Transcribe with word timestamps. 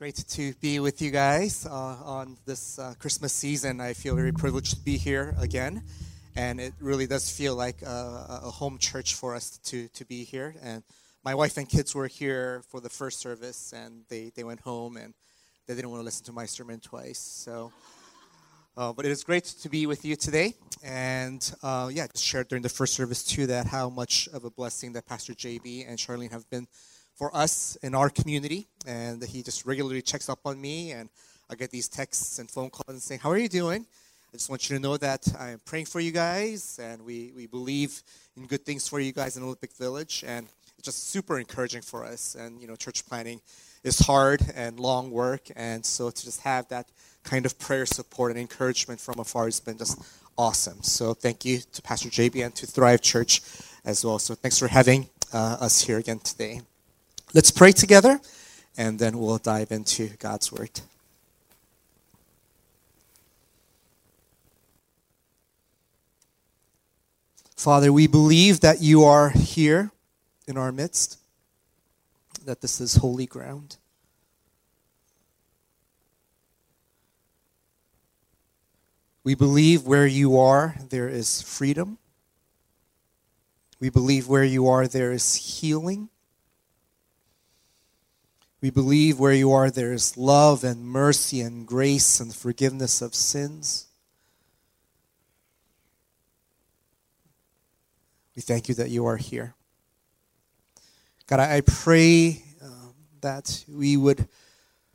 Great 0.00 0.24
to 0.28 0.54
be 0.62 0.80
with 0.80 1.02
you 1.02 1.10
guys 1.10 1.66
uh, 1.66 1.70
on 1.70 2.38
this 2.46 2.78
uh, 2.78 2.94
Christmas 2.98 3.34
season. 3.34 3.82
I 3.82 3.92
feel 3.92 4.16
very 4.16 4.32
privileged 4.32 4.70
to 4.76 4.80
be 4.80 4.96
here 4.96 5.34
again, 5.38 5.82
and 6.34 6.58
it 6.58 6.72
really 6.80 7.06
does 7.06 7.30
feel 7.30 7.54
like 7.54 7.82
a, 7.82 8.40
a, 8.44 8.50
home 8.50 8.78
church 8.78 9.14
for 9.14 9.34
us 9.34 9.58
to, 9.58 9.88
to 9.88 10.06
be 10.06 10.24
here. 10.24 10.54
And 10.62 10.82
my 11.22 11.34
wife 11.34 11.58
and 11.58 11.68
kids 11.68 11.94
were 11.94 12.06
here 12.06 12.62
for 12.70 12.80
the 12.80 12.88
first 12.88 13.20
service, 13.20 13.74
and 13.76 14.04
they, 14.08 14.32
they 14.34 14.42
went 14.42 14.60
home 14.60 14.96
and 14.96 15.12
they 15.66 15.74
didn't 15.74 15.90
want 15.90 16.00
to 16.00 16.04
listen 16.06 16.24
to 16.24 16.32
my 16.32 16.46
sermon 16.46 16.80
twice. 16.80 17.18
So, 17.18 17.70
uh, 18.78 18.94
but 18.94 19.04
it 19.04 19.10
is 19.10 19.22
great 19.22 19.44
to 19.44 19.68
be 19.68 19.84
with 19.84 20.06
you 20.06 20.16
today, 20.16 20.54
and 20.82 21.52
uh, 21.62 21.90
yeah, 21.92 22.06
just 22.06 22.24
shared 22.24 22.48
during 22.48 22.62
the 22.62 22.70
first 22.70 22.94
service 22.94 23.22
too 23.22 23.48
that 23.48 23.66
how 23.66 23.90
much 23.90 24.30
of 24.32 24.46
a 24.46 24.50
blessing 24.50 24.94
that 24.94 25.04
Pastor 25.04 25.34
JB 25.34 25.84
and 25.86 25.98
Charlene 25.98 26.30
have 26.30 26.48
been 26.48 26.68
for 27.20 27.36
us 27.36 27.76
in 27.82 27.94
our 27.94 28.08
community. 28.08 28.66
And 28.86 29.22
he 29.22 29.42
just 29.42 29.66
regularly 29.66 30.00
checks 30.00 30.30
up 30.30 30.38
on 30.46 30.58
me, 30.58 30.92
and 30.92 31.10
I 31.50 31.54
get 31.54 31.70
these 31.70 31.86
texts 31.86 32.38
and 32.38 32.50
phone 32.50 32.70
calls 32.70 32.88
and 32.88 33.02
saying, 33.02 33.20
How 33.20 33.30
are 33.30 33.36
you 33.36 33.50
doing? 33.62 33.84
I 34.32 34.36
just 34.38 34.48
want 34.48 34.70
you 34.70 34.76
to 34.76 34.82
know 34.82 34.96
that 34.96 35.22
I'm 35.38 35.60
praying 35.66 35.84
for 35.84 36.00
you 36.00 36.12
guys, 36.12 36.80
and 36.82 37.04
we, 37.04 37.32
we 37.36 37.46
believe 37.46 38.02
in 38.38 38.46
good 38.46 38.64
things 38.64 38.88
for 38.88 39.00
you 39.00 39.12
guys 39.12 39.36
in 39.36 39.42
Olympic 39.42 39.72
Village. 39.74 40.24
And 40.26 40.46
it's 40.78 40.86
just 40.86 41.10
super 41.10 41.38
encouraging 41.38 41.82
for 41.82 42.06
us. 42.06 42.36
And, 42.36 42.58
you 42.58 42.66
know, 42.66 42.76
church 42.76 43.04
planting 43.06 43.42
is 43.84 43.98
hard 43.98 44.40
and 44.54 44.80
long 44.80 45.10
work. 45.10 45.42
And 45.56 45.84
so 45.84 46.08
to 46.08 46.24
just 46.24 46.40
have 46.40 46.68
that 46.68 46.86
kind 47.22 47.44
of 47.44 47.58
prayer 47.58 47.84
support 47.84 48.30
and 48.30 48.40
encouragement 48.40 48.98
from 48.98 49.18
afar 49.18 49.44
has 49.44 49.60
been 49.60 49.76
just 49.76 50.00
awesome. 50.38 50.82
So 50.82 51.12
thank 51.12 51.44
you 51.44 51.58
to 51.72 51.82
Pastor 51.82 52.08
JB 52.08 52.46
and 52.46 52.54
to 52.54 52.66
Thrive 52.66 53.02
Church 53.02 53.42
as 53.84 54.04
well. 54.04 54.18
So 54.18 54.34
thanks 54.34 54.58
for 54.58 54.68
having 54.68 55.10
uh, 55.34 55.58
us 55.60 55.82
here 55.82 55.98
again 55.98 56.20
today. 56.20 56.62
Let's 57.32 57.52
pray 57.52 57.70
together, 57.70 58.20
and 58.76 58.98
then 58.98 59.20
we'll 59.20 59.38
dive 59.38 59.70
into 59.70 60.08
God's 60.18 60.50
Word. 60.50 60.80
Father, 67.54 67.92
we 67.92 68.08
believe 68.08 68.60
that 68.60 68.80
you 68.80 69.04
are 69.04 69.30
here 69.30 69.92
in 70.48 70.56
our 70.56 70.72
midst, 70.72 71.18
that 72.44 72.62
this 72.62 72.80
is 72.80 72.96
holy 72.96 73.26
ground. 73.26 73.76
We 79.22 79.36
believe 79.36 79.86
where 79.86 80.06
you 80.06 80.36
are, 80.36 80.74
there 80.88 81.08
is 81.08 81.42
freedom. 81.42 81.98
We 83.78 83.88
believe 83.88 84.26
where 84.26 84.42
you 84.42 84.66
are, 84.66 84.88
there 84.88 85.12
is 85.12 85.36
healing. 85.36 86.08
We 88.60 88.68
believe 88.68 89.18
where 89.18 89.32
you 89.32 89.52
are, 89.52 89.70
there 89.70 89.92
is 89.92 90.18
love 90.18 90.64
and 90.64 90.84
mercy 90.84 91.40
and 91.40 91.66
grace 91.66 92.20
and 92.20 92.34
forgiveness 92.34 93.00
of 93.00 93.14
sins. 93.14 93.86
We 98.36 98.42
thank 98.42 98.68
you 98.68 98.74
that 98.74 98.90
you 98.90 99.06
are 99.06 99.16
here. 99.16 99.54
God, 101.26 101.40
I 101.40 101.62
pray 101.62 102.42
um, 102.62 102.94
that 103.22 103.64
we 103.66 103.96
would 103.96 104.28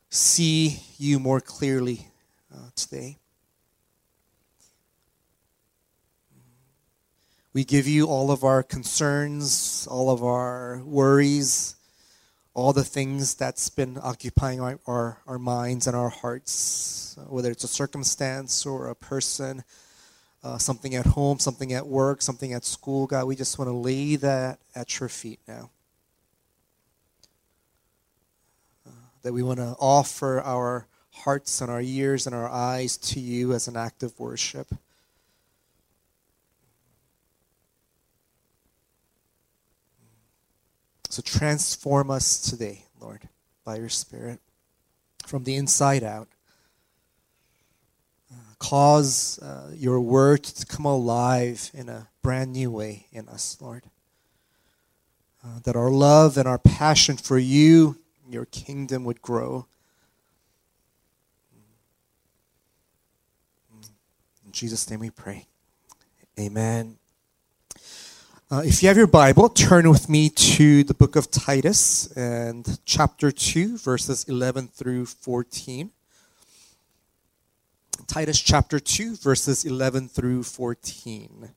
see 0.10 0.80
you 0.98 1.18
more 1.18 1.42
clearly 1.42 2.08
uh, 2.54 2.70
today. 2.76 3.18
We 7.52 7.64
give 7.64 7.88
you 7.88 8.06
all 8.06 8.30
of 8.30 8.44
our 8.44 8.62
concerns, 8.62 9.88
all 9.90 10.12
of 10.12 10.24
our 10.24 10.84
worries 10.84 11.75
all 12.56 12.72
the 12.72 12.86
things 12.86 13.36
that's 13.36 13.70
been 13.70 14.00
occupying 14.02 14.62
our, 14.62 14.80
our, 14.88 15.18
our, 15.28 15.38
minds 15.38 15.88
and 15.88 15.96
our 15.96 16.08
hearts, 16.08 17.18
whether 17.28 17.52
it's 17.52 17.66
a 17.66 17.68
circumstance 17.68 18.66
or 18.66 18.88
a 18.88 18.96
person, 18.96 19.62
uh, 20.42 20.58
something 20.58 20.96
at 20.96 21.06
home, 21.06 21.38
something 21.38 21.74
at 21.74 21.86
work, 21.86 22.22
something 22.22 22.54
at 22.54 22.64
school. 22.64 23.08
God, 23.08 23.26
we 23.26 23.36
just 23.36 23.60
want 23.60 23.68
to 23.68 23.74
lay 23.74 24.16
that 24.16 24.60
at 24.74 25.02
your 25.02 25.10
feet 25.10 25.42
now. 25.46 25.70
Uh, 28.88 28.92
that 29.24 29.34
we 29.34 29.44
want 29.44 29.60
to 29.60 29.76
offer 29.78 30.40
our 30.40 30.88
hearts 31.12 31.60
and 31.60 31.70
our 31.70 31.82
ears 31.82 32.26
and 32.26 32.34
our 32.34 32.48
eyes 32.48 32.96
to 32.96 33.20
you 33.20 33.52
as 33.52 33.68
an 33.68 33.76
act 33.76 34.02
of 34.02 34.18
worship. 34.18 34.74
So 41.16 41.22
transform 41.22 42.12
us 42.12 42.42
today, 42.42 42.84
Lord, 43.00 43.30
by 43.64 43.78
your 43.78 43.88
Spirit, 43.88 44.42
from 45.26 45.46
the 45.46 45.56
inside 45.56 46.04
out. 46.04 46.28
Uh, 48.30 48.36
cause 48.60 49.40
uh, 49.40 49.72
your 49.74 50.02
word 50.02 50.44
to 50.44 50.66
come 50.66 50.84
alive 50.84 51.72
in 51.74 51.88
a 51.88 52.10
brand 52.22 52.52
new 52.52 52.70
way 52.70 53.08
in 53.14 53.30
us, 53.30 53.58
Lord. 53.62 53.84
Uh, 55.42 55.60
that 55.64 55.78
our 55.78 55.90
love 55.90 56.38
and 56.38 56.50
our 56.50 56.60
passion 56.60 57.16
for 57.16 57.38
you, 57.38 57.98
your 58.30 58.48
kingdom 58.48 59.06
would 59.06 59.22
grow. 59.22 59.68
In 64.46 64.52
Jesus' 64.52 64.90
name 64.90 65.00
we 65.00 65.12
pray. 65.12 65.46
Amen. 66.38 66.98
Uh, 68.52 68.62
if 68.64 68.84
you 68.84 68.88
have 68.88 68.96
your 68.96 69.08
Bible, 69.08 69.50
turn 69.50 69.90
with 69.90 70.08
me 70.08 70.30
to 70.30 70.84
the 70.84 70.94
book 70.94 71.16
of 71.16 71.32
Titus 71.32 72.16
and 72.16 72.78
chapter 72.86 73.32
2, 73.32 73.80
verses 73.80 74.24
11 74.26 74.68
through 74.68 75.08
14. 75.08 75.90
Titus 78.06 78.40
chapter 78.40 78.80
2, 78.80 79.16
verses 79.16 79.66
11 79.66 80.10
through 80.10 80.44
14. 80.44 81.50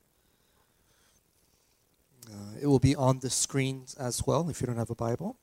Uh, 2.27 2.33
it 2.59 2.65
will 2.65 2.79
be 2.79 2.95
on 2.95 3.19
the 3.19 3.29
screen 3.29 3.85
as 3.99 4.25
well 4.25 4.49
if 4.49 4.59
you 4.59 4.65
don't 4.65 4.77
have 4.77 4.89
a 4.89 4.95
Bible. 4.95 5.37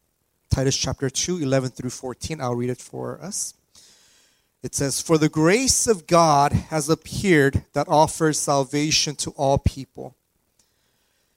Titus 0.51 0.77
chapter 0.77 1.09
2, 1.09 1.39
11 1.39 1.71
through 1.71 1.91
14. 1.91 2.41
I'll 2.41 2.57
read 2.57 2.71
it 2.71 2.81
for 2.81 3.23
us. 3.23 3.55
It 4.65 4.75
says, 4.75 5.01
For 5.01 5.17
the 5.17 5.29
grace 5.29 5.87
of 5.87 6.09
God 6.09 6.51
has 6.71 6.89
appeared 6.89 7.67
that 7.73 7.87
offers 7.87 8.41
salvation 8.41 9.15
to 9.15 9.31
all 9.37 9.59
people 9.59 10.17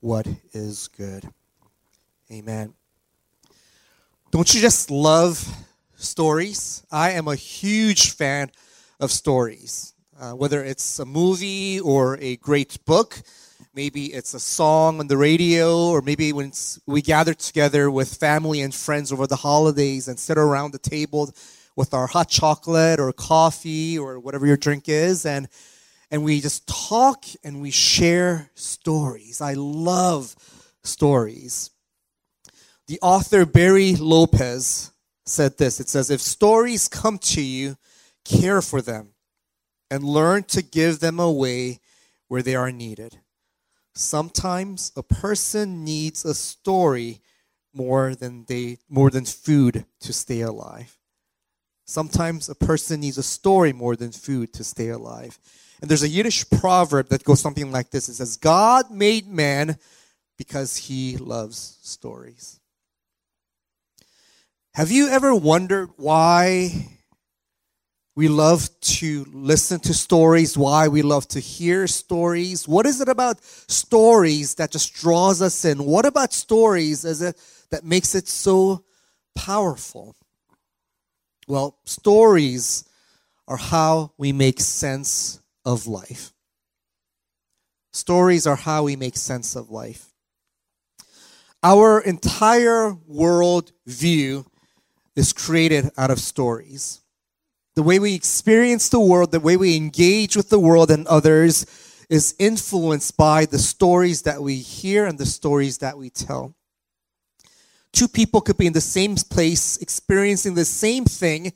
what 0.00 0.26
is 0.52 0.88
good. 0.88 1.28
Amen. 2.32 2.74
Don't 4.30 4.54
you 4.54 4.60
just 4.60 4.90
love 4.90 5.46
stories? 5.96 6.84
I 6.90 7.10
am 7.10 7.28
a 7.28 7.34
huge 7.34 8.12
fan 8.12 8.50
of 8.98 9.10
stories. 9.10 9.94
Uh, 10.18 10.32
whether 10.32 10.62
it's 10.64 10.98
a 10.98 11.04
movie 11.04 11.80
or 11.80 12.18
a 12.20 12.36
great 12.36 12.84
book, 12.84 13.22
maybe 13.74 14.06
it's 14.06 14.34
a 14.34 14.40
song 14.40 15.00
on 15.00 15.06
the 15.06 15.16
radio, 15.16 15.88
or 15.88 16.02
maybe 16.02 16.32
when 16.32 16.52
we 16.86 17.02
gather 17.02 17.34
together 17.34 17.90
with 17.90 18.14
family 18.14 18.60
and 18.60 18.74
friends 18.74 19.12
over 19.12 19.26
the 19.26 19.36
holidays 19.36 20.08
and 20.08 20.18
sit 20.18 20.36
around 20.38 20.72
the 20.72 20.78
table 20.78 21.32
with 21.76 21.94
our 21.94 22.06
hot 22.06 22.28
chocolate 22.28 23.00
or 23.00 23.12
coffee 23.12 23.98
or 23.98 24.20
whatever 24.20 24.46
your 24.46 24.56
drink 24.56 24.88
is, 24.88 25.24
and 25.24 25.48
and 26.10 26.24
we 26.24 26.40
just 26.40 26.66
talk 26.66 27.24
and 27.44 27.60
we 27.60 27.70
share 27.70 28.50
stories. 28.54 29.40
I 29.40 29.54
love 29.54 30.34
stories. 30.82 31.70
The 32.88 32.98
author 33.00 33.46
Barry 33.46 33.94
Lopez 33.94 34.92
said 35.24 35.58
this 35.58 35.78
it 35.80 35.88
says, 35.88 36.10
If 36.10 36.20
stories 36.20 36.88
come 36.88 37.18
to 37.18 37.40
you, 37.40 37.76
care 38.24 38.60
for 38.60 38.82
them 38.82 39.10
and 39.90 40.04
learn 40.04 40.44
to 40.44 40.62
give 40.62 41.00
them 41.00 41.18
away 41.18 41.80
where 42.28 42.42
they 42.42 42.54
are 42.54 42.72
needed. 42.72 43.18
Sometimes 43.94 44.92
a 44.96 45.02
person 45.02 45.84
needs 45.84 46.24
a 46.24 46.34
story 46.34 47.20
more 47.74 48.14
than 48.14 48.44
they 48.48 48.78
more 48.88 49.10
than 49.10 49.24
food 49.24 49.84
to 50.00 50.12
stay 50.12 50.40
alive. 50.40 50.96
Sometimes 51.86 52.48
a 52.48 52.54
person 52.54 53.00
needs 53.00 53.18
a 53.18 53.22
story 53.22 53.72
more 53.72 53.96
than 53.96 54.12
food 54.12 54.52
to 54.54 54.64
stay 54.64 54.88
alive. 54.90 55.38
And 55.80 55.90
there's 55.90 56.02
a 56.02 56.08
Yiddish 56.08 56.48
proverb 56.50 57.08
that 57.08 57.24
goes 57.24 57.40
something 57.40 57.72
like 57.72 57.90
this 57.90 58.08
it 58.08 58.14
says, 58.14 58.36
God 58.36 58.90
made 58.90 59.26
man 59.26 59.78
because 60.36 60.76
he 60.76 61.16
loves 61.16 61.78
stories. 61.82 62.60
Have 64.74 64.90
you 64.90 65.08
ever 65.08 65.34
wondered 65.34 65.90
why 65.96 66.88
We 68.16 68.28
love 68.28 68.68
to 68.80 69.24
listen 69.32 69.80
to 69.80 69.94
stories. 69.94 70.58
Why? 70.58 70.88
We 70.88 71.02
love 71.02 71.26
to 71.28 71.40
hear 71.40 71.86
stories. 71.86 72.68
What 72.68 72.84
is 72.84 73.00
it 73.00 73.08
about 73.08 73.42
stories 73.42 74.56
that 74.56 74.72
just 74.72 74.92
draws 74.94 75.40
us 75.40 75.64
in? 75.64 75.84
What 75.84 76.04
about 76.04 76.32
stories 76.32 77.04
is 77.04 77.22
it 77.22 77.40
that 77.70 77.84
makes 77.84 78.14
it 78.14 78.28
so 78.28 78.84
powerful? 79.34 80.16
Well, 81.48 81.78
stories 81.84 82.84
are 83.48 83.56
how 83.56 84.12
we 84.18 84.32
make 84.32 84.60
sense 84.60 85.40
of 85.72 85.86
life. 85.86 86.32
Stories 87.92 88.46
are 88.46 88.56
how 88.56 88.84
we 88.84 88.96
make 88.96 89.16
sense 89.16 89.56
of 89.56 89.70
life. 89.70 90.06
Our 91.62 92.00
entire 92.00 92.92
world 93.06 93.72
view 93.86 94.46
is 95.16 95.32
created 95.32 95.90
out 95.98 96.10
of 96.10 96.18
stories. 96.18 97.00
The 97.74 97.82
way 97.82 97.98
we 97.98 98.14
experience 98.14 98.88
the 98.88 99.00
world, 99.00 99.32
the 99.32 99.40
way 99.40 99.56
we 99.56 99.76
engage 99.76 100.36
with 100.36 100.48
the 100.48 100.58
world 100.58 100.90
and 100.90 101.06
others 101.06 101.66
is 102.08 102.34
influenced 102.38 103.16
by 103.16 103.46
the 103.46 103.58
stories 103.58 104.22
that 104.22 104.42
we 104.42 104.56
hear 104.56 105.06
and 105.06 105.18
the 105.18 105.26
stories 105.26 105.78
that 105.78 105.96
we 105.96 106.10
tell. 106.10 106.54
Two 107.92 108.08
people 108.08 108.40
could 108.40 108.56
be 108.56 108.66
in 108.66 108.72
the 108.72 108.80
same 108.80 109.16
place 109.16 109.76
experiencing 109.78 110.54
the 110.54 110.64
same 110.64 111.04
thing, 111.04 111.52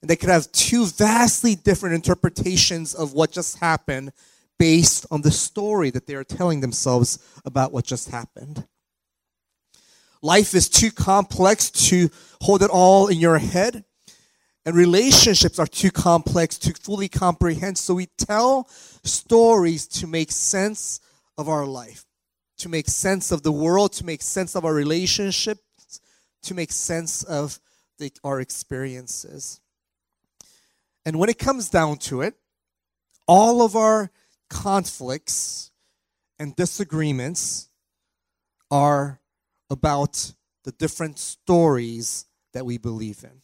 and 0.00 0.08
they 0.08 0.16
could 0.16 0.30
have 0.30 0.50
two 0.52 0.86
vastly 0.86 1.54
different 1.54 1.94
interpretations 1.94 2.94
of 2.94 3.12
what 3.12 3.32
just 3.32 3.58
happened 3.58 4.12
based 4.58 5.06
on 5.10 5.22
the 5.22 5.30
story 5.30 5.90
that 5.90 6.06
they 6.06 6.14
are 6.14 6.24
telling 6.24 6.60
themselves 6.60 7.18
about 7.44 7.72
what 7.72 7.84
just 7.84 8.10
happened. 8.10 8.66
Life 10.20 10.54
is 10.54 10.68
too 10.68 10.90
complex 10.90 11.70
to 11.88 12.10
hold 12.40 12.62
it 12.62 12.70
all 12.70 13.06
in 13.08 13.18
your 13.18 13.38
head. 13.38 13.84
And 14.66 14.76
relationships 14.76 15.58
are 15.58 15.66
too 15.66 15.90
complex 15.90 16.58
to 16.58 16.74
fully 16.74 17.08
comprehend. 17.08 17.78
So 17.78 17.94
we 17.94 18.06
tell 18.18 18.68
stories 19.04 19.86
to 19.88 20.06
make 20.06 20.30
sense 20.30 21.00
of 21.38 21.48
our 21.48 21.64
life, 21.64 22.04
to 22.58 22.68
make 22.68 22.88
sense 22.88 23.30
of 23.30 23.42
the 23.42 23.52
world, 23.52 23.92
to 23.94 24.04
make 24.04 24.20
sense 24.20 24.54
of 24.54 24.64
our 24.64 24.74
relationships, 24.74 25.62
to 26.42 26.54
make 26.54 26.72
sense 26.72 27.22
of 27.22 27.60
the, 27.98 28.12
our 28.24 28.40
experiences. 28.40 29.60
And 31.08 31.18
when 31.18 31.30
it 31.30 31.38
comes 31.38 31.70
down 31.70 31.96
to 32.08 32.20
it, 32.20 32.34
all 33.26 33.62
of 33.62 33.74
our 33.74 34.10
conflicts 34.50 35.70
and 36.38 36.54
disagreements 36.54 37.70
are 38.70 39.18
about 39.70 40.34
the 40.64 40.72
different 40.72 41.18
stories 41.18 42.26
that 42.52 42.66
we 42.66 42.76
believe 42.76 43.24
in. 43.24 43.40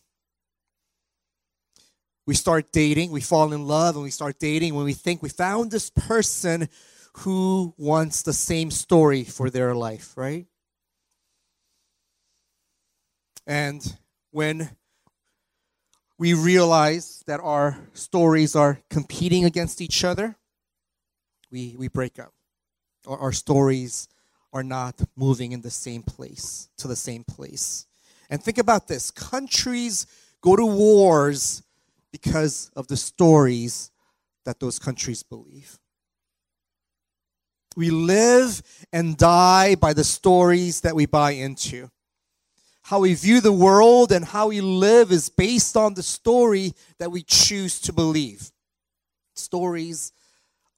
We 2.27 2.35
start 2.35 2.71
dating, 2.71 3.13
we 3.13 3.23
fall 3.23 3.51
in 3.55 3.67
love, 3.67 3.95
and 3.95 4.05
we 4.05 4.11
start 4.11 4.39
dating 4.39 4.75
when 4.75 4.85
we 4.85 4.93
think 4.93 5.23
we 5.23 5.31
found 5.31 5.71
this 5.71 5.89
person 5.89 6.69
who 7.21 7.73
wants 7.79 8.21
the 8.21 8.35
same 8.35 8.71
story 8.71 9.25
for 9.25 9.49
their 9.49 9.75
life, 9.75 10.13
right? 10.19 10.45
And 13.47 13.81
when 14.33 14.69
we 16.19 16.35
realize 16.35 17.23
that 17.27 17.41
our 17.41 17.77
stories 17.93 18.55
are 18.55 18.81
competing 18.89 19.45
against 19.45 19.81
each 19.81 20.05
other, 20.05 20.37
we, 21.51 21.75
we 21.79 21.89
break 21.89 22.19
up. 22.19 22.33
Or 23.07 23.19
our 23.19 23.33
stories 23.33 24.09
are 24.53 24.63
not 24.63 25.01
moving 25.17 25.53
in 25.53 25.61
the 25.61 25.71
same 25.71 26.03
place, 26.03 26.69
to 26.79 26.89
the 26.89 26.97
same 26.97 27.25
place. 27.25 27.87
And 28.31 28.43
think 28.43 28.59
about 28.59 28.89
this 28.89 29.11
countries 29.11 30.07
go 30.41 30.57
to 30.57 30.65
wars 30.65 31.63
because 32.13 32.71
of 32.77 32.87
the 32.87 32.97
stories 32.97 33.91
that 34.45 34.61
those 34.61 34.79
countries 34.79 35.23
believe. 35.23 35.79
We 37.77 37.91
live 37.91 38.63
and 38.93 39.17
die 39.17 39.75
by 39.75 39.93
the 39.95 40.05
stories 40.05 40.83
that 40.83 40.95
we 40.95 41.07
buy 41.07 41.33
into. 41.33 41.91
How 42.85 43.01
we 43.01 43.15
view 43.15 43.41
the 43.41 43.51
world 43.51 44.13
and 44.13 44.27
how 44.27 44.49
we 44.49 44.61
live 44.61 45.11
is 45.11 45.31
based 45.31 45.75
on 45.75 45.95
the 45.95 46.03
story 46.03 46.75
that 46.99 47.11
we 47.11 47.23
choose 47.23 47.81
to 47.81 47.95
believe. 47.95 48.53
Stories 49.35 50.13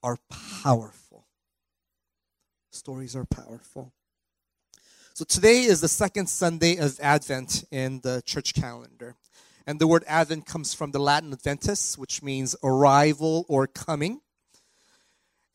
are 0.01 0.17
powerful. 0.63 1.25
Stories 2.71 3.13
are 3.13 3.25
powerful. 3.25 3.91
So 5.15 5.25
today 5.25 5.63
is 5.63 5.81
the 5.81 5.89
second 5.89 6.27
Sunday 6.27 6.77
of 6.77 6.97
Advent 7.01 7.65
in 7.71 7.99
the 7.99 8.23
church 8.25 8.53
calendar. 8.53 9.15
And 9.65 9.77
the 9.77 9.87
word 9.87 10.05
Advent 10.07 10.45
comes 10.45 10.73
from 10.73 10.91
the 10.91 10.99
Latin 10.99 11.33
Adventus, 11.33 11.97
which 11.97 12.23
means 12.23 12.55
arrival 12.63 13.45
or 13.49 13.67
coming. 13.67 14.21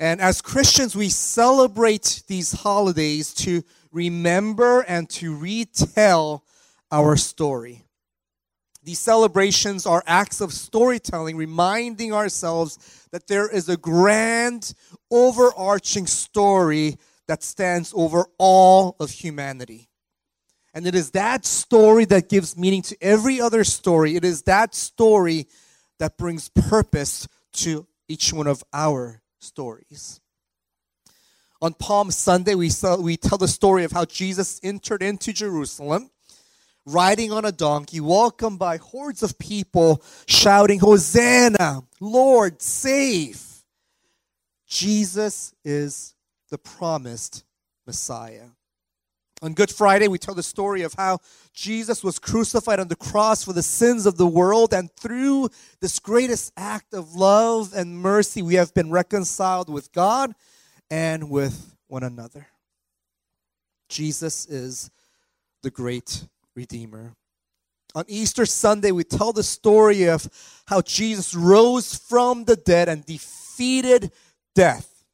And 0.00 0.20
as 0.20 0.42
Christians, 0.42 0.96
we 0.96 1.08
celebrate 1.08 2.24
these 2.26 2.52
holidays 2.52 3.32
to 3.34 3.62
remember 3.92 4.80
and 4.80 5.08
to 5.10 5.34
retell 5.34 6.44
our 6.90 7.16
story. 7.16 7.84
These 8.84 8.98
celebrations 8.98 9.86
are 9.86 10.02
acts 10.06 10.40
of 10.40 10.52
storytelling, 10.52 11.36
reminding 11.36 12.12
ourselves 12.12 13.06
that 13.12 13.28
there 13.28 13.48
is 13.48 13.68
a 13.68 13.76
grand, 13.76 14.74
overarching 15.10 16.06
story 16.08 16.98
that 17.28 17.44
stands 17.44 17.92
over 17.94 18.26
all 18.38 18.96
of 18.98 19.10
humanity. 19.10 19.88
And 20.74 20.86
it 20.86 20.94
is 20.94 21.12
that 21.12 21.44
story 21.46 22.06
that 22.06 22.28
gives 22.28 22.56
meaning 22.56 22.82
to 22.82 22.96
every 23.00 23.40
other 23.40 23.62
story. 23.62 24.16
It 24.16 24.24
is 24.24 24.42
that 24.42 24.74
story 24.74 25.46
that 25.98 26.16
brings 26.16 26.48
purpose 26.48 27.28
to 27.52 27.86
each 28.08 28.32
one 28.32 28.48
of 28.48 28.64
our 28.72 29.21
stories. 29.42 30.20
On 31.60 31.72
Palm 31.74 32.10
Sunday, 32.10 32.54
we, 32.54 32.68
saw, 32.70 32.96
we 32.96 33.16
tell 33.16 33.38
the 33.38 33.48
story 33.48 33.84
of 33.84 33.92
how 33.92 34.04
Jesus 34.04 34.60
entered 34.62 35.02
into 35.02 35.32
Jerusalem 35.32 36.10
riding 36.86 37.32
on 37.32 37.44
a 37.44 37.52
donkey, 37.52 38.00
welcomed 38.00 38.58
by 38.58 38.76
hordes 38.76 39.22
of 39.22 39.38
people 39.38 40.02
shouting, 40.26 40.80
Hosanna, 40.80 41.82
Lord, 42.00 42.60
save. 42.60 43.40
Jesus 44.66 45.54
is 45.64 46.14
the 46.50 46.58
promised 46.58 47.44
Messiah. 47.86 48.48
On 49.42 49.54
Good 49.54 49.72
Friday, 49.72 50.06
we 50.06 50.18
tell 50.18 50.36
the 50.36 50.42
story 50.42 50.82
of 50.82 50.94
how 50.94 51.18
Jesus 51.52 52.04
was 52.04 52.20
crucified 52.20 52.78
on 52.78 52.86
the 52.86 52.94
cross 52.94 53.42
for 53.42 53.52
the 53.52 53.62
sins 53.62 54.06
of 54.06 54.16
the 54.16 54.26
world, 54.26 54.72
and 54.72 54.88
through 54.92 55.50
this 55.80 55.98
greatest 55.98 56.52
act 56.56 56.94
of 56.94 57.16
love 57.16 57.72
and 57.74 57.98
mercy, 57.98 58.40
we 58.40 58.54
have 58.54 58.72
been 58.72 58.92
reconciled 58.92 59.68
with 59.68 59.90
God 59.90 60.32
and 60.92 61.28
with 61.28 61.74
one 61.88 62.04
another. 62.04 62.46
Jesus 63.88 64.46
is 64.46 64.92
the 65.64 65.70
great 65.70 66.28
Redeemer. 66.54 67.16
On 67.96 68.04
Easter 68.06 68.46
Sunday, 68.46 68.92
we 68.92 69.02
tell 69.02 69.32
the 69.32 69.42
story 69.42 70.04
of 70.04 70.28
how 70.66 70.82
Jesus 70.82 71.34
rose 71.34 71.96
from 71.96 72.44
the 72.44 72.56
dead 72.56 72.88
and 72.88 73.04
defeated 73.04 74.12
death. 74.54 75.04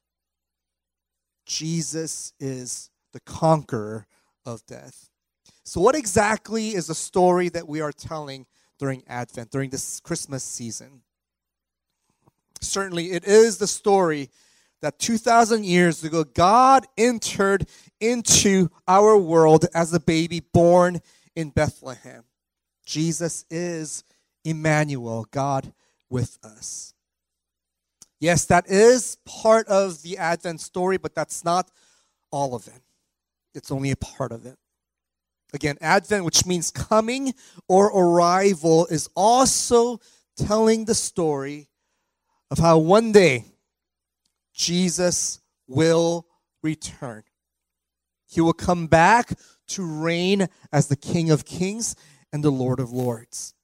Jesus 1.47 2.35
is 2.39 2.91
the 3.15 3.21
conqueror 3.21 4.07
of 4.49 4.65
death. 4.67 5.11
So, 5.65 5.81
what 5.81 5.95
exactly 5.95 6.71
is 6.71 6.87
the 6.87 6.95
story 6.95 7.49
that 7.51 7.69
we 7.69 7.81
are 7.81 7.93
telling 7.93 8.47
during 8.79 9.03
Advent, 9.07 9.51
during 9.51 9.71
this 9.71 10.01
Christmas 10.01 10.43
season? 10.43 11.03
Certainly, 12.61 13.13
it 13.13 13.25
is 13.25 13.59
the 13.59 13.67
story 13.67 14.31
that 14.81 14.99
2,000 14.99 15.65
years 15.65 16.03
ago, 16.05 16.25
God 16.25 16.87
entered 16.97 17.69
into 18.01 18.71
our 18.87 19.17
world 19.17 19.67
as 19.75 19.93
a 19.93 20.01
baby 20.01 20.41
born 20.41 21.01
in 21.37 21.51
Bethlehem. 21.51 22.25
Jesus 22.87 23.45
is 23.51 24.05
Emmanuel, 24.45 25.27
God 25.31 25.73
with 26.09 26.39
us. 26.43 26.95
Yes, 28.21 28.47
that 28.47 28.69
is 28.69 29.19
part 29.27 29.69
of 29.69 30.03
the 30.03 30.17
Advent 30.17 30.61
story, 30.61 30.97
but 30.97 31.15
that's 31.15 31.45
not 31.45 31.71
all 32.31 32.55
of 32.55 32.67
it. 32.67 32.81
It's 33.59 33.71
only 33.71 33.91
a 33.91 33.97
part 33.97 34.33
of 34.33 34.47
it. 34.47 34.57
Again, 35.53 35.77
Advent, 35.81 36.25
which 36.25 36.47
means 36.47 36.71
coming 36.71 37.35
or 37.69 37.87
arrival, 37.87 38.87
is 38.87 39.09
also 39.15 40.01
telling 40.37 40.85
the 40.85 40.95
story 40.95 41.69
of 42.51 42.59
how 42.59 42.79
one 42.79 43.13
day 43.13 43.45
Jesus 44.55 45.41
will 45.67 46.27
return. 46.63 47.25
He 48.27 48.41
will 48.41 48.53
come 48.53 48.87
back 48.87 49.39
to 49.69 49.85
reign 49.85 50.49
as 50.73 50.89
the 50.89 50.97
King 50.97 51.31
of 51.31 51.45
Kings 51.45 51.97
and 52.33 52.45
the 52.45 52.51
Lord 52.51 52.79
of 52.79 52.93
Lords. 52.93 53.55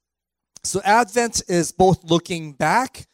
So 0.62 0.80
Advent 0.84 1.42
is 1.48 1.72
both 1.72 2.04
looking 2.04 2.52
back 2.52 3.06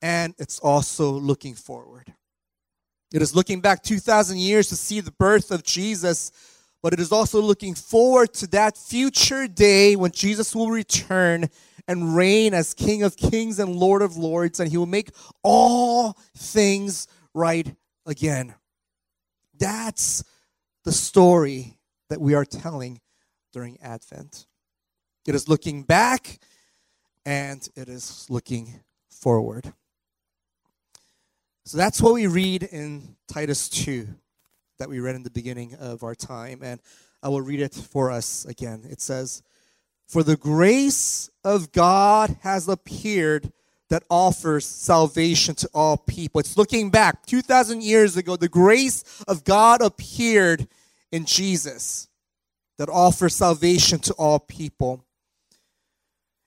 and 0.00 0.34
it's 0.38 0.58
also 0.58 1.10
looking 1.10 1.54
forward. 1.54 2.14
It 3.12 3.22
is 3.22 3.34
looking 3.34 3.60
back 3.60 3.82
2,000 3.82 4.38
years 4.38 4.68
to 4.68 4.76
see 4.76 5.00
the 5.00 5.12
birth 5.12 5.50
of 5.50 5.62
Jesus, 5.62 6.30
but 6.82 6.92
it 6.92 7.00
is 7.00 7.10
also 7.10 7.40
looking 7.40 7.74
forward 7.74 8.34
to 8.34 8.46
that 8.48 8.76
future 8.76 9.48
day 9.48 9.96
when 9.96 10.10
Jesus 10.10 10.54
will 10.54 10.70
return 10.70 11.48
and 11.86 12.14
reign 12.14 12.52
as 12.52 12.74
King 12.74 13.02
of 13.02 13.16
kings 13.16 13.58
and 13.58 13.74
Lord 13.74 14.02
of 14.02 14.18
lords, 14.18 14.60
and 14.60 14.70
he 14.70 14.76
will 14.76 14.86
make 14.86 15.10
all 15.42 16.18
things 16.36 17.08
right 17.32 17.74
again. 18.04 18.54
That's 19.58 20.22
the 20.84 20.92
story 20.92 21.78
that 22.10 22.20
we 22.20 22.34
are 22.34 22.44
telling 22.44 23.00
during 23.52 23.78
Advent. 23.80 24.46
It 25.26 25.34
is 25.34 25.48
looking 25.48 25.82
back 25.82 26.38
and 27.24 27.66
it 27.74 27.88
is 27.88 28.26
looking 28.28 28.80
forward. 29.10 29.72
So 31.68 31.76
that's 31.76 32.00
what 32.00 32.14
we 32.14 32.26
read 32.26 32.62
in 32.62 33.14
Titus 33.30 33.68
2 33.68 34.08
that 34.78 34.88
we 34.88 35.00
read 35.00 35.16
in 35.16 35.22
the 35.22 35.28
beginning 35.28 35.74
of 35.74 36.02
our 36.02 36.14
time. 36.14 36.60
And 36.62 36.80
I 37.22 37.28
will 37.28 37.42
read 37.42 37.60
it 37.60 37.74
for 37.74 38.10
us 38.10 38.46
again. 38.46 38.84
It 38.88 39.02
says, 39.02 39.42
For 40.06 40.22
the 40.22 40.38
grace 40.38 41.28
of 41.44 41.70
God 41.72 42.38
has 42.40 42.68
appeared 42.68 43.52
that 43.90 44.02
offers 44.08 44.64
salvation 44.64 45.54
to 45.56 45.68
all 45.74 45.98
people. 45.98 46.38
It's 46.38 46.56
looking 46.56 46.88
back 46.88 47.26
2,000 47.26 47.82
years 47.82 48.16
ago. 48.16 48.36
The 48.36 48.48
grace 48.48 49.04
of 49.28 49.44
God 49.44 49.82
appeared 49.82 50.68
in 51.12 51.26
Jesus 51.26 52.08
that 52.78 52.88
offers 52.88 53.34
salvation 53.34 53.98
to 53.98 54.14
all 54.14 54.38
people. 54.38 55.04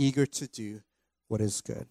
eager 0.00 0.24
to 0.24 0.46
do 0.48 0.80
what 1.28 1.40
is 1.40 1.60
good. 1.60 1.86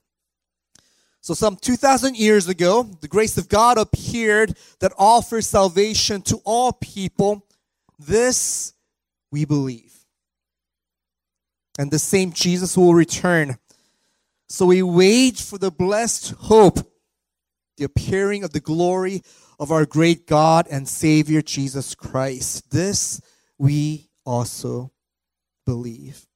So, 1.22 1.34
some 1.34 1.58
2,000 1.58 2.18
years 2.18 2.48
ago, 2.48 2.84
the 2.84 3.08
grace 3.08 3.38
of 3.38 3.50
God 3.50 3.78
appeared 3.78 4.58
that 4.80 4.94
offers 4.98 5.48
salvation 5.48 6.22
to 6.24 6.42
all 6.46 6.72
people. 6.72 7.46
This 8.00 8.74
we 9.32 9.46
believe. 9.46 9.94
And 11.78 11.92
the 11.92 12.00
same 12.00 12.32
Jesus 12.32 12.78
will 12.78 12.94
return. 12.94 13.58
So, 14.48 14.66
we 14.66 14.82
wait 14.82 15.38
for 15.38 15.58
the 15.58 15.72
blessed 15.72 16.32
hope, 16.32 16.80
the 17.78 17.84
appearing 17.84 18.44
of 18.44 18.54
the 18.54 18.62
glory 18.62 19.22
of 19.60 19.72
our 19.72 19.86
great 19.86 20.26
God 20.26 20.68
and 20.72 20.88
Savior 20.88 21.42
Jesus 21.42 21.96
Christ. 21.96 22.72
This 22.72 23.22
we 23.58 24.10
also 24.26 24.92
believe. 25.66 26.29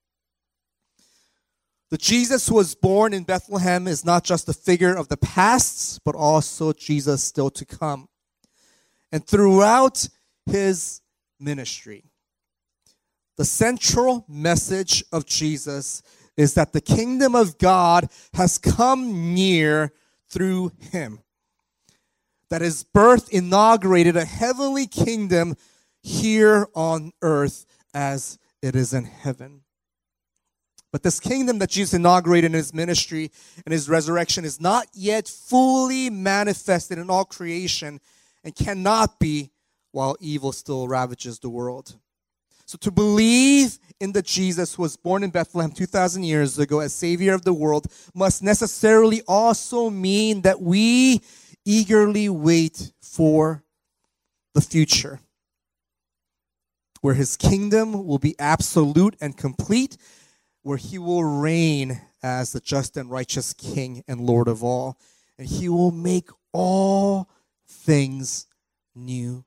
The 1.93 1.99
Jesus 1.99 2.47
who 2.47 2.55
was 2.55 2.73
born 2.73 3.13
in 3.13 3.21
Bethlehem 3.21 3.87
is 3.87 4.03
not 4.03 4.23
just 4.23 4.49
a 4.49 4.53
figure 4.53 4.95
of 4.95 5.09
the 5.09 5.17
past, 5.17 6.03
but 6.03 6.15
also 6.15 6.73
Jesus 6.73 7.23
still 7.23 7.51
to 7.51 7.65
come. 7.65 8.09
And 9.11 9.23
throughout 9.23 10.09
his 10.47 11.01
ministry, 11.39 12.05
the 13.37 13.45
central 13.45 14.25
message 14.27 15.03
of 15.11 15.27
Jesus 15.27 16.01
is 16.35 16.55
that 16.55 16.73
the 16.73 16.81
kingdom 16.81 17.35
of 17.35 17.59
God 17.59 18.09
has 18.33 18.57
come 18.57 19.35
near 19.35 19.93
through 20.31 20.71
him. 20.79 21.19
That 22.49 22.61
his 22.63 22.83
birth 22.83 23.29
inaugurated 23.29 24.17
a 24.17 24.25
heavenly 24.25 24.87
kingdom 24.87 25.57
here 26.01 26.67
on 26.73 27.11
earth 27.21 27.67
as 27.93 28.39
it 28.63 28.75
is 28.75 28.95
in 28.95 29.03
heaven. 29.03 29.62
But 30.93 31.01
this 31.01 31.19
kingdom 31.19 31.57
that 31.57 31.71
Jesus 31.71 31.95
inaugurated 31.95 32.51
in 32.51 32.53
his 32.53 32.71
ministry 32.71 33.31
and 33.65 33.73
his 33.73 33.89
resurrection 33.89 34.45
is 34.45 34.61
not 34.61 34.85
yet 34.93 35.27
fully 35.27 36.11
manifested 36.11 36.99
in 36.99 37.09
all 37.09 37.25
creation 37.25 37.99
and 38.43 38.55
cannot 38.55 39.19
be 39.19 39.49
while 39.91 40.15
evil 40.19 40.51
still 40.51 40.87
ravages 40.87 41.39
the 41.39 41.49
world. 41.49 41.95
So 42.67 42.77
to 42.77 42.91
believe 42.91 43.79
in 43.99 44.11
the 44.11 44.21
Jesus 44.21 44.75
who 44.75 44.83
was 44.83 44.95
born 44.95 45.23
in 45.23 45.31
Bethlehem 45.31 45.71
2,000 45.71 46.23
years 46.23 46.59
ago 46.59 46.79
as 46.79 46.93
Savior 46.93 47.33
of 47.33 47.43
the 47.43 47.53
world 47.53 47.87
must 48.13 48.43
necessarily 48.43 49.23
also 49.27 49.89
mean 49.89 50.41
that 50.41 50.61
we 50.61 51.21
eagerly 51.65 52.29
wait 52.29 52.93
for 53.01 53.63
the 54.53 54.61
future, 54.61 55.19
where 57.01 57.15
his 57.15 57.35
kingdom 57.35 58.05
will 58.05 58.19
be 58.19 58.35
absolute 58.37 59.15
and 59.19 59.35
complete 59.35 59.97
where 60.63 60.77
he 60.77 60.97
will 60.97 61.23
reign 61.23 62.01
as 62.23 62.53
the 62.53 62.59
just 62.59 62.97
and 62.97 63.11
righteous 63.11 63.53
King 63.53 64.03
and 64.07 64.21
Lord 64.21 64.47
of 64.47 64.63
all. 64.63 64.97
And 65.37 65.47
he 65.47 65.69
will 65.69 65.91
make 65.91 66.29
all 66.53 67.29
things 67.67 68.47
new 68.95 69.43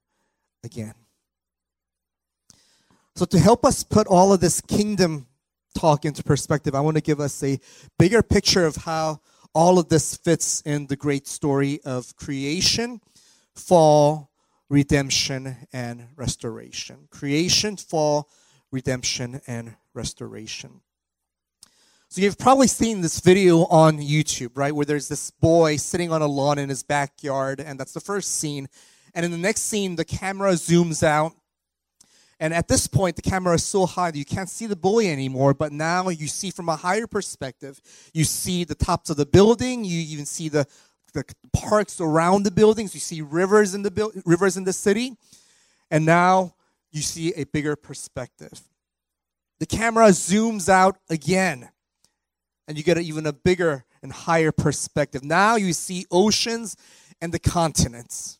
again. 0.62 0.94
So, 3.14 3.24
to 3.24 3.38
help 3.38 3.64
us 3.64 3.82
put 3.82 4.06
all 4.06 4.32
of 4.32 4.40
this 4.40 4.60
kingdom 4.60 5.26
talk 5.74 6.04
into 6.04 6.22
perspective, 6.22 6.74
I 6.74 6.80
want 6.80 6.96
to 6.96 7.02
give 7.02 7.20
us 7.20 7.42
a 7.42 7.58
bigger 7.98 8.22
picture 8.22 8.66
of 8.66 8.76
how 8.76 9.20
all 9.54 9.78
of 9.78 9.88
this 9.88 10.14
fits 10.14 10.60
in 10.66 10.86
the 10.86 10.96
great 10.96 11.26
story 11.26 11.80
of 11.82 12.14
creation, 12.16 13.00
fall, 13.54 14.30
redemption, 14.68 15.56
and 15.72 16.08
restoration. 16.14 17.08
Creation, 17.10 17.78
fall, 17.78 18.28
redemption, 18.70 19.40
and 19.46 19.76
restoration. 19.94 20.82
So 22.16 22.22
you've 22.22 22.38
probably 22.38 22.66
seen 22.66 23.02
this 23.02 23.20
video 23.20 23.66
on 23.66 23.98
YouTube, 23.98 24.52
right? 24.54 24.74
Where 24.74 24.86
there's 24.86 25.06
this 25.06 25.30
boy 25.30 25.76
sitting 25.76 26.10
on 26.10 26.22
a 26.22 26.26
lawn 26.26 26.58
in 26.58 26.70
his 26.70 26.82
backyard, 26.82 27.60
and 27.60 27.78
that's 27.78 27.92
the 27.92 28.00
first 28.00 28.36
scene. 28.36 28.68
And 29.14 29.26
in 29.26 29.32
the 29.32 29.36
next 29.36 29.64
scene, 29.64 29.96
the 29.96 30.04
camera 30.06 30.52
zooms 30.52 31.02
out. 31.02 31.34
And 32.40 32.54
at 32.54 32.68
this 32.68 32.86
point, 32.86 33.16
the 33.16 33.20
camera 33.20 33.52
is 33.56 33.66
so 33.66 33.84
high 33.84 34.10
that 34.10 34.16
you 34.16 34.24
can't 34.24 34.48
see 34.48 34.64
the 34.64 34.74
boy 34.74 35.06
anymore. 35.12 35.52
But 35.52 35.72
now 35.72 36.08
you 36.08 36.26
see 36.26 36.50
from 36.50 36.70
a 36.70 36.76
higher 36.76 37.06
perspective. 37.06 37.82
You 38.14 38.24
see 38.24 38.64
the 38.64 38.74
tops 38.74 39.10
of 39.10 39.18
the 39.18 39.26
building. 39.26 39.84
You 39.84 40.00
even 40.00 40.24
see 40.24 40.48
the, 40.48 40.66
the 41.12 41.22
parks 41.52 42.00
around 42.00 42.44
the 42.44 42.50
buildings. 42.50 42.94
You 42.94 43.00
see 43.00 43.20
rivers 43.20 43.74
in 43.74 43.82
the 43.82 44.22
rivers 44.24 44.56
in 44.56 44.64
the 44.64 44.72
city. 44.72 45.18
And 45.90 46.06
now 46.06 46.54
you 46.90 47.02
see 47.02 47.34
a 47.34 47.44
bigger 47.44 47.76
perspective. 47.76 48.62
The 49.58 49.66
camera 49.66 50.06
zooms 50.08 50.70
out 50.70 50.96
again 51.10 51.68
and 52.66 52.76
you 52.76 52.84
get 52.84 52.98
even 52.98 53.26
a 53.26 53.32
bigger 53.32 53.84
and 54.02 54.12
higher 54.12 54.52
perspective. 54.52 55.24
Now 55.24 55.56
you 55.56 55.72
see 55.72 56.06
oceans 56.10 56.76
and 57.20 57.32
the 57.32 57.38
continents. 57.38 58.38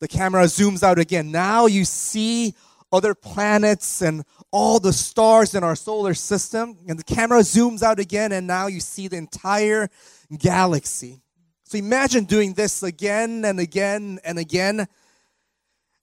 The 0.00 0.08
camera 0.08 0.44
zooms 0.44 0.82
out 0.82 0.98
again. 0.98 1.30
Now 1.30 1.66
you 1.66 1.84
see 1.84 2.54
other 2.92 3.14
planets 3.14 4.02
and 4.02 4.24
all 4.50 4.78
the 4.78 4.92
stars 4.92 5.54
in 5.54 5.64
our 5.64 5.74
solar 5.76 6.14
system. 6.14 6.76
And 6.88 6.98
the 6.98 7.04
camera 7.04 7.40
zooms 7.40 7.82
out 7.82 7.98
again, 7.98 8.32
and 8.32 8.46
now 8.46 8.66
you 8.66 8.80
see 8.80 9.08
the 9.08 9.16
entire 9.16 9.88
galaxy. 10.36 11.22
So 11.64 11.78
imagine 11.78 12.24
doing 12.24 12.52
this 12.52 12.82
again 12.82 13.44
and 13.44 13.58
again 13.58 14.18
and 14.24 14.38
again. 14.38 14.86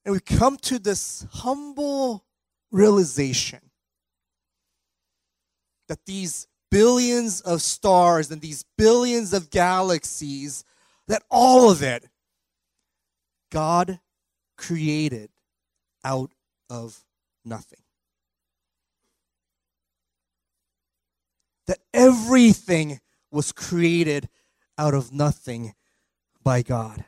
And 0.06 0.14
we 0.14 0.20
come 0.20 0.58
to 0.58 0.80
this 0.80 1.28
humble 1.32 2.26
realization 2.72 3.60
that 5.88 6.06
these 6.06 6.48
billions 6.72 7.42
of 7.42 7.62
stars 7.62 8.32
and 8.32 8.42
these 8.42 8.64
billions 8.78 9.34
of 9.34 9.50
galaxies, 9.50 10.64
that 11.08 11.24
all 11.30 11.72
of 11.72 11.82
it, 11.82 12.06
God 13.52 14.00
created 14.58 15.30
out 16.04 16.32
of 16.70 17.04
nothing. 17.44 17.80
That 21.68 21.80
everything 21.94 23.00
was 23.32 23.52
created 23.52 24.30
out 24.78 24.94
of 24.94 25.12
nothing 25.12 25.76
by 26.44 26.62
God. 26.62 27.06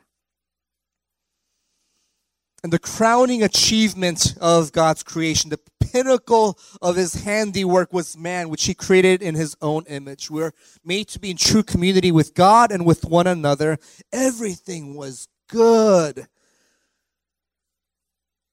And 2.62 2.72
the 2.72 2.78
crowning 2.78 3.42
achievement 3.42 4.34
of 4.40 4.72
God's 4.72 5.02
creation, 5.02 5.50
the 5.50 5.58
pinnacle 5.80 6.58
of 6.80 6.96
his 6.96 7.14
handiwork 7.24 7.92
was 7.92 8.16
man, 8.16 8.48
which 8.48 8.64
he 8.64 8.74
created 8.74 9.20
in 9.20 9.34
his 9.34 9.56
own 9.60 9.84
image. 9.88 10.30
We're 10.30 10.52
made 10.84 11.08
to 11.08 11.18
be 11.18 11.30
in 11.30 11.36
true 11.36 11.62
community 11.62 12.12
with 12.12 12.34
God 12.34 12.70
and 12.70 12.86
with 12.86 13.04
one 13.04 13.26
another. 13.26 13.78
Everything 14.12 14.94
was 14.94 15.28
good. 15.48 16.28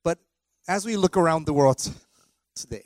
But 0.04 0.20
as 0.68 0.86
we 0.86 0.98
look 0.98 1.16
around 1.16 1.46
the 1.46 1.54
world 1.54 1.80
today, 2.56 2.86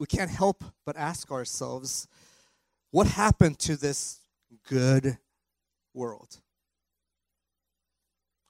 we 0.00 0.06
can't 0.06 0.30
help 0.30 0.64
but 0.84 0.96
ask 0.96 1.30
ourselves 1.30 2.08
what 2.90 3.06
happened 3.06 3.58
to 3.60 3.76
this 3.76 4.20
good 4.68 5.18
world? 5.92 6.40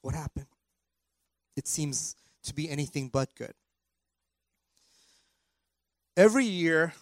What 0.03 0.15
happened? 0.15 0.47
It 1.57 1.69
seems 1.69 2.17
to 2.45 2.55
be 2.55 2.69
anything 2.69 3.09
but 3.09 3.35
good. 3.35 3.55
Every 6.17 6.45
year, 6.45 6.95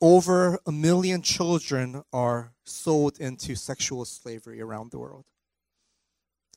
over 0.00 0.58
a 0.66 0.72
million 0.72 1.22
children 1.22 2.02
are 2.12 2.52
sold 2.64 3.18
into 3.18 3.54
sexual 3.54 4.04
slavery 4.04 4.60
around 4.60 4.90
the 4.90 4.98
world. 4.98 5.26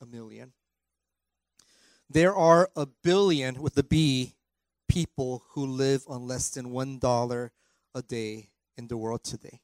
A 0.01 0.05
million. 0.05 0.53
There 2.09 2.35
are 2.35 2.69
a 2.75 2.85
billion, 2.85 3.61
with 3.61 3.75
the 3.75 3.83
B, 3.83 4.33
people 4.87 5.43
who 5.51 5.65
live 5.65 6.03
on 6.07 6.27
less 6.27 6.49
than 6.49 6.71
$1 6.71 7.49
a 7.95 8.01
day 8.01 8.49
in 8.77 8.87
the 8.87 8.97
world 8.97 9.23
today. 9.23 9.61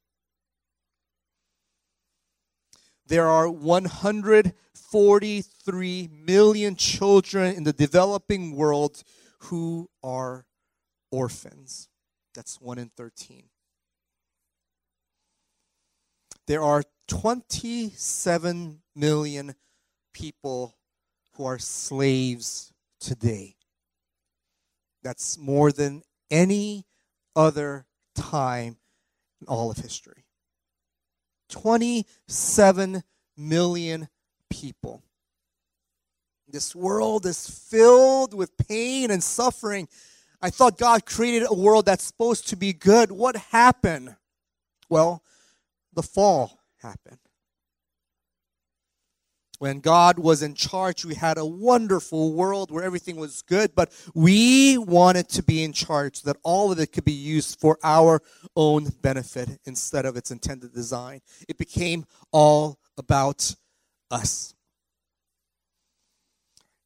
There 3.08 3.28
are 3.28 3.50
143 3.50 6.10
million 6.12 6.76
children 6.76 7.56
in 7.56 7.64
the 7.64 7.74
developing 7.74 8.56
world 8.56 9.04
who 9.40 9.90
are 10.04 10.46
orphans. 11.12 11.90
That's 12.36 12.60
1 12.60 12.78
in 12.78 12.90
13. 12.90 13.46
There 16.48 16.62
are 16.62 16.84
27 17.08 18.82
million 18.96 19.56
people 20.14 20.76
who 21.34 21.46
are 21.46 21.60
slaves 21.60 22.74
today. 23.00 23.56
That's 25.04 25.38
more 25.38 25.72
than 25.72 26.02
any 26.30 26.86
other 27.36 27.86
time 28.16 28.78
in 29.40 29.48
all 29.48 29.72
of 29.72 29.78
history. 29.78 30.27
27 31.50 33.04
million 33.36 34.08
people. 34.50 35.04
This 36.48 36.76
world 36.76 37.26
is 37.26 37.50
filled 37.50 38.34
with 38.34 38.58
pain 38.58 39.12
and 39.12 39.24
suffering. 39.24 39.88
I 40.42 40.50
thought 40.50 40.78
God 40.78 41.06
created 41.06 41.48
a 41.50 41.54
world 41.54 41.86
that's 41.86 42.06
supposed 42.06 42.48
to 42.50 42.56
be 42.56 42.72
good. 42.72 43.12
What 43.12 43.36
happened? 43.36 44.16
Well, 44.90 45.24
the 45.94 46.04
fall 46.04 46.60
happened. 46.78 47.20
When 49.60 49.80
God 49.80 50.20
was 50.20 50.44
in 50.44 50.54
charge, 50.54 51.04
we 51.04 51.16
had 51.16 51.40
a 51.40 51.46
wonderful 51.46 52.34
world 52.34 52.70
where 52.70 52.84
everything 52.84 53.16
was 53.16 53.42
good, 53.42 53.74
but 53.76 53.92
we 54.14 54.78
wanted 54.78 55.30
to 55.30 55.42
be 55.42 55.64
in 55.64 55.74
charge 55.74 56.22
so 56.22 56.32
that 56.32 56.40
all 56.44 56.72
of 56.72 56.80
it 56.80 56.92
could 56.92 57.06
be 57.06 57.12
used 57.12 57.60
for 57.60 57.80
our 57.84 58.22
own 58.56 58.90
benefit 59.02 59.60
instead 59.66 60.06
of 60.06 60.16
its 60.16 60.30
intended 60.30 60.74
design. 60.74 61.22
It 61.50 61.58
became 61.58 62.06
all 62.32 62.78
about 62.98 63.56
us. 64.12 64.54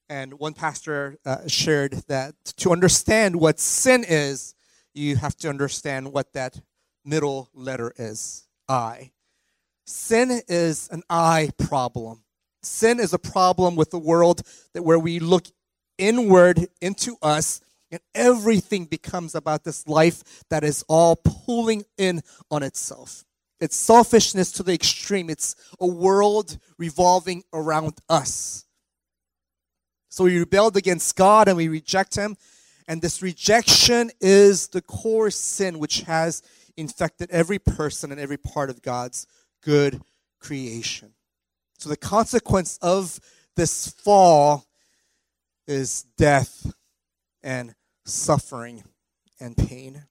And 0.08 0.40
one 0.40 0.54
pastor 0.54 1.18
uh, 1.26 1.48
shared 1.48 1.94
that 2.08 2.36
to 2.58 2.72
understand 2.72 3.36
what 3.36 3.60
sin 3.60 4.06
is, 4.08 4.56
you 4.94 5.18
have 5.18 5.36
to 5.38 5.50
understand 5.50 6.12
what 6.12 6.34
that 6.34 6.62
middle 7.04 7.50
letter 7.54 7.94
is 7.98 8.48
I. 8.68 9.12
Sin 9.86 10.42
is 10.48 10.90
an 10.92 11.04
I 11.10 11.52
problem. 11.58 12.24
Sin 12.64 13.00
is 13.00 13.14
a 13.14 13.20
problem 13.20 13.76
with 13.76 13.92
the 13.92 14.00
world 14.00 14.42
that 14.74 14.84
where 14.84 15.00
we 15.00 15.20
look 15.20 15.48
inward 15.98 16.68
into 16.82 17.18
us 17.22 17.62
and 17.92 18.02
everything 18.16 18.86
becomes 18.86 19.36
about 19.36 19.64
this 19.64 19.88
life 19.88 20.44
that 20.50 20.64
is 20.64 20.84
all 20.88 21.16
pulling 21.16 21.84
in 21.98 22.22
on 22.50 22.64
itself. 22.64 23.26
It's 23.60 23.76
selfishness 23.76 24.52
to 24.54 24.64
the 24.64 24.74
extreme. 24.74 25.30
It's 25.30 25.56
a 25.80 25.86
world 25.86 26.58
revolving 26.78 27.44
around 27.54 28.00
us. 28.10 28.66
So 30.10 30.24
we 30.24 30.40
rebelled 30.40 30.78
against 30.78 31.16
God 31.16 31.48
and 31.48 31.58
we 31.58 31.68
reject 31.68 32.16
Him. 32.16 32.38
And 32.88 33.02
this 33.02 33.22
rejection 33.22 34.10
is 34.20 34.68
the 34.70 34.82
core 34.82 35.30
sin 35.30 35.80
which 35.80 36.02
has 36.02 36.42
infected 36.76 37.30
every 37.30 37.60
person 37.60 38.12
and 38.12 38.20
every 38.20 38.38
part 38.38 38.70
of 38.70 38.82
God's 38.82 39.28
good 39.62 40.02
creation. 40.40 41.14
So 41.82 41.90
the 41.90 41.98
consequence 41.98 42.78
of 42.84 43.20
this 43.56 43.90
fall 43.90 44.68
is 45.66 46.04
death 46.16 46.72
and 47.42 47.74
suffering 48.06 48.84
and 49.40 49.58
pain. 49.58 50.04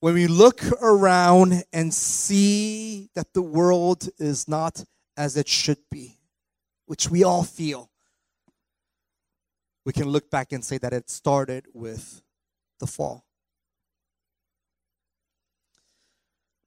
When 0.00 0.14
we 0.14 0.26
look 0.26 0.64
around 0.80 1.64
and 1.70 1.92
see 1.92 3.10
that 3.14 3.34
the 3.34 3.42
world 3.42 4.08
is 4.18 4.48
not 4.48 4.82
as 5.18 5.36
it 5.36 5.48
should 5.48 5.80
be, 5.90 6.16
which 6.86 7.10
we 7.10 7.22
all 7.22 7.42
feel, 7.42 7.90
we 9.84 9.92
can 9.92 10.08
look 10.08 10.30
back 10.30 10.50
and 10.50 10.64
say 10.64 10.78
that 10.78 10.94
it 10.94 11.10
started 11.10 11.66
with 11.74 12.22
the 12.78 12.86
fall. 12.86 13.26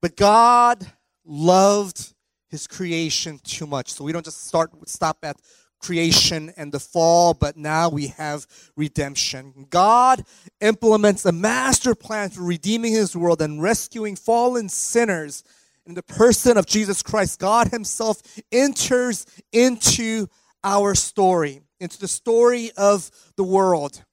But 0.03 0.15
God 0.15 0.85
loved 1.25 2.12
his 2.53 2.67
creation 2.67 3.39
too 3.43 3.65
much. 3.65 3.91
So 3.91 4.03
we 4.03 4.11
don't 4.11 4.23
just 4.23 4.45
start 4.45 4.69
stop 4.87 5.17
at 5.23 5.41
creation 5.81 6.53
and 6.55 6.71
the 6.71 6.79
fall, 6.79 7.33
but 7.33 7.57
now 7.57 7.89
we 7.89 8.07
have 8.07 8.45
redemption. 8.77 9.65
God 9.71 10.23
implements 10.61 11.25
a 11.25 11.31
master 11.31 11.95
plan 11.95 12.29
for 12.29 12.43
redeeming 12.43 12.93
his 12.93 13.17
world 13.17 13.41
and 13.41 13.59
rescuing 13.61 14.15
fallen 14.15 14.69
sinners. 14.69 15.43
In 15.87 15.95
the 15.95 16.03
person 16.03 16.55
of 16.55 16.67
Jesus 16.67 17.01
Christ, 17.01 17.39
God 17.39 17.69
himself 17.69 18.21
enters 18.51 19.25
into 19.51 20.27
our 20.63 20.93
story, 20.93 21.59
into 21.79 21.99
the 21.99 22.07
story 22.07 22.69
of 22.77 23.09
the 23.35 23.43
world 23.43 24.05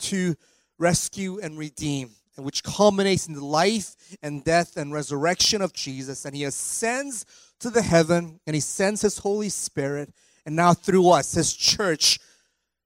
to 0.00 0.34
rescue 0.78 1.40
and 1.40 1.58
redeem 1.58 2.10
which 2.36 2.62
culminates 2.62 3.26
in 3.26 3.34
the 3.34 3.44
life 3.44 3.94
and 4.22 4.44
death 4.44 4.76
and 4.76 4.92
resurrection 4.92 5.60
of 5.60 5.72
Jesus. 5.72 6.24
And 6.24 6.34
he 6.34 6.44
ascends 6.44 7.26
to 7.62 7.70
the 7.70 7.82
heaven 7.82 8.40
and 8.46 8.54
he 8.54 8.60
sends 8.60 9.02
his 9.02 9.18
Holy 9.18 9.48
Spirit. 9.48 10.12
And 10.44 10.54
now 10.56 10.74
through 10.74 11.08
us, 11.10 11.34
his 11.34 11.54
church, 11.54 12.18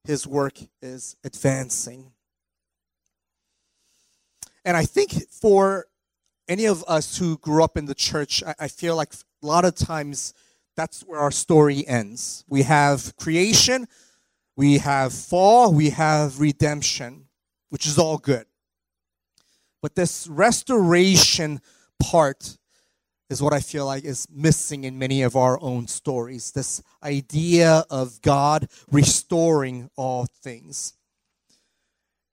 his 0.04 0.26
work 0.26 0.58
is 0.80 1.16
advancing. 1.24 2.12
And 4.64 4.76
I 4.76 4.84
think 4.84 5.12
for 5.30 5.86
any 6.48 6.66
of 6.66 6.84
us 6.86 7.18
who 7.18 7.38
grew 7.38 7.62
up 7.62 7.76
in 7.76 7.86
the 7.86 7.94
church, 7.94 8.42
I, 8.44 8.54
I 8.60 8.68
feel 8.68 8.96
like 8.96 9.12
a 9.14 9.46
lot 9.46 9.64
of 9.64 9.74
times 9.74 10.34
that's 10.76 11.00
where 11.02 11.20
our 11.20 11.30
story 11.30 11.86
ends. 11.86 12.44
We 12.48 12.62
have 12.62 13.16
creation, 13.16 13.88
we 14.56 14.78
have 14.78 15.12
fall, 15.12 15.72
we 15.72 15.90
have 15.90 16.40
redemption, 16.40 17.26
which 17.70 17.86
is 17.86 17.98
all 17.98 18.18
good. 18.18 18.46
But 19.80 19.94
this 19.94 20.26
restoration 20.26 21.60
part 22.00 22.58
is 23.28 23.42
what 23.42 23.52
I 23.52 23.60
feel 23.60 23.86
like 23.86 24.04
is 24.04 24.26
missing 24.30 24.84
in 24.84 24.98
many 24.98 25.22
of 25.22 25.36
our 25.36 25.60
own 25.60 25.88
stories. 25.88 26.52
This 26.52 26.82
idea 27.02 27.84
of 27.90 28.20
God 28.22 28.68
restoring 28.90 29.90
all 29.96 30.26
things. 30.42 30.94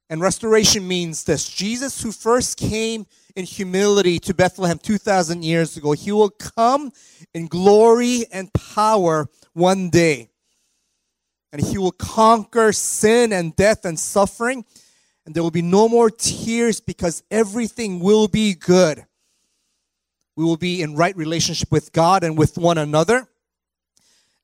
And 0.10 0.22
restoration 0.22 0.88
means 0.88 1.24
this 1.24 1.50
Jesus, 1.50 2.02
who 2.02 2.12
first 2.12 2.58
came 2.58 3.08
in 3.36 3.46
humility 3.46 4.20
to 4.20 4.34
Bethlehem 4.34 4.78
2,000 4.78 5.44
years 5.44 5.76
ago, 5.76 5.94
he 5.94 6.12
will 6.12 6.30
come 6.30 6.92
in 7.34 7.48
glory 7.48 8.26
and 8.32 8.54
power 8.54 9.28
one 9.54 9.90
day. 9.90 10.30
And 11.52 11.62
he 11.62 11.78
will 11.78 11.92
conquer 11.92 12.72
sin 12.72 13.34
and 13.34 13.56
death 13.56 13.86
and 13.86 14.00
suffering 14.00 14.66
and 15.26 15.34
there 15.34 15.44
will 15.44 15.52
be 15.52 15.62
no 15.62 15.88
more 15.88 16.10
tears 16.10 16.82
because 16.82 17.24
everything 17.32 18.00
will 18.00 18.28
be 18.28 18.54
good. 18.54 19.06
We 20.36 20.44
will 20.44 20.58
be 20.58 20.82
in 20.82 20.96
right 20.96 21.16
relationship 21.16 21.72
with 21.72 21.92
God 21.92 22.24
and 22.24 22.38
with 22.38 22.58
one 22.58 22.78
another. 22.78 23.28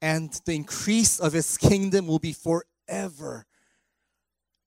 And 0.02 0.32
the 0.46 0.56
increase 0.56 1.20
of 1.20 1.34
his 1.34 1.58
kingdom 1.58 2.08
will 2.08 2.20
be 2.20 2.34
forever. 2.34 3.46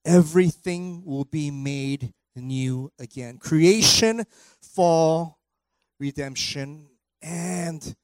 Everything 0.05 1.03
will 1.05 1.23
be 1.23 1.49
made 1.49 2.13
new 2.35 2.91
again. 2.99 3.37
Creation, 3.37 4.25
fall, 4.61 5.39
redemption, 5.99 6.87
and 7.21 7.95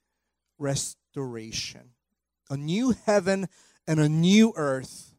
restoration. 0.58 1.92
A 2.50 2.58
new 2.58 2.96
heaven 3.06 3.48
and 3.88 4.00
a 4.00 4.10
new 4.10 4.54
earth 4.56 5.14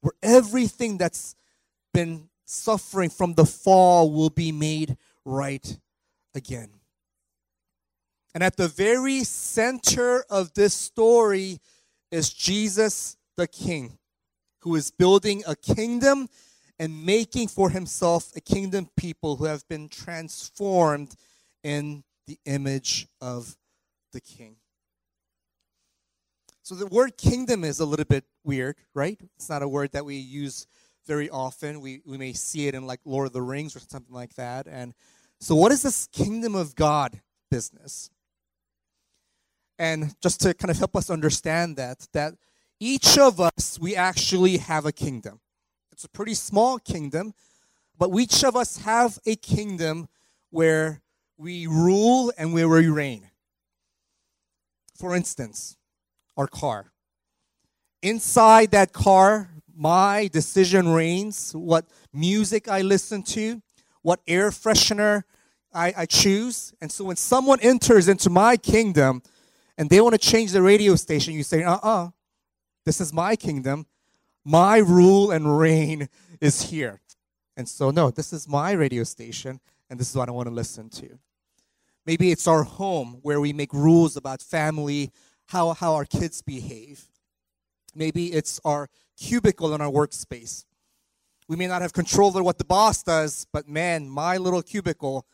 where 0.00 0.14
everything 0.22 0.98
that's 0.98 1.36
been 1.94 2.28
suffering 2.44 3.10
from 3.10 3.34
the 3.34 3.46
fall 3.46 4.12
will 4.12 4.30
be 4.30 4.52
made 4.52 4.96
right 5.24 5.78
again. 6.34 6.75
And 8.36 8.44
at 8.44 8.58
the 8.58 8.68
very 8.68 9.24
center 9.24 10.22
of 10.28 10.52
this 10.52 10.74
story 10.74 11.58
is 12.10 12.28
Jesus 12.28 13.16
the 13.38 13.46
King, 13.46 13.96
who 14.60 14.74
is 14.74 14.90
building 14.90 15.42
a 15.46 15.56
kingdom 15.56 16.28
and 16.78 17.06
making 17.06 17.48
for 17.48 17.70
himself 17.70 18.36
a 18.36 18.42
kingdom 18.42 18.90
people 18.94 19.36
who 19.36 19.46
have 19.46 19.66
been 19.68 19.88
transformed 19.88 21.14
in 21.64 22.04
the 22.26 22.38
image 22.44 23.08
of 23.22 23.56
the 24.12 24.20
king. 24.20 24.56
So 26.62 26.74
the 26.74 26.88
word 26.88 27.16
kingdom 27.16 27.64
is 27.64 27.80
a 27.80 27.86
little 27.86 28.04
bit 28.04 28.24
weird, 28.44 28.76
right? 28.92 29.18
It's 29.36 29.48
not 29.48 29.62
a 29.62 29.68
word 29.68 29.92
that 29.92 30.04
we 30.04 30.16
use 30.16 30.66
very 31.06 31.30
often. 31.30 31.80
We, 31.80 32.02
we 32.04 32.18
may 32.18 32.34
see 32.34 32.68
it 32.68 32.74
in 32.74 32.86
like 32.86 33.00
Lord 33.06 33.28
of 33.28 33.32
the 33.32 33.40
Rings 33.40 33.74
or 33.74 33.80
something 33.80 34.14
like 34.14 34.34
that. 34.34 34.66
And 34.66 34.92
so, 35.40 35.54
what 35.54 35.72
is 35.72 35.80
this 35.80 36.06
kingdom 36.08 36.54
of 36.54 36.74
God 36.74 37.22
business? 37.50 38.10
And 39.78 40.14
just 40.20 40.40
to 40.42 40.54
kind 40.54 40.70
of 40.70 40.78
help 40.78 40.96
us 40.96 41.10
understand 41.10 41.76
that, 41.76 42.06
that 42.12 42.34
each 42.80 43.18
of 43.18 43.40
us, 43.40 43.78
we 43.80 43.96
actually 43.96 44.58
have 44.58 44.86
a 44.86 44.92
kingdom. 44.92 45.40
It's 45.92 46.04
a 46.04 46.08
pretty 46.08 46.34
small 46.34 46.78
kingdom, 46.78 47.34
but 47.98 48.10
each 48.18 48.44
of 48.44 48.56
us 48.56 48.78
have 48.78 49.18
a 49.26 49.36
kingdom 49.36 50.08
where 50.50 51.02
we 51.38 51.66
rule 51.66 52.32
and 52.38 52.52
where 52.52 52.68
we 52.68 52.88
reign. 52.88 53.30
For 54.94 55.14
instance, 55.14 55.76
our 56.36 56.46
car. 56.46 56.92
Inside 58.02 58.70
that 58.70 58.92
car, 58.92 59.50
my 59.74 60.28
decision 60.32 60.88
reigns, 60.88 61.52
what 61.54 61.86
music 62.12 62.68
I 62.68 62.82
listen 62.82 63.22
to, 63.24 63.62
what 64.02 64.20
air 64.26 64.50
freshener 64.50 65.24
I, 65.72 65.92
I 65.96 66.06
choose. 66.06 66.72
And 66.80 66.90
so 66.90 67.04
when 67.04 67.16
someone 67.16 67.60
enters 67.60 68.08
into 68.08 68.30
my 68.30 68.56
kingdom 68.56 69.22
and 69.78 69.90
they 69.90 70.00
want 70.00 70.14
to 70.14 70.18
change 70.18 70.52
the 70.52 70.62
radio 70.62 70.94
station, 70.96 71.34
you 71.34 71.42
say, 71.42 71.62
uh 71.62 71.74
uh-uh, 71.74 72.04
uh, 72.06 72.10
this 72.84 73.00
is 73.00 73.12
my 73.12 73.36
kingdom. 73.36 73.86
My 74.44 74.78
rule 74.78 75.32
and 75.32 75.58
reign 75.58 76.08
is 76.40 76.70
here. 76.70 77.00
And 77.56 77.68
so, 77.68 77.90
no, 77.90 78.10
this 78.10 78.32
is 78.32 78.48
my 78.48 78.72
radio 78.72 79.02
station, 79.02 79.60
and 79.90 79.98
this 79.98 80.10
is 80.10 80.16
what 80.16 80.28
I 80.28 80.32
want 80.32 80.48
to 80.48 80.54
listen 80.54 80.88
to. 80.90 81.18
Maybe 82.04 82.30
it's 82.30 82.46
our 82.46 82.62
home 82.62 83.18
where 83.22 83.40
we 83.40 83.52
make 83.52 83.72
rules 83.72 84.16
about 84.16 84.40
family, 84.40 85.10
how, 85.46 85.72
how 85.72 85.94
our 85.94 86.04
kids 86.04 86.42
behave. 86.42 87.08
Maybe 87.94 88.32
it's 88.32 88.60
our 88.64 88.88
cubicle 89.18 89.74
in 89.74 89.80
our 89.80 89.90
workspace. 89.90 90.64
We 91.48 91.56
may 91.56 91.66
not 91.66 91.82
have 91.82 91.92
control 91.92 92.28
over 92.28 92.42
what 92.42 92.58
the 92.58 92.64
boss 92.64 93.02
does, 93.02 93.46
but 93.52 93.68
man, 93.68 94.08
my 94.08 94.36
little 94.36 94.62
cubicle, 94.62 95.26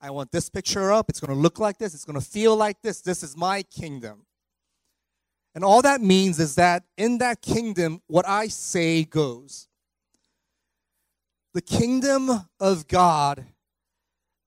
I 0.00 0.10
want 0.10 0.30
this 0.30 0.48
picture 0.48 0.92
up. 0.92 1.08
It's 1.08 1.20
going 1.20 1.34
to 1.34 1.40
look 1.40 1.58
like 1.58 1.78
this. 1.78 1.94
It's 1.94 2.04
going 2.04 2.20
to 2.20 2.26
feel 2.26 2.56
like 2.56 2.82
this. 2.82 3.00
This 3.00 3.22
is 3.22 3.36
my 3.36 3.62
kingdom. 3.62 4.26
And 5.54 5.64
all 5.64 5.80
that 5.82 6.02
means 6.02 6.38
is 6.38 6.56
that 6.56 6.84
in 6.98 7.18
that 7.18 7.40
kingdom, 7.40 8.02
what 8.08 8.28
I 8.28 8.48
say 8.48 9.04
goes. 9.04 9.68
The 11.54 11.62
kingdom 11.62 12.30
of 12.60 12.86
God 12.88 13.46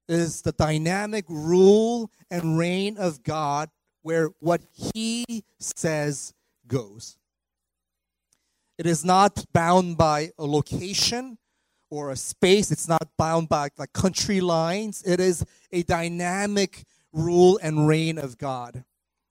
is 0.08 0.44
the 0.44 0.52
dynamic 0.52 1.26
rule 1.28 2.12
and 2.30 2.58
reign 2.58 2.98
of 2.98 3.24
God 3.24 3.70
where 4.04 4.30
what 4.40 4.62
he 4.74 5.44
says 5.60 6.34
goes. 6.68 7.18
It 8.78 8.86
is 8.86 9.04
not 9.04 9.46
bound 9.52 9.98
by 9.98 10.32
a 10.38 10.46
location 10.46 11.38
or 11.90 12.12
a 12.12 12.16
space. 12.16 12.72
It's 12.72 12.88
not 12.88 13.10
bound 13.18 13.50
by 13.50 13.70
like 13.78 13.94
country 13.94 14.42
lines. 14.42 15.04
It 15.06 15.20
is 15.20 15.46
a 15.72 15.84
dynamic 15.84 16.84
rule 17.12 17.60
and 17.62 17.88
reign 17.88 18.18
of 18.18 18.38
God, 18.38 18.84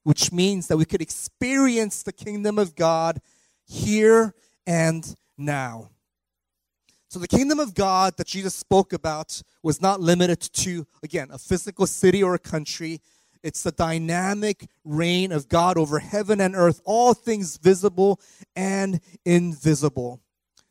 which 0.05 0.33
means 0.33 0.67
that 0.69 0.77
we 0.77 0.85
could 0.85 1.03
experience 1.03 2.03
the 2.03 2.13
kingdom 2.13 2.59
of 2.59 2.75
God 2.75 3.21
here 3.67 4.35
and 4.67 5.15
now. 5.37 5.91
So, 7.11 7.19
the 7.19 7.29
kingdom 7.29 7.59
of 7.59 7.75
God 7.75 8.19
that 8.19 8.27
Jesus 8.27 8.55
spoke 8.55 8.93
about 8.93 9.41
was 9.63 9.81
not 9.81 10.01
limited 10.01 10.41
to, 10.41 10.87
again, 11.03 11.29
a 11.33 11.39
physical 11.39 11.87
city 11.87 12.23
or 12.23 12.35
a 12.35 12.39
country. 12.39 13.01
It's 13.43 13.63
the 13.63 13.73
dynamic 13.73 14.69
reign 14.85 15.33
of 15.33 15.49
God 15.49 15.79
over 15.79 16.01
heaven 16.01 16.39
and 16.41 16.55
earth, 16.55 16.83
all 16.85 17.15
things 17.15 17.57
visible 17.57 18.21
and 18.55 19.01
invisible. 19.25 20.21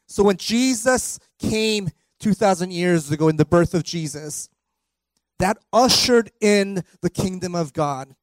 So 0.07 0.23
when 0.23 0.37
Jesus 0.37 1.19
came 1.37 1.89
2,000 2.19 2.71
years 2.71 3.11
ago 3.11 3.27
in 3.27 3.35
the 3.37 3.45
birth 3.45 3.73
of 3.73 3.83
Jesus, 3.83 4.49
that 5.39 5.57
ushered 5.71 6.31
in 6.41 6.83
the 7.01 7.09
kingdom 7.09 7.55
of 7.55 7.73
God. 7.73 8.15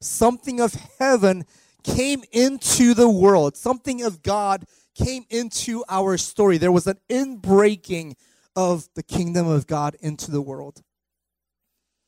Something 0.00 0.60
of 0.60 0.74
heaven 0.98 1.44
came 1.82 2.22
into 2.32 2.94
the 2.94 3.10
world, 3.10 3.56
something 3.56 4.02
of 4.02 4.22
God 4.22 4.64
came 4.94 5.24
into 5.30 5.84
our 5.88 6.16
story. 6.16 6.58
There 6.58 6.72
was 6.72 6.86
an 6.86 6.98
inbreaking 7.08 8.14
of 8.54 8.88
the 8.94 9.02
kingdom 9.02 9.46
of 9.46 9.66
God 9.66 9.96
into 10.00 10.30
the 10.30 10.42
world. 10.42 10.82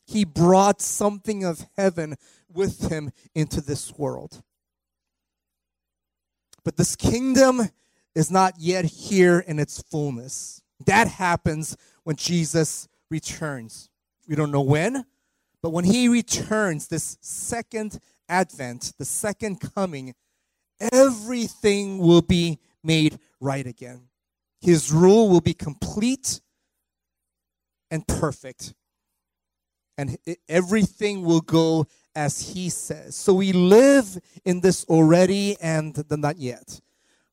He 0.07 0.25
brought 0.25 0.83
something 0.83 1.45
of 1.45 1.67
heaven 1.77 2.17
with 2.49 2.91
him 2.91 3.13
into 3.35 3.61
this 3.61 3.97
world. 3.97 4.43
But 6.65 6.77
this 6.77 6.97
kingdom 6.97 7.71
is 8.15 8.31
not 8.31 8.55
yet 8.59 8.85
here 8.85 9.39
in 9.39 9.59
its 9.59 9.81
fullness. 9.83 10.63
That 10.87 11.09
happens 11.09 11.77
when 12.05 12.17
Jesus 12.17 12.89
returns. 13.11 13.89
We 14.29 14.37
don't 14.37 14.51
know 14.51 14.63
when, 14.63 15.05
but 15.63 15.71
when 15.71 15.85
he 15.85 16.09
returns, 16.09 16.89
this 16.89 17.19
second 17.21 17.99
advent, 18.29 18.93
the 18.99 19.05
second 19.05 19.61
coming, 19.75 20.15
everything 20.93 21.99
will 21.99 22.23
be 22.23 22.59
made 22.83 23.19
right 23.41 23.67
again. 23.67 24.09
His 24.61 24.93
rule 24.93 25.29
will 25.29 25.41
be 25.41 25.55
complete 25.55 26.41
and 27.91 28.07
perfect 28.07 28.75
and 29.99 30.17
everything 30.49 31.25
will 31.25 31.41
go 31.41 31.87
as 32.15 32.53
he 32.53 32.69
says. 32.69 33.15
So 33.15 33.35
we 33.35 33.53
live 33.53 34.19
in 34.45 34.61
this 34.61 34.85
already 34.87 35.57
and 35.61 35.95
the 35.95 36.17
not 36.17 36.39
yet, 36.39 36.81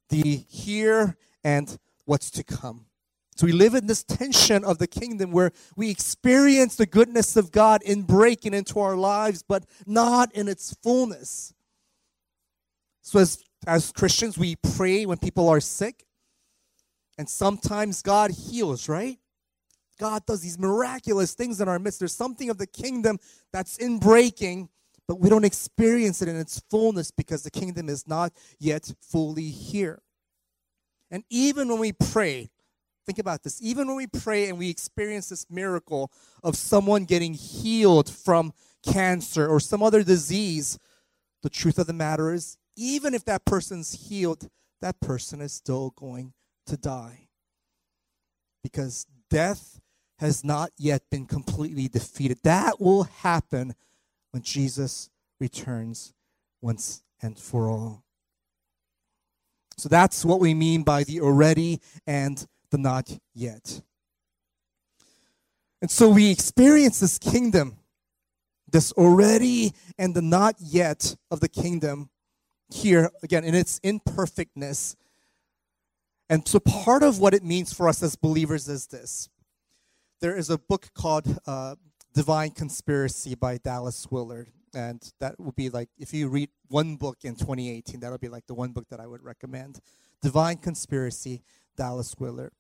the 0.10 0.45
here 0.50 1.17
and 1.43 1.78
what's 2.06 2.32
to 2.32 2.43
come. 2.43 2.86
So 3.36 3.45
we 3.45 3.54
live 3.54 3.74
in 3.74 3.88
this 3.88 4.04
tension 4.04 4.65
of 4.65 4.80
the 4.80 4.88
kingdom 4.88 5.32
where 5.32 5.54
we 5.78 5.89
experience 5.89 6.76
the 6.76 6.86
goodness 6.86 7.38
of 7.38 7.54
God 7.54 7.82
in 7.84 8.02
breaking 8.02 8.54
into 8.54 8.80
our 8.80 8.98
lives, 8.98 9.43
but 9.48 9.65
not 9.86 10.34
in 10.34 10.50
its 10.50 10.76
fullness. 10.84 11.54
So 13.02 13.19
as, 13.19 13.41
as 13.65 13.93
Christians, 13.93 14.38
we 14.38 14.58
pray 14.58 15.06
when 15.06 15.19
people 15.19 15.48
are 15.48 15.62
sick, 15.62 16.06
and 17.17 17.30
sometimes 17.30 18.02
God 18.02 18.32
heals, 18.32 18.89
right? 18.89 19.17
God 19.98 20.26
does 20.26 20.41
these 20.41 20.60
miraculous 20.60 21.34
things 21.34 21.62
in 21.62 21.67
our 21.67 21.80
midst. 21.80 22.00
There's 22.00 22.15
something 22.15 22.50
of 22.50 22.58
the 22.58 22.67
kingdom 22.67 23.19
that's 23.54 23.78
in 23.78 24.00
breaking, 24.00 24.69
but 25.10 25.19
we 25.19 25.28
don't 25.28 25.43
experience 25.43 26.22
it 26.22 26.28
in 26.30 26.36
its 26.36 26.62
fullness 26.69 27.10
because 27.10 27.41
the 27.41 27.50
kingdom 27.50 27.89
is 27.89 28.08
not 28.08 28.32
yet 28.60 28.93
fully 29.02 29.50
here. 29.50 30.04
And 31.10 31.24
even 31.32 31.67
when 31.67 31.80
we 31.80 31.93
pray, 31.93 32.52
think 33.08 33.17
about 33.17 33.41
this, 33.41 33.60
even 33.60 33.88
when 33.88 33.98
we 33.98 34.06
pray 34.06 34.48
and 34.48 34.60
we 34.60 34.69
experience 34.69 35.30
this 35.30 35.48
miracle 35.50 36.12
of 36.43 36.56
someone 36.56 37.06
getting 37.06 37.34
healed 37.34 38.08
from 38.08 38.54
cancer 38.86 39.48
or 39.48 39.60
some 39.60 39.82
other 39.82 40.04
disease, 40.04 40.78
the 41.41 41.50
truth 41.50 41.80
of 41.80 41.88
the 41.88 41.93
matter 41.93 42.32
is, 42.32 42.60
even 42.78 43.15
if 43.15 43.26
that 43.26 43.45
person's 43.45 44.10
healed, 44.10 44.48
that 44.80 45.02
person 45.02 45.41
is 45.41 45.52
still 45.52 45.91
going 45.98 46.34
to 46.67 46.78
die. 46.78 47.30
Because 48.62 49.08
death 49.32 49.82
has 50.19 50.43
not 50.43 50.69
yet 50.78 51.02
been 51.10 51.26
completely 51.26 51.88
defeated. 51.88 52.38
That 52.43 52.80
will 52.80 53.06
happen 53.06 53.74
when 54.32 54.44
Jesus 54.44 55.10
returns 55.39 56.13
once 56.62 57.04
and 57.22 57.38
for 57.38 57.70
all. 57.70 58.04
So 59.78 59.88
that's 59.88 60.26
what 60.26 60.39
we 60.39 60.54
mean 60.54 60.84
by 60.84 61.04
the 61.04 61.22
already 61.22 61.80
and 62.06 62.46
the 62.70 62.78
not 62.78 63.18
yet. 63.34 63.82
And 65.82 65.89
so 65.89 66.10
we 66.10 66.30
experience 66.30 67.00
this 67.00 67.18
kingdom, 67.18 67.78
this 68.70 68.92
already 68.94 69.74
and 69.98 70.13
the 70.13 70.22
not 70.22 70.56
yet 70.60 71.15
of 71.32 71.39
the 71.39 71.48
kingdom 71.48 72.10
here, 72.70 73.10
again, 73.24 73.44
in 73.44 73.56
its 73.56 73.80
imperfectness. 73.82 74.96
And 76.30 76.48
so 76.48 76.60
part 76.60 77.02
of 77.02 77.20
what 77.20 77.34
it 77.34 77.44
means 77.44 77.74
for 77.74 77.88
us 77.88 78.04
as 78.04 78.15
believers 78.15 78.68
is 78.68 78.88
this 78.88 79.30
there 80.22 80.36
is 80.36 80.50
a 80.50 80.58
book 80.58 80.89
called 80.94 81.39
uh, 81.48 81.76
Divine 82.19 82.51
Conspiracy 82.51 83.34
by 83.34 83.58
Dallas 83.60 84.05
Willard. 84.12 84.49
And 84.73 85.01
that 85.21 85.39
would 85.39 85.55
be 85.55 85.69
like, 85.69 85.88
if 85.97 86.13
you 86.13 86.27
read 86.27 86.49
one 86.67 86.97
book 86.97 87.19
in 87.23 87.36
2018, 87.36 88.01
that 88.01 88.12
would 88.12 88.19
be 88.19 88.27
like 88.27 88.45
the 88.45 88.53
one 88.53 88.73
book 88.73 88.89
that 88.89 88.99
I 88.99 89.08
would 89.08 89.23
recommend. 89.23 89.79
Divine 90.21 90.58
Conspiracy, 90.58 91.41
Dallas 91.77 92.13
Willard. 92.19 92.51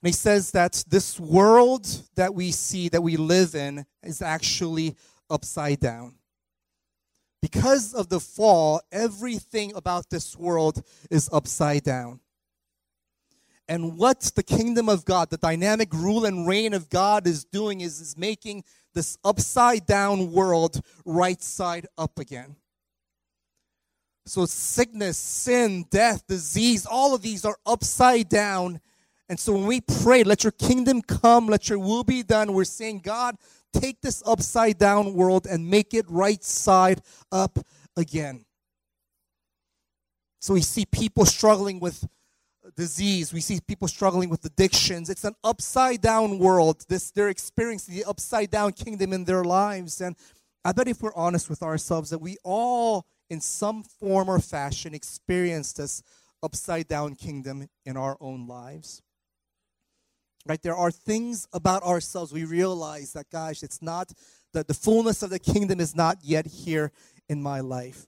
And 0.00 0.08
he 0.08 0.12
says 0.12 0.52
that 0.52 0.82
this 0.88 1.20
world 1.20 1.86
that 2.14 2.34
we 2.34 2.50
see, 2.50 2.88
that 2.88 3.02
we 3.02 3.18
live 3.18 3.54
in, 3.54 3.84
is 4.02 4.22
actually 4.22 4.96
upside 5.28 5.80
down. 5.80 6.14
Because 7.42 7.92
of 7.92 8.08
the 8.08 8.18
fall, 8.18 8.80
everything 8.90 9.74
about 9.76 10.08
this 10.08 10.38
world 10.38 10.82
is 11.10 11.28
upside 11.34 11.82
down. 11.82 12.20
And 13.68 13.98
what 13.98 14.20
the 14.34 14.42
kingdom 14.42 14.88
of 14.88 15.04
God, 15.04 15.28
the 15.28 15.36
dynamic 15.36 15.92
rule 15.92 16.24
and 16.24 16.48
reign 16.48 16.72
of 16.72 16.88
God 16.88 17.26
is 17.26 17.44
doing 17.44 17.82
is, 17.82 18.00
is 18.00 18.16
making 18.16 18.64
this 18.94 19.18
upside 19.22 19.84
down 19.84 20.32
world 20.32 20.80
right 21.04 21.40
side 21.42 21.86
up 21.98 22.18
again. 22.18 22.56
So, 24.24 24.46
sickness, 24.46 25.16
sin, 25.16 25.84
death, 25.90 26.26
disease, 26.26 26.86
all 26.86 27.14
of 27.14 27.22
these 27.22 27.44
are 27.44 27.56
upside 27.64 28.28
down. 28.28 28.80
And 29.28 29.38
so, 29.38 29.52
when 29.54 29.66
we 29.66 29.80
pray, 29.80 30.22
let 30.22 30.44
your 30.44 30.52
kingdom 30.52 31.02
come, 31.02 31.46
let 31.46 31.68
your 31.68 31.78
will 31.78 32.04
be 32.04 32.22
done, 32.22 32.52
we're 32.52 32.64
saying, 32.64 33.00
God, 33.00 33.36
take 33.72 34.00
this 34.00 34.22
upside 34.26 34.78
down 34.78 35.14
world 35.14 35.46
and 35.46 35.68
make 35.68 35.94
it 35.94 36.06
right 36.08 36.42
side 36.42 37.00
up 37.32 37.58
again. 37.96 38.44
So, 40.40 40.54
we 40.54 40.62
see 40.62 40.84
people 40.84 41.24
struggling 41.24 41.80
with 41.80 42.06
disease. 42.76 43.32
We 43.32 43.40
see 43.40 43.60
people 43.66 43.88
struggling 43.88 44.28
with 44.28 44.44
addictions. 44.44 45.10
It's 45.10 45.24
an 45.24 45.34
upside 45.44 46.00
down 46.00 46.38
world. 46.38 46.84
This 46.88 47.10
they're 47.10 47.28
experiencing 47.28 47.94
the 47.94 48.04
upside 48.04 48.50
down 48.50 48.72
kingdom 48.72 49.12
in 49.12 49.24
their 49.24 49.44
lives. 49.44 50.00
And 50.00 50.16
I 50.64 50.72
bet 50.72 50.88
if 50.88 51.02
we're 51.02 51.14
honest 51.14 51.48
with 51.48 51.62
ourselves 51.62 52.10
that 52.10 52.20
we 52.20 52.36
all 52.44 53.06
in 53.30 53.40
some 53.40 53.82
form 53.82 54.28
or 54.28 54.38
fashion 54.38 54.94
experienced 54.94 55.76
this 55.76 56.02
upside 56.42 56.88
down 56.88 57.14
kingdom 57.14 57.68
in 57.84 57.96
our 57.96 58.16
own 58.20 58.46
lives. 58.46 59.02
Right? 60.46 60.62
There 60.62 60.76
are 60.76 60.90
things 60.90 61.46
about 61.52 61.82
ourselves 61.82 62.32
we 62.32 62.44
realize 62.44 63.12
that, 63.12 63.30
gosh, 63.30 63.62
it's 63.62 63.82
not 63.82 64.12
that 64.54 64.66
the 64.66 64.74
fullness 64.74 65.22
of 65.22 65.30
the 65.30 65.38
kingdom 65.38 65.78
is 65.78 65.94
not 65.94 66.18
yet 66.22 66.46
here 66.46 66.90
in 67.28 67.42
my 67.42 67.60
life. 67.60 68.06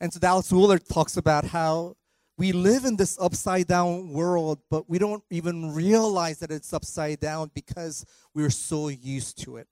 And 0.00 0.12
so 0.12 0.20
Dallas 0.20 0.50
Willard 0.52 0.88
talks 0.88 1.16
about 1.16 1.46
how 1.46 1.96
we 2.38 2.52
live 2.52 2.84
in 2.84 2.96
this 2.96 3.18
upside 3.18 3.66
down 3.66 4.10
world, 4.10 4.60
but 4.70 4.88
we 4.90 4.98
don't 4.98 5.24
even 5.30 5.74
realize 5.74 6.38
that 6.40 6.50
it's 6.50 6.72
upside 6.72 7.20
down 7.20 7.50
because 7.54 8.04
we're 8.34 8.50
so 8.50 8.88
used 8.88 9.42
to 9.44 9.56
it. 9.56 9.68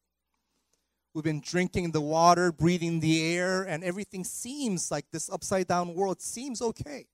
We've 1.15 1.23
been 1.23 1.43
drinking 1.43 1.93
the 1.93 2.01
water, 2.01 2.51
breathing 2.51 3.01
the 3.01 3.25
air, 3.37 3.63
and 3.63 3.85
everything 3.85 4.25
seems 4.25 4.91
like 4.91 5.05
this 5.13 5.31
upside 5.31 5.69
down 5.69 5.95
world 5.95 6.21
seems 6.21 6.61
okay. 6.61 7.07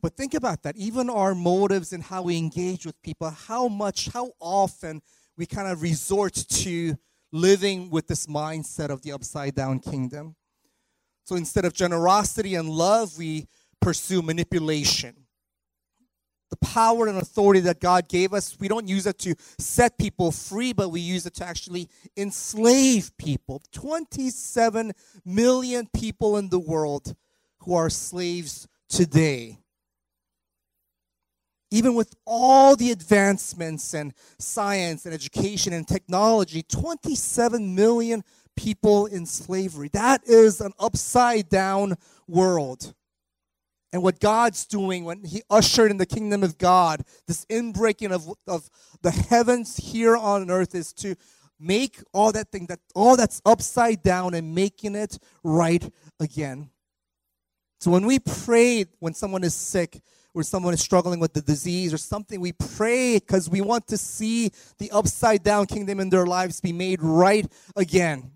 But 0.00 0.16
think 0.16 0.34
about 0.34 0.62
that. 0.62 0.76
Even 0.76 1.10
our 1.10 1.34
motives 1.34 1.92
and 1.92 2.04
how 2.04 2.22
we 2.22 2.38
engage 2.38 2.86
with 2.86 3.02
people, 3.02 3.30
how 3.30 3.68
much, 3.68 4.08
how 4.08 4.32
often 4.40 5.02
we 5.36 5.44
kind 5.44 5.68
of 5.68 5.82
resort 5.82 6.34
to 6.34 6.96
living 7.32 7.90
with 7.90 8.06
this 8.06 8.26
mindset 8.26 8.90
of 8.90 9.02
the 9.02 9.12
upside 9.12 9.54
down 9.54 9.80
kingdom. 9.80 10.36
So 11.28 11.36
instead 11.36 11.66
of 11.66 11.74
generosity 11.74 12.54
and 12.54 12.70
love, 12.70 13.18
we 13.18 13.48
pursue 13.80 14.22
manipulation 14.22 15.26
the 16.50 16.56
power 16.56 17.06
and 17.06 17.18
authority 17.18 17.60
that 17.60 17.80
God 17.80 18.08
gave 18.08 18.32
us, 18.32 18.56
we 18.58 18.68
don't 18.68 18.88
use 18.88 19.06
it 19.06 19.18
to 19.20 19.34
set 19.58 19.98
people 19.98 20.30
free, 20.30 20.72
but 20.72 20.88
we 20.88 21.00
use 21.00 21.26
it 21.26 21.34
to 21.34 21.44
actually 21.44 21.88
enslave 22.16 23.10
people. 23.18 23.62
27 23.72 24.92
million 25.24 25.88
people 25.94 26.36
in 26.36 26.48
the 26.48 26.58
world 26.58 27.14
who 27.60 27.74
are 27.74 27.90
slaves 27.90 28.66
today. 28.88 29.58
Even 31.70 31.94
with 31.94 32.14
all 32.24 32.76
the 32.76 32.92
advancements 32.92 33.92
in 33.92 34.14
science 34.38 35.04
and 35.04 35.12
education 35.12 35.74
and 35.74 35.86
technology, 35.86 36.62
27 36.62 37.74
million 37.74 38.24
people 38.58 39.06
in 39.06 39.24
slavery. 39.24 39.88
That 39.92 40.22
is 40.26 40.60
an 40.60 40.72
upside 40.78 41.48
down 41.48 41.96
world 42.26 42.94
and 43.92 44.02
what 44.02 44.20
God's 44.20 44.66
doing 44.66 45.04
when 45.04 45.24
He 45.24 45.42
ushered 45.48 45.90
in 45.90 45.96
the 45.96 46.06
kingdom 46.06 46.42
of 46.42 46.58
God, 46.58 47.04
this 47.26 47.44
inbreaking 47.46 48.12
of, 48.12 48.28
of 48.46 48.68
the 49.02 49.10
heavens 49.10 49.76
here 49.76 50.16
on 50.16 50.50
earth 50.50 50.74
is 50.74 50.92
to 50.94 51.14
make 51.58 51.98
all 52.12 52.30
that 52.32 52.52
thing 52.52 52.66
that 52.66 52.80
all 52.94 53.16
that's 53.16 53.40
upside 53.46 54.02
down 54.02 54.34
and 54.34 54.54
making 54.54 54.94
it 54.94 55.18
right 55.42 55.90
again. 56.20 56.70
So 57.80 57.90
when 57.90 58.06
we 58.06 58.18
pray 58.18 58.84
when 58.98 59.14
someone 59.14 59.42
is 59.42 59.54
sick 59.54 60.00
or 60.34 60.42
someone 60.42 60.74
is 60.74 60.80
struggling 60.80 61.18
with 61.18 61.32
the 61.32 61.40
disease 61.40 61.94
or 61.94 61.98
something, 61.98 62.40
we 62.40 62.52
pray 62.52 63.14
because 63.14 63.48
we 63.48 63.60
want 63.60 63.86
to 63.88 63.96
see 63.96 64.50
the 64.78 64.90
upside 64.90 65.42
down 65.42 65.66
kingdom 65.66 65.98
in 65.98 66.10
their 66.10 66.26
lives 66.26 66.60
be 66.60 66.72
made 66.72 67.00
right 67.00 67.50
again. 67.74 68.32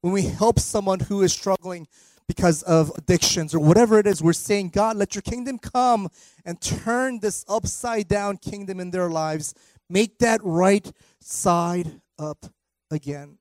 When 0.00 0.12
we 0.12 0.22
help 0.22 0.58
someone 0.60 1.00
who 1.00 1.22
is 1.22 1.32
struggling 1.32 1.88
because 2.26 2.62
of 2.62 2.92
addictions 2.96 3.54
or 3.54 3.58
whatever 3.58 3.98
it 3.98 4.06
is, 4.06 4.22
we're 4.22 4.32
saying, 4.32 4.68
God, 4.68 4.96
let 4.96 5.14
your 5.14 5.22
kingdom 5.22 5.58
come 5.58 6.08
and 6.44 6.60
turn 6.60 7.20
this 7.20 7.44
upside 7.48 8.06
down 8.06 8.36
kingdom 8.36 8.80
in 8.80 8.90
their 8.90 9.08
lives. 9.08 9.54
Make 9.88 10.18
that 10.18 10.40
right 10.44 10.90
side 11.20 12.00
up 12.18 12.46
again. 12.90 13.38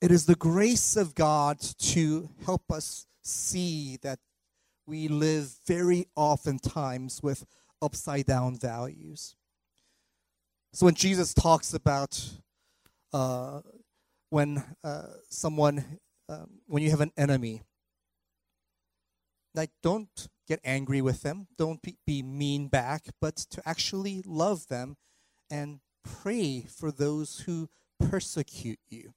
It 0.00 0.10
is 0.10 0.26
the 0.26 0.34
grace 0.34 0.96
of 0.96 1.14
God 1.14 1.60
to 1.60 2.28
help 2.44 2.72
us 2.72 3.06
see 3.22 3.98
that 4.02 4.18
we 4.86 5.08
live 5.08 5.54
very 5.66 6.06
oftentimes 6.16 7.22
with 7.22 7.44
upside 7.80 8.26
down 8.26 8.56
values. 8.56 9.36
So 10.72 10.86
when 10.86 10.94
Jesus 10.94 11.34
talks 11.34 11.74
about 11.74 12.30
uh, 13.12 13.60
when 14.30 14.62
uh, 14.82 15.06
someone, 15.28 15.98
um, 16.28 16.60
when 16.66 16.82
you 16.82 16.90
have 16.90 17.00
an 17.00 17.12
enemy, 17.16 17.62
like 19.54 19.70
don't 19.82 20.28
get 20.48 20.60
angry 20.64 21.02
with 21.02 21.22
them, 21.22 21.46
don't 21.56 21.82
be, 21.82 21.96
be 22.06 22.22
mean 22.22 22.68
back, 22.68 23.04
but 23.20 23.36
to 23.36 23.62
actually 23.66 24.22
love 24.24 24.68
them 24.68 24.96
and 25.50 25.80
pray 26.02 26.62
for 26.62 26.90
those 26.90 27.40
who 27.40 27.68
persecute 28.00 28.80
you. 28.88 29.12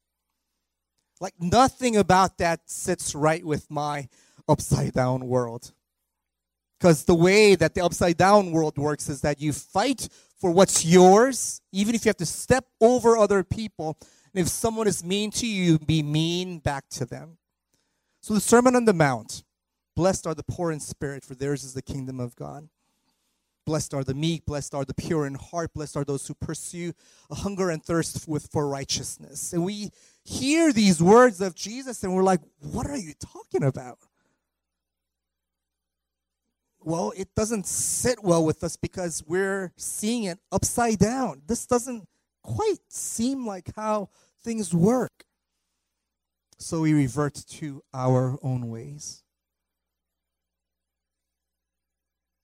Like 1.21 1.35
nothing 1.39 1.95
about 1.95 2.37
that 2.39 2.69
sits 2.69 3.15
right 3.15 3.45
with 3.45 3.71
my 3.71 4.09
upside 4.47 4.93
down 4.93 5.27
world. 5.27 5.73
Because 6.79 7.05
the 7.05 7.15
way 7.15 7.55
that 7.55 7.73
the 7.73 7.83
upside 7.83 8.17
down 8.17 8.51
world 8.51 8.77
works 8.77 9.09
is 9.09 9.21
that 9.21 9.41
you 9.41 9.53
fight 9.53 10.09
for 10.39 10.51
what's 10.51 10.85
yours, 10.85 11.61
even 11.71 11.95
if 11.95 12.05
you 12.05 12.09
have 12.09 12.17
to 12.17 12.25
step 12.25 12.65
over 12.81 13.17
other 13.17 13.43
people, 13.43 13.97
and 14.33 14.41
if 14.41 14.47
someone 14.49 14.87
is 14.87 15.03
mean 15.03 15.31
to 15.31 15.47
you, 15.47 15.79
be 15.79 16.03
mean 16.03 16.59
back 16.59 16.89
to 16.89 17.05
them. 17.05 17.37
So 18.21 18.33
the 18.33 18.41
Sermon 18.41 18.75
on 18.75 18.85
the 18.85 18.93
Mount 18.93 19.43
Blessed 19.95 20.27
are 20.27 20.35
the 20.35 20.43
poor 20.43 20.71
in 20.71 20.79
spirit, 20.79 21.23
for 21.23 21.35
theirs 21.35 21.63
is 21.63 21.73
the 21.73 21.81
kingdom 21.81 22.19
of 22.19 22.35
God. 22.35 22.67
Blessed 23.65 23.93
are 23.93 24.03
the 24.03 24.13
meek, 24.13 24.45
blessed 24.45 24.75
are 24.75 24.85
the 24.85 24.93
pure 24.93 25.25
in 25.25 25.35
heart, 25.35 25.73
blessed 25.73 25.97
are 25.97 26.03
those 26.03 26.27
who 26.27 26.35
pursue 26.35 26.93
a 27.31 27.35
hunger 27.35 27.69
and 27.69 27.83
thirst 27.83 28.27
with, 28.27 28.47
for 28.51 28.67
righteousness. 28.67 29.53
And 29.53 29.63
we 29.63 29.89
hear 30.23 30.71
these 30.71 31.01
words 31.01 31.41
of 31.41 31.55
Jesus 31.55 32.03
and 32.03 32.13
we're 32.13 32.23
like, 32.23 32.41
what 32.59 32.85
are 32.87 32.97
you 32.97 33.13
talking 33.13 33.63
about? 33.63 33.97
Well, 36.87 37.13
it 37.17 37.33
doesn't 37.35 37.65
sit 37.65 38.23
well 38.23 38.45
with 38.45 38.63
us 38.63 38.77
because 38.77 39.23
we're 39.25 39.73
seeing 39.75 40.25
it 40.25 40.37
upside 40.51 40.99
down. 40.99 41.41
This 41.47 41.65
doesn't 41.65 42.07
quite 42.43 42.77
seem 42.89 43.47
like 43.47 43.71
how 43.75 44.09
things 44.43 44.71
work. 44.71 45.25
So 46.59 46.81
we 46.81 46.93
revert 46.93 47.33
to 47.33 47.81
our 47.91 48.37
own 48.43 48.69
ways. 48.69 49.23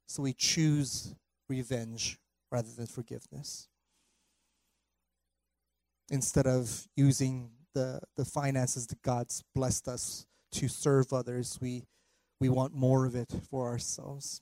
So 0.07 0.23
we 0.23 0.33
choose 0.33 1.13
revenge 1.47 2.17
rather 2.51 2.71
than 2.75 2.87
forgiveness. 2.87 3.67
Instead 6.09 6.47
of 6.47 6.87
using 6.95 7.51
the, 7.75 8.01
the 8.17 8.25
finances 8.25 8.87
that 8.87 9.03
God's 9.03 9.43
blessed 9.53 9.87
us 9.87 10.25
to 10.53 10.67
serve 10.67 11.13
others, 11.13 11.59
we, 11.61 11.83
we 12.41 12.49
want 12.49 12.73
more 12.73 13.05
of 13.05 13.15
it 13.15 13.31
for 13.49 13.67
ourselves. 13.67 14.41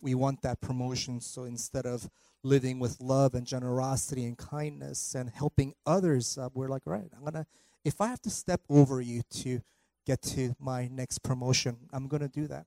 We 0.00 0.14
want 0.14 0.40
that 0.40 0.62
promotion, 0.62 1.20
so 1.20 1.44
instead 1.44 1.84
of 1.84 2.08
living 2.42 2.78
with 2.78 3.02
love 3.02 3.34
and 3.34 3.46
generosity 3.46 4.24
and 4.24 4.38
kindness 4.38 5.14
and 5.14 5.28
helping 5.28 5.74
others, 5.84 6.38
we're 6.54 6.68
like, 6.68 6.86
right, 6.86 7.10
I'm 7.14 7.22
gonna. 7.22 7.46
If 7.84 8.00
I 8.00 8.08
have 8.08 8.22
to 8.22 8.30
step 8.30 8.62
over 8.70 9.02
you 9.02 9.20
to 9.42 9.60
get 10.06 10.22
to 10.22 10.56
my 10.58 10.88
next 10.88 11.18
promotion, 11.18 11.76
I'm 11.92 12.08
gonna 12.08 12.28
do 12.28 12.46
that. 12.46 12.64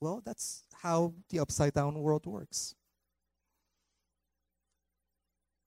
Well, 0.00 0.22
that's 0.24 0.62
how 0.82 1.14
the 1.30 1.40
upside 1.40 1.74
down 1.74 1.98
world 1.98 2.24
works. 2.24 2.76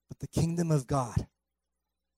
But 0.08 0.20
the 0.20 0.26
kingdom 0.26 0.70
of 0.70 0.86
God, 0.86 1.26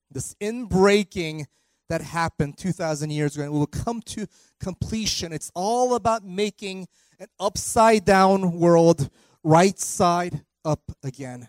this 0.08 0.36
inbreaking 0.40 1.46
that 1.88 2.00
happened 2.00 2.58
2,000 2.58 3.10
years 3.10 3.34
ago, 3.34 3.44
and 3.44 3.52
will 3.52 3.66
come 3.66 4.00
to 4.02 4.26
completion. 4.60 5.32
It's 5.32 5.50
all 5.54 5.94
about 5.94 6.24
making 6.24 6.86
an 7.18 7.28
upside 7.40 8.04
down 8.04 8.58
world 8.58 9.10
right 9.42 9.78
side 9.78 10.44
up 10.64 10.82
again. 11.02 11.48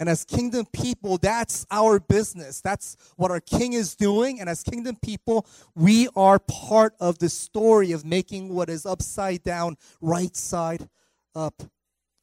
And 0.00 0.08
as 0.08 0.24
kingdom 0.24 0.66
people, 0.72 1.16
that's 1.16 1.64
our 1.70 2.00
business. 2.00 2.60
That's 2.60 2.96
what 3.16 3.30
our 3.30 3.38
king 3.38 3.74
is 3.74 3.94
doing. 3.94 4.40
And 4.40 4.48
as 4.48 4.64
kingdom 4.64 4.96
people, 5.00 5.46
we 5.76 6.08
are 6.16 6.40
part 6.40 6.94
of 6.98 7.20
the 7.20 7.28
story 7.28 7.92
of 7.92 8.04
making 8.04 8.52
what 8.52 8.68
is 8.68 8.84
upside 8.84 9.44
down, 9.44 9.76
right 10.00 10.34
side 10.34 10.88
up 11.36 11.62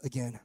again. 0.03 0.41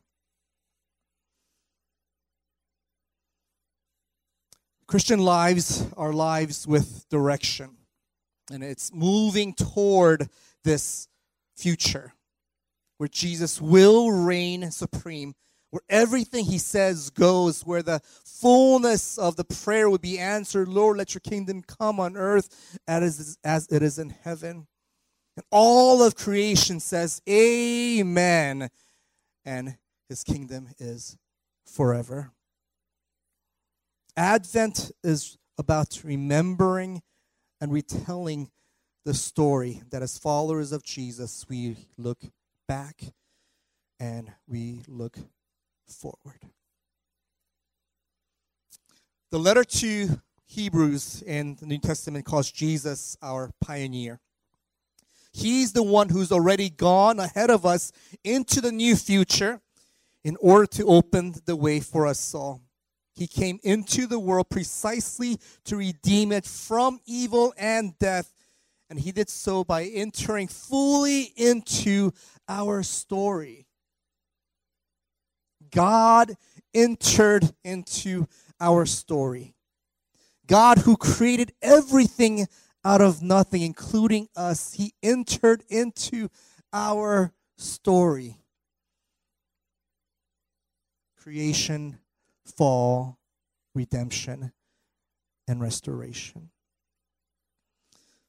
Christian 4.86 5.20
lives 5.20 5.86
are 5.96 6.12
lives 6.12 6.66
with 6.66 7.08
direction, 7.08 7.76
and 8.50 8.62
it's 8.62 8.92
moving 8.92 9.54
toward 9.54 10.28
this 10.62 11.08
future 11.56 12.12
where 12.98 13.08
Jesus 13.08 13.60
will 13.60 14.10
reign 14.10 14.70
supreme, 14.70 15.34
where 15.70 15.82
everything 15.88 16.44
he 16.44 16.58
says 16.58 17.10
goes, 17.10 17.62
where 17.62 17.82
the 17.82 18.00
fullness 18.24 19.18
of 19.18 19.36
the 19.36 19.44
prayer 19.44 19.90
would 19.90 20.00
be 20.00 20.18
answered 20.18 20.68
Lord, 20.68 20.98
let 20.98 21.14
your 21.14 21.20
kingdom 21.20 21.62
come 21.62 21.98
on 21.98 22.16
earth 22.16 22.78
as, 22.86 23.38
as 23.42 23.66
it 23.68 23.82
is 23.82 23.98
in 23.98 24.10
heaven. 24.10 24.66
And 25.36 25.44
all 25.50 26.02
of 26.02 26.14
creation 26.14 26.78
says, 26.78 27.20
Amen. 27.28 28.70
And 29.44 29.76
his 30.08 30.22
kingdom 30.22 30.68
is 30.78 31.16
forever. 31.66 32.30
Advent 34.16 34.92
is 35.02 35.38
about 35.58 36.00
remembering 36.04 37.02
and 37.60 37.72
retelling 37.72 38.50
the 39.04 39.14
story 39.14 39.82
that 39.90 40.02
as 40.02 40.18
followers 40.18 40.72
of 40.72 40.82
Jesus, 40.82 41.46
we 41.48 41.76
look 41.98 42.20
back 42.68 43.02
and 43.98 44.32
we 44.48 44.82
look 44.88 45.18
forward. 45.86 46.40
The 49.30 49.38
letter 49.38 49.64
to 49.64 50.20
Hebrews 50.46 51.22
in 51.26 51.56
the 51.56 51.66
New 51.66 51.78
Testament 51.78 52.24
calls 52.24 52.50
Jesus 52.50 53.16
our 53.20 53.50
pioneer. 53.60 54.20
He's 55.32 55.72
the 55.72 55.82
one 55.82 56.10
who's 56.10 56.30
already 56.30 56.70
gone 56.70 57.18
ahead 57.18 57.50
of 57.50 57.66
us 57.66 57.90
into 58.22 58.60
the 58.60 58.70
new 58.70 58.94
future 58.94 59.60
in 60.22 60.36
order 60.40 60.66
to 60.66 60.86
open 60.86 61.34
the 61.44 61.56
way 61.56 61.80
for 61.80 62.06
us 62.06 62.32
all. 62.32 62.60
He 63.14 63.26
came 63.28 63.60
into 63.62 64.06
the 64.06 64.18
world 64.18 64.48
precisely 64.50 65.38
to 65.66 65.76
redeem 65.76 66.32
it 66.32 66.44
from 66.44 67.00
evil 67.06 67.54
and 67.56 67.96
death. 67.98 68.32
And 68.90 68.98
he 68.98 69.12
did 69.12 69.30
so 69.30 69.62
by 69.64 69.84
entering 69.84 70.48
fully 70.48 71.32
into 71.36 72.12
our 72.48 72.82
story. 72.82 73.66
God 75.70 76.32
entered 76.74 77.52
into 77.64 78.26
our 78.60 78.84
story. 78.84 79.54
God, 80.46 80.78
who 80.78 80.96
created 80.96 81.52
everything 81.62 82.46
out 82.84 83.00
of 83.00 83.22
nothing, 83.22 83.62
including 83.62 84.28
us, 84.36 84.74
he 84.74 84.92
entered 85.02 85.64
into 85.68 86.28
our 86.72 87.32
story. 87.56 88.38
Creation 91.16 91.98
fall, 92.44 93.18
redemption, 93.74 94.52
and 95.48 95.60
restoration. 95.60 96.50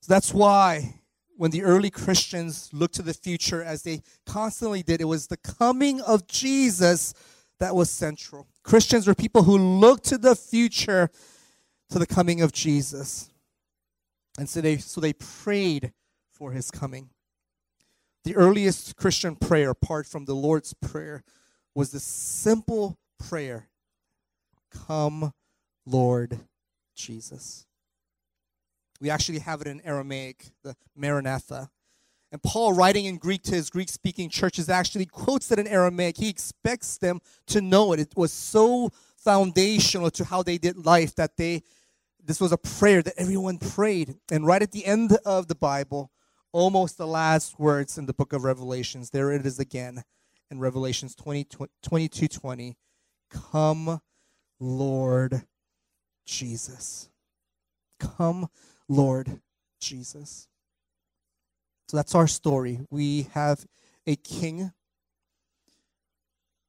So 0.02 0.14
that's 0.14 0.34
why 0.34 1.02
when 1.38 1.52
the 1.52 1.64
early 1.64 1.90
Christians 1.90 2.70
looked 2.72 2.96
to 2.96 3.02
the 3.02 3.14
future, 3.14 3.64
as 3.64 3.84
they 3.84 4.02
constantly 4.26 4.84
did, 4.84 5.02
it 5.02 5.06
was 5.06 5.28
the 5.28 5.38
coming 5.38 6.02
of 6.02 6.28
Jesus 6.28 7.14
that 7.60 7.76
was 7.76 7.90
central. 7.90 8.48
Christians 8.64 9.08
were 9.08 9.16
people 9.16 9.44
who 9.44 9.58
looked 9.58 10.06
to 10.06 10.18
the 10.18 10.36
future, 10.36 11.10
to 11.90 12.00
the 12.00 12.08
coming 12.08 12.42
of 12.42 12.52
Jesus. 12.52 13.30
And 14.38 14.50
so 14.50 14.62
they, 14.62 14.78
so 14.78 15.02
they 15.02 15.14
prayed 15.14 15.94
for 16.32 16.52
his 16.52 16.72
coming. 16.72 17.10
The 18.24 18.36
earliest 18.36 18.96
Christian 18.96 19.36
prayer, 19.36 19.70
apart 19.70 20.08
from 20.08 20.26
the 20.26 20.34
Lord's 20.34 20.74
Prayer, 20.74 21.24
was 21.74 21.92
the 21.92 22.00
simple 22.00 22.98
prayer 23.20 23.70
Come, 24.72 25.34
Lord 25.86 26.40
Jesus. 26.96 27.66
We 29.02 29.10
actually 29.10 29.40
have 29.40 29.62
it 29.62 29.68
in 29.68 29.82
Aramaic, 29.82 30.46
the 30.64 30.76
Maranatha. 30.96 31.70
And 32.32 32.42
Paul, 32.42 32.74
writing 32.74 33.06
in 33.06 33.18
Greek 33.18 33.44
to 33.44 33.56
his 33.56 33.70
Greek 33.70 33.90
speaking 33.90 34.30
churches, 34.30 34.70
actually 34.70 35.06
quotes 35.06 35.52
it 35.52 35.60
in 35.60 35.68
Aramaic. 35.68 36.18
He 36.18 36.30
expects 36.30 36.98
them 36.98 37.20
to 37.48 37.62
know 37.62 37.94
it. 37.94 38.00
It 38.00 38.14
was 38.16 38.32
so 38.32 38.90
foundational 39.18 40.12
to 40.12 40.26
how 40.26 40.44
they 40.44 40.58
did 40.58 40.86
life 40.86 41.16
that 41.16 41.38
they 41.38 41.64
this 42.26 42.42
was 42.42 42.52
a 42.52 42.58
prayer 42.58 43.04
that 43.04 43.14
everyone 43.18 43.60
prayed. 43.60 44.16
And 44.32 44.46
right 44.48 44.62
at 44.62 44.72
the 44.72 44.86
end 44.86 45.16
of 45.26 45.48
the 45.48 45.56
Bible, 45.56 46.12
almost 46.52 46.98
the 46.98 47.06
last 47.06 47.60
words 47.60 47.98
in 47.98 48.08
the 48.08 48.14
book 48.14 48.34
of 48.34 48.44
Revelations, 48.44 49.12
there 49.12 49.32
it 49.32 49.46
is 49.46 49.60
again 49.60 50.04
in 50.50 50.60
Revelations 50.60 51.16
20, 51.16 51.48
22 51.84 52.28
20. 52.28 52.78
Come, 53.30 54.02
Lord 54.60 55.44
Jesus. 56.26 57.10
Come, 58.00 58.50
Lord 58.88 59.42
Jesus. 59.80 60.48
So 61.88 61.98
that's 61.98 62.16
our 62.16 62.28
story. 62.28 62.80
We 62.90 63.28
have 63.34 63.66
a 64.08 64.16
king 64.16 64.72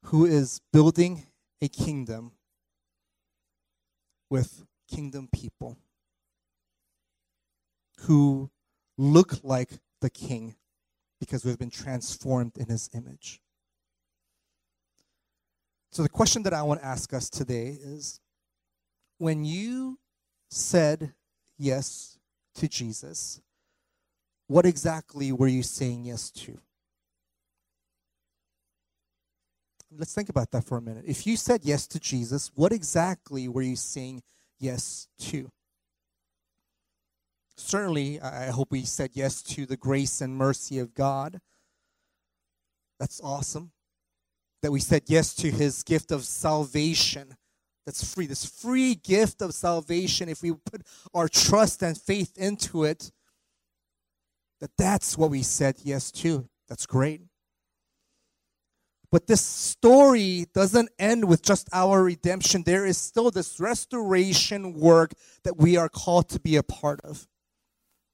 who 0.05 0.25
is 0.25 0.61
building 0.73 1.25
a 1.61 1.69
kingdom 1.69 2.33
with 4.31 4.65
kingdom 4.89 5.29
people 5.33 5.79
who 8.01 8.51
look 8.99 9.43
like 9.43 9.71
the 10.01 10.11
king 10.11 10.55
because 11.19 11.45
we've 11.45 11.59
been 11.59 11.71
transformed 11.71 12.57
in 12.57 12.67
his 12.67 12.91
image. 12.95 13.41
So, 15.97 16.03
the 16.03 16.11
question 16.11 16.43
that 16.43 16.53
I 16.53 16.63
want 16.63 16.83
to 16.83 16.87
ask 16.87 17.15
us 17.15 17.31
today 17.31 17.79
is 17.83 18.21
when 19.17 19.47
you 19.47 19.99
said 20.51 21.15
yes 21.57 22.19
to 22.57 22.69
Jesus, 22.69 23.41
what 24.47 24.67
exactly 24.67 25.33
were 25.33 25.47
you 25.47 25.63
saying 25.63 26.05
yes 26.05 26.31
to? 26.33 26.59
Let's 29.91 30.15
think 30.15 30.29
about 30.29 30.51
that 30.51 30.65
for 30.65 30.77
a 30.77 30.83
minute. 30.83 31.05
If 31.07 31.27
you 31.27 31.35
said 31.35 31.65
yes 31.65 31.87
to 31.87 31.99
Jesus, 31.99 32.51
what 32.55 32.73
exactly 32.73 33.49
were 33.49 33.63
you 33.63 33.77
saying 33.77 34.23
yes 34.59 35.09
to? 35.21 35.51
Certainly, 37.57 38.21
I 38.21 38.51
hope 38.51 38.71
we 38.71 38.83
said 38.83 39.13
yes 39.15 39.43
to 39.45 39.65
the 39.65 39.79
grace 39.79 40.21
and 40.21 40.37
mercy 40.37 40.79
of 40.79 40.93
God. 40.93 41.41
That's 43.01 43.19
awesome 43.25 43.73
that 44.63 44.73
we 44.73 44.81
said 44.81 45.03
yes 45.07 45.35
to 45.37 45.51
his 45.51 45.83
gift 45.83 46.11
of 46.11 46.25
salvation. 46.25 47.37
That's 47.85 48.13
free. 48.13 48.27
This 48.27 48.45
free 48.45 48.95
gift 48.97 49.43
of 49.43 49.55
salvation 49.55 50.29
if 50.29 50.43
we 50.43 50.53
put 50.53 50.83
our 51.15 51.29
trust 51.29 51.83
and 51.83 51.97
faith 51.97 52.37
into 52.37 52.85
it 52.85 53.13
that 54.61 54.71
that's 54.77 55.19
what 55.19 55.31
we 55.31 55.43
said 55.43 55.77
yes 55.83 56.11
to. 56.11 56.49
That's 56.69 56.87
great. 56.87 57.23
But 59.11 59.27
this 59.27 59.41
story 59.41 60.47
doesn't 60.53 60.91
end 60.99 61.27
with 61.27 61.43
just 61.43 61.69
our 61.73 62.03
redemption. 62.03 62.65
There 62.65 62.85
is 62.85 62.99
still 62.99 63.31
this 63.31 63.61
restoration 63.61 64.75
work 64.75 65.13
that 65.45 65.57
we 65.57 65.77
are 65.77 65.89
called 65.89 66.29
to 66.31 66.41
be 66.41 66.57
a 66.57 66.63
part 66.63 67.01
of. 67.03 67.27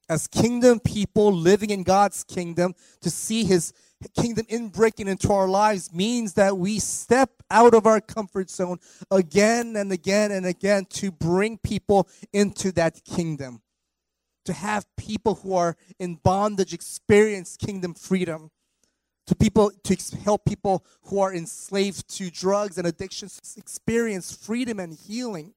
As 0.09 0.26
kingdom 0.26 0.80
people 0.80 1.32
living 1.32 1.70
in 1.70 1.84
God's 1.84 2.24
kingdom 2.24 2.74
to 3.01 3.09
see 3.09 3.45
his 3.45 3.72
kingdom 4.09 4.46
in 4.48 4.68
breaking 4.68 5.09
into 5.09 5.32
our 5.32 5.48
lives 5.48 5.92
means 5.92 6.34
that 6.34 6.57
we 6.57 6.78
step 6.78 7.30
out 7.50 7.74
of 7.74 7.86
our 7.86 8.00
comfort 8.00 8.50
zone 8.50 8.78
again 9.11 9.76
and 9.76 9.92
again 9.92 10.30
and 10.32 10.46
again 10.46 10.86
to 10.86 11.11
bring 11.11 11.59
people 11.59 12.09
into 12.32 12.72
that 12.72 13.05
kingdom. 13.05 13.62
To 14.46 14.53
have 14.53 14.86
people 14.96 15.36
who 15.36 15.55
are 15.55 15.76
in 15.98 16.16
bondage 16.16 16.74
experience 16.74 17.57
kingdom 17.57 17.94
freedom. 17.94 18.50
To 19.28 19.36
people 19.36 19.70
to 19.84 20.16
help 20.24 20.44
people 20.44 20.84
who 21.05 21.20
are 21.20 21.32
enslaved 21.32 22.09
to 22.16 22.28
drugs 22.30 22.76
and 22.76 22.86
addictions 22.86 23.55
experience 23.57 24.34
freedom 24.34 24.80
and 24.80 24.92
healing 24.92 25.55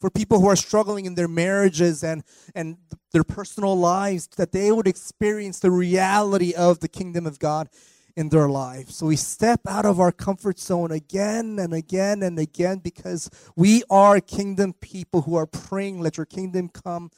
for 0.00 0.10
people 0.10 0.40
who 0.40 0.48
are 0.48 0.56
struggling 0.56 1.06
in 1.06 1.14
their 1.14 1.28
marriages 1.28 2.04
and, 2.04 2.22
and 2.54 2.78
their 3.12 3.24
personal 3.24 3.76
lives, 3.76 4.28
that 4.36 4.52
they 4.52 4.70
would 4.70 4.86
experience 4.86 5.58
the 5.58 5.70
reality 5.70 6.54
of 6.54 6.80
the 6.80 6.88
kingdom 6.88 7.26
of 7.26 7.38
God 7.38 7.68
in 8.16 8.30
their 8.30 8.48
lives. 8.48 8.96
So 8.96 9.06
we 9.06 9.16
step 9.16 9.60
out 9.68 9.86
of 9.86 10.00
our 10.00 10.10
comfort 10.10 10.58
zone 10.58 10.90
again 10.90 11.58
and 11.60 11.72
again 11.72 12.22
and 12.22 12.38
again 12.38 12.78
because 12.78 13.30
we 13.56 13.84
are 13.90 14.20
kingdom 14.20 14.72
people 14.72 15.22
who 15.22 15.36
are 15.36 15.46
praying, 15.46 16.00
let 16.00 16.16
your 16.16 16.26
kingdom 16.26 16.68
come 16.68 17.10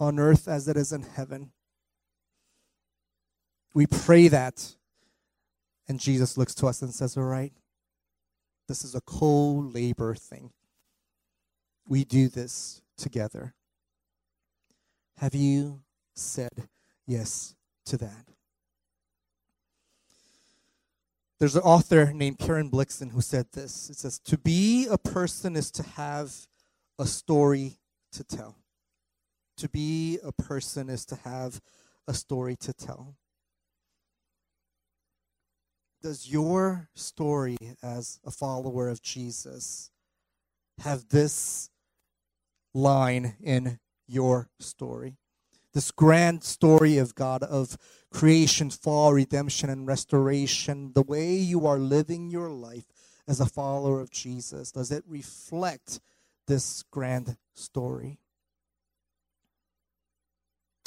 on 0.00 0.18
earth 0.18 0.48
as 0.48 0.66
it 0.66 0.76
is 0.76 0.92
in 0.92 1.02
heaven. 1.02 1.52
We 3.74 3.86
pray 3.86 4.26
that, 4.28 4.74
and 5.88 6.00
Jesus 6.00 6.36
looks 6.36 6.54
to 6.56 6.66
us 6.66 6.82
and 6.82 6.92
says, 6.92 7.16
All 7.16 7.22
right, 7.22 7.52
This 8.66 8.84
is 8.84 8.96
a 8.96 9.00
co 9.00 9.52
labor 9.52 10.16
thing. 10.16 10.50
We 11.90 12.04
do 12.04 12.28
this 12.28 12.82
together. 12.96 13.52
Have 15.16 15.34
you 15.34 15.80
said 16.14 16.68
yes 17.04 17.56
to 17.86 17.96
that? 17.96 18.28
There's 21.40 21.56
an 21.56 21.62
author 21.62 22.12
named 22.12 22.38
Karen 22.38 22.70
Blixen 22.70 23.10
who 23.10 23.20
said 23.20 23.46
this. 23.54 23.90
It 23.90 23.96
says, 23.96 24.20
To 24.26 24.38
be 24.38 24.86
a 24.86 24.98
person 24.98 25.56
is 25.56 25.72
to 25.72 25.82
have 25.82 26.32
a 26.96 27.06
story 27.06 27.80
to 28.12 28.22
tell. 28.22 28.56
To 29.56 29.68
be 29.68 30.20
a 30.22 30.30
person 30.30 30.88
is 30.88 31.04
to 31.06 31.16
have 31.16 31.60
a 32.06 32.14
story 32.14 32.54
to 32.60 32.72
tell. 32.72 33.16
Does 36.02 36.30
your 36.30 36.88
story 36.94 37.56
as 37.82 38.20
a 38.24 38.30
follower 38.30 38.88
of 38.88 39.02
Jesus 39.02 39.90
have 40.78 41.08
this 41.08 41.69
line 42.74 43.36
in 43.42 43.78
your 44.06 44.48
story? 44.58 45.16
This 45.72 45.90
grand 45.90 46.42
story 46.42 46.98
of 46.98 47.14
God 47.14 47.42
of 47.42 47.76
creation, 48.10 48.70
fall, 48.70 49.12
redemption, 49.12 49.70
and 49.70 49.86
restoration, 49.86 50.92
the 50.94 51.02
way 51.02 51.34
you 51.34 51.66
are 51.66 51.78
living 51.78 52.30
your 52.30 52.50
life 52.50 52.86
as 53.28 53.40
a 53.40 53.46
follower 53.46 54.00
of 54.00 54.10
Jesus, 54.10 54.72
does 54.72 54.90
it 54.90 55.04
reflect 55.06 56.00
this 56.48 56.82
grand 56.90 57.36
story? 57.54 58.18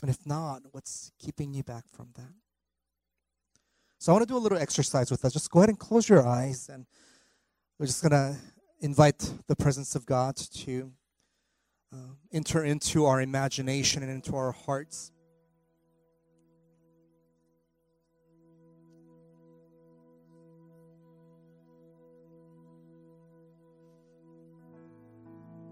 And 0.02 0.10
if 0.10 0.26
not, 0.26 0.64
what's 0.72 1.14
keeping 1.18 1.54
you 1.54 1.64
back 1.64 1.86
from 1.88 2.10
that? 2.16 2.34
So 4.00 4.12
I 4.12 4.16
want 4.16 4.28
to 4.28 4.34
do 4.34 4.38
a 4.38 4.40
little 4.40 4.58
exercise 4.58 5.10
with 5.10 5.24
us. 5.24 5.32
Just 5.32 5.50
go 5.50 5.60
ahead 5.60 5.70
and 5.70 5.80
close 5.80 6.10
your 6.10 6.28
eyes, 6.28 6.68
and 6.68 6.86
we're 7.80 7.86
just 7.86 8.02
going 8.02 8.12
to 8.12 8.38
invite 8.82 9.32
the 9.48 9.56
presence 9.56 9.96
of 9.96 10.06
God 10.06 10.36
to 10.36 10.92
uh, 11.94 11.98
enter 12.32 12.64
into 12.64 13.06
our 13.06 13.22
imagination 13.22 14.02
and 14.02 14.12
into 14.12 14.36
our 14.36 14.52
hearts. 14.52 15.12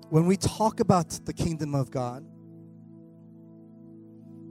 When 0.09 0.28
we 0.28 0.38
talk 0.38 0.80
about 0.80 1.09
the 1.26 1.34
kingdom 1.34 1.74
of 1.74 1.89
God, 1.89 2.26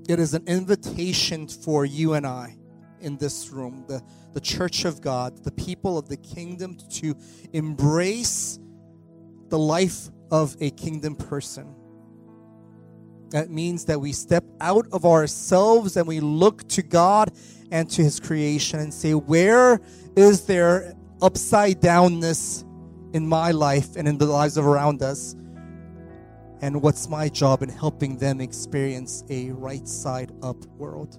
it 0.09 0.19
is 0.19 0.35
an 0.35 0.43
invitation 0.49 1.47
for 1.47 1.85
you 1.85 2.15
and 2.15 2.27
I 2.27 2.57
in 3.01 3.17
this 3.19 3.51
room, 3.51 3.85
the, 3.87 4.03
the 4.33 4.41
church 4.41 4.85
of 4.85 5.01
God, 5.01 5.45
the 5.45 5.53
people 5.53 5.99
of 5.99 6.09
the 6.09 6.17
kingdom, 6.17 6.77
to 6.95 7.15
embrace 7.53 8.59
the 9.51 9.59
life 9.59 10.09
of 10.31 10.57
a 10.61 10.71
kingdom 10.71 11.15
person. 11.15 11.75
That 13.31 13.51
means 13.51 13.85
that 13.85 14.01
we 14.01 14.13
step 14.13 14.45
out 14.61 14.87
of 14.93 15.05
ourselves 15.05 15.97
and 15.97 16.07
we 16.07 16.21
look 16.21 16.67
to 16.69 16.83
God 16.83 17.33
and 17.71 17.89
to 17.91 18.03
His 18.03 18.19
creation 18.19 18.81
and 18.81 18.93
say, 18.93 19.15
Where 19.15 19.81
is 20.17 20.47
there 20.47 20.95
upside 21.23 21.81
downness 21.81 22.65
in 23.15 23.27
my 23.27 23.53
life 23.53 23.97
and 23.97 24.09
in 24.09 24.19
the 24.19 24.27
lives 24.27 24.57
of 24.57 24.67
around 24.67 25.03
us? 25.03 25.35
And 26.63 26.83
what's 26.83 27.09
my 27.09 27.29
job 27.29 27.63
in 27.63 27.69
helping 27.69 28.19
them 28.19 28.41
experience 28.41 29.25
a 29.31 29.51
right 29.51 29.87
side 29.89 30.33
up 30.43 30.67
world? 30.77 31.19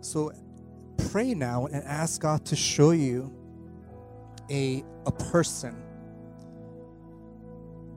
So 0.00 0.30
pray 1.10 1.34
now 1.34 1.66
and 1.66 1.82
ask 1.84 2.20
God 2.20 2.44
to 2.46 2.54
show 2.54 2.92
you 2.92 3.34
a, 4.50 4.84
a 5.06 5.12
person 5.12 5.82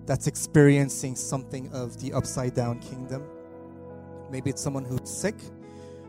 that's 0.05 0.27
experiencing 0.27 1.15
something 1.15 1.71
of 1.71 1.99
the 2.01 2.13
upside 2.13 2.53
down 2.55 2.79
kingdom. 2.79 3.23
Maybe 4.31 4.49
it's 4.49 4.61
someone 4.61 4.83
who's 4.83 5.09
sick, 5.09 5.35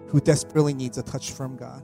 who 0.09 0.20
desperately 0.20 0.74
needs 0.74 0.99
a 0.99 1.03
touch 1.03 1.32
from 1.32 1.57
God. 1.57 1.82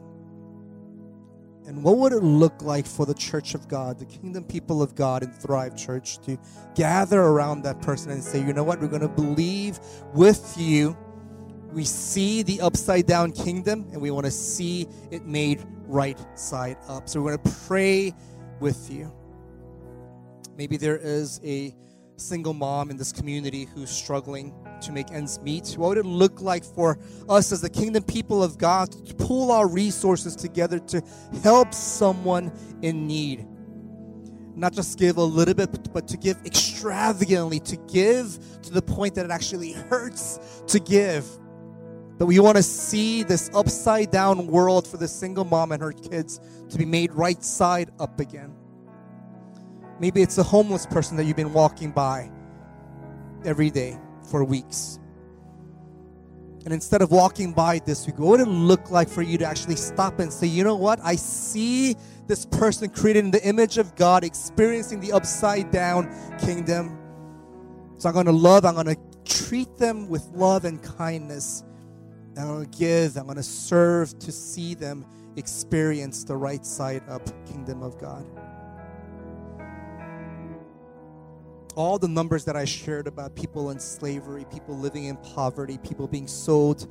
And 1.67 1.83
what 1.83 1.99
would 1.99 2.13
it 2.13 2.23
look 2.23 2.63
like 2.63 2.87
for 2.87 3.07
the 3.07 3.15
church 3.15 3.55
of 3.55 3.67
God, 3.67 3.99
the 3.99 4.07
kingdom 4.07 4.45
people 4.45 4.81
of 4.81 4.95
God 4.95 5.25
in 5.25 5.31
Thrive 5.33 5.77
Church 5.77 6.19
to 6.21 6.39
gather 6.77 7.21
around 7.21 7.63
that 7.63 7.83
person 7.83 8.13
and 8.13 8.23
say, 8.23 8.39
you 8.39 8.53
know 8.53 8.63
what, 8.63 8.81
we're 8.81 8.87
going 8.87 9.03
to 9.03 9.09
believe 9.09 9.81
with 10.15 10.55
you. 10.57 10.97
We 11.73 11.85
see 11.85 12.43
the 12.43 12.61
upside 12.61 13.07
down 13.07 13.33
kingdom 13.33 13.89
and 13.93 14.01
we 14.01 14.13
want 14.13 14.27
to 14.27 14.31
see 14.31 14.87
it 15.11 15.27
made 15.27 15.63
right 15.87 16.19
side 16.39 16.77
up. 16.89 17.09
So 17.09 17.21
we're 17.21 17.37
going 17.37 17.53
to 17.53 17.61
pray 17.67 18.15
with 18.61 18.91
you. 18.91 19.13
Maybe 20.57 20.77
there 20.77 20.97
is 20.97 21.41
a 21.45 21.75
single 22.17 22.55
mom 22.55 22.91
in 22.91 22.97
this 22.97 23.13
community 23.13 23.69
who's 23.75 23.91
struggling 23.91 24.55
to 24.81 24.93
make 24.93 25.11
ends 25.11 25.41
meet? 25.41 25.75
What 25.77 25.89
would 25.89 25.99
it 25.99 26.07
look 26.07 26.41
like 26.41 26.65
for 26.65 26.99
us 27.29 27.53
as 27.53 27.61
the 27.61 27.71
kingdom 27.71 28.03
people 28.03 28.43
of 28.43 28.59
God 28.59 28.93
to 29.07 29.15
pull 29.15 29.53
our 29.53 29.69
resources 29.69 30.35
together 30.35 30.79
to 30.79 31.03
help 31.43 31.75
someone 31.75 32.53
in 32.83 33.07
need? 33.07 33.47
Not 34.55 34.73
just 34.73 34.99
give 34.99 35.19
a 35.19 35.23
little 35.23 35.55
bit, 35.55 35.93
but 35.93 36.09
to 36.09 36.17
give 36.17 36.39
extravagantly, 36.47 37.61
to 37.61 37.77
give 37.93 38.39
to 38.63 38.73
the 38.73 38.83
point 38.83 39.15
that 39.17 39.27
it 39.27 39.31
actually 39.31 39.73
hurts 39.73 40.63
to 40.69 40.81
give. 40.81 41.27
That 42.19 42.27
we 42.27 42.39
want 42.41 42.57
to 42.57 42.63
see 42.63 43.23
this 43.23 43.51
upside 43.55 44.11
down 44.11 44.47
world 44.47 44.87
for 44.87 44.97
the 44.97 45.09
single 45.09 45.45
mom 45.45 45.73
and 45.73 45.83
her 45.83 45.93
kids 45.93 46.41
to 46.71 46.79
be 46.79 46.85
made 46.85 47.13
right 47.13 47.43
side 47.45 47.91
up 48.01 48.21
again. 48.21 48.55
Maybe 50.01 50.23
it's 50.23 50.39
a 50.39 50.43
homeless 50.43 50.87
person 50.87 51.17
that 51.17 51.25
you've 51.25 51.37
been 51.37 51.53
walking 51.53 51.91
by 51.91 52.31
every 53.45 53.71
day 53.71 53.99
for 54.31 54.45
weeks. 54.45 54.99
And 56.65 56.73
instead 56.73 57.01
of 57.01 57.13
walking 57.13 57.53
by 57.53 57.79
this 57.79 58.07
week, 58.07 58.19
what 58.19 58.31
would 58.31 58.41
it 58.41 58.49
look 58.49 58.91
like 58.91 59.09
for 59.09 59.23
you 59.23 59.39
to 59.39 59.45
actually 59.45 59.77
stop 59.77 60.19
and 60.19 60.33
say, 60.33 60.49
you 60.49 60.65
know 60.65 60.75
what? 60.75 60.99
I 61.03 61.15
see 61.15 61.95
this 62.27 62.45
person 62.45 62.89
created 62.91 63.25
in 63.25 63.31
the 63.31 63.47
image 63.47 63.79
of 63.79 63.95
God, 63.95 64.25
experiencing 64.25 64.99
the 64.99 65.13
upside 65.13 65.71
down 65.71 66.13
kingdom. 66.41 66.99
So 67.99 68.09
I'm 68.09 68.15
going 68.15 68.27
to 68.27 68.33
love, 68.33 68.65
I'm 68.65 68.75
going 68.75 68.87
to 68.87 68.99
treat 69.25 69.77
them 69.77 70.09
with 70.09 70.27
love 70.35 70.65
and 70.65 70.83
kindness. 70.83 71.63
I'm 72.39 72.49
going 72.49 72.71
to 72.71 72.79
give, 72.79 73.17
I'm 73.17 73.25
going 73.25 73.37
to 73.37 73.43
serve 73.43 74.19
to 74.19 74.33
see 74.33 74.75
them 74.75 75.07
experience 75.37 76.25
the 76.25 76.37
right 76.37 76.65
side 76.65 77.03
up 77.09 77.23
kingdom 77.47 77.83
of 77.83 77.99
God. 77.99 78.27
all 81.77 81.99
the 81.99 82.09
numbers 82.09 82.45
that 82.47 82.57
I 82.57 82.65
shared 82.65 83.07
about 83.07 83.37
people 83.37 83.71
in 83.71 83.79
slavery, 83.79 84.47
people 84.51 84.77
living 84.77 85.05
in 85.05 85.17
poverty, 85.19 85.79
people 85.79 86.09
being 86.09 86.27
sold, 86.27 86.89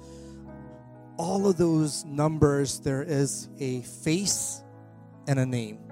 all 1.18 1.48
of 1.48 1.58
those 1.58 2.06
numbers, 2.06 2.80
there 2.80 3.02
is 3.02 3.50
a 3.60 3.82
face 3.82 4.64
and 5.28 5.40
a 5.40 5.46
name. 5.46 5.85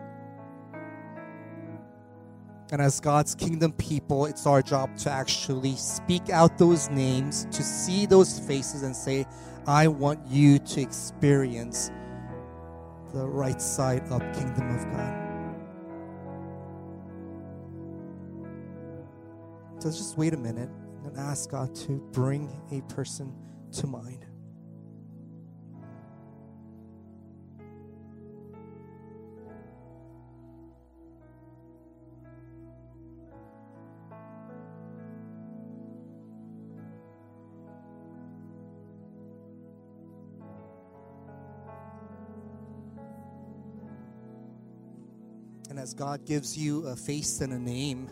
And 2.74 2.82
as 2.82 3.00
God's 3.00 3.36
kingdom 3.36 3.72
people, 3.74 4.26
it's 4.26 4.48
our 4.48 4.64
job 4.64 4.98
to 4.98 5.12
actually 5.12 5.76
speak 5.76 6.32
out 6.32 6.58
those 6.58 6.90
names, 6.90 7.46
to 7.52 7.62
see 7.62 8.08
those 8.08 8.40
faces 8.40 8.82
and 8.82 8.96
say, 8.96 9.28
I 9.68 9.88
want 9.88 10.26
you 10.28 10.58
to 10.58 10.82
experience 10.82 11.92
the 13.14 13.28
right 13.28 13.62
side 13.62 14.02
of 14.10 14.22
kingdom 14.34 14.76
of 14.76 14.84
God. 14.92 15.20
So 19.78 19.92
just 19.92 20.18
wait 20.18 20.34
a 20.34 20.38
minute 20.38 20.72
and 21.06 21.16
ask 21.16 21.52
God 21.52 21.76
to 21.76 22.00
bring 22.12 22.60
a 22.72 22.82
person 22.92 23.36
to 23.74 23.86
mind. 23.86 24.26
As 45.84 45.94
God 45.94 46.26
gives 46.26 46.58
you 46.58 46.88
a 46.88 46.96
face 46.96 47.42
and 47.42 47.52
a 47.52 47.60
name, 47.60 48.10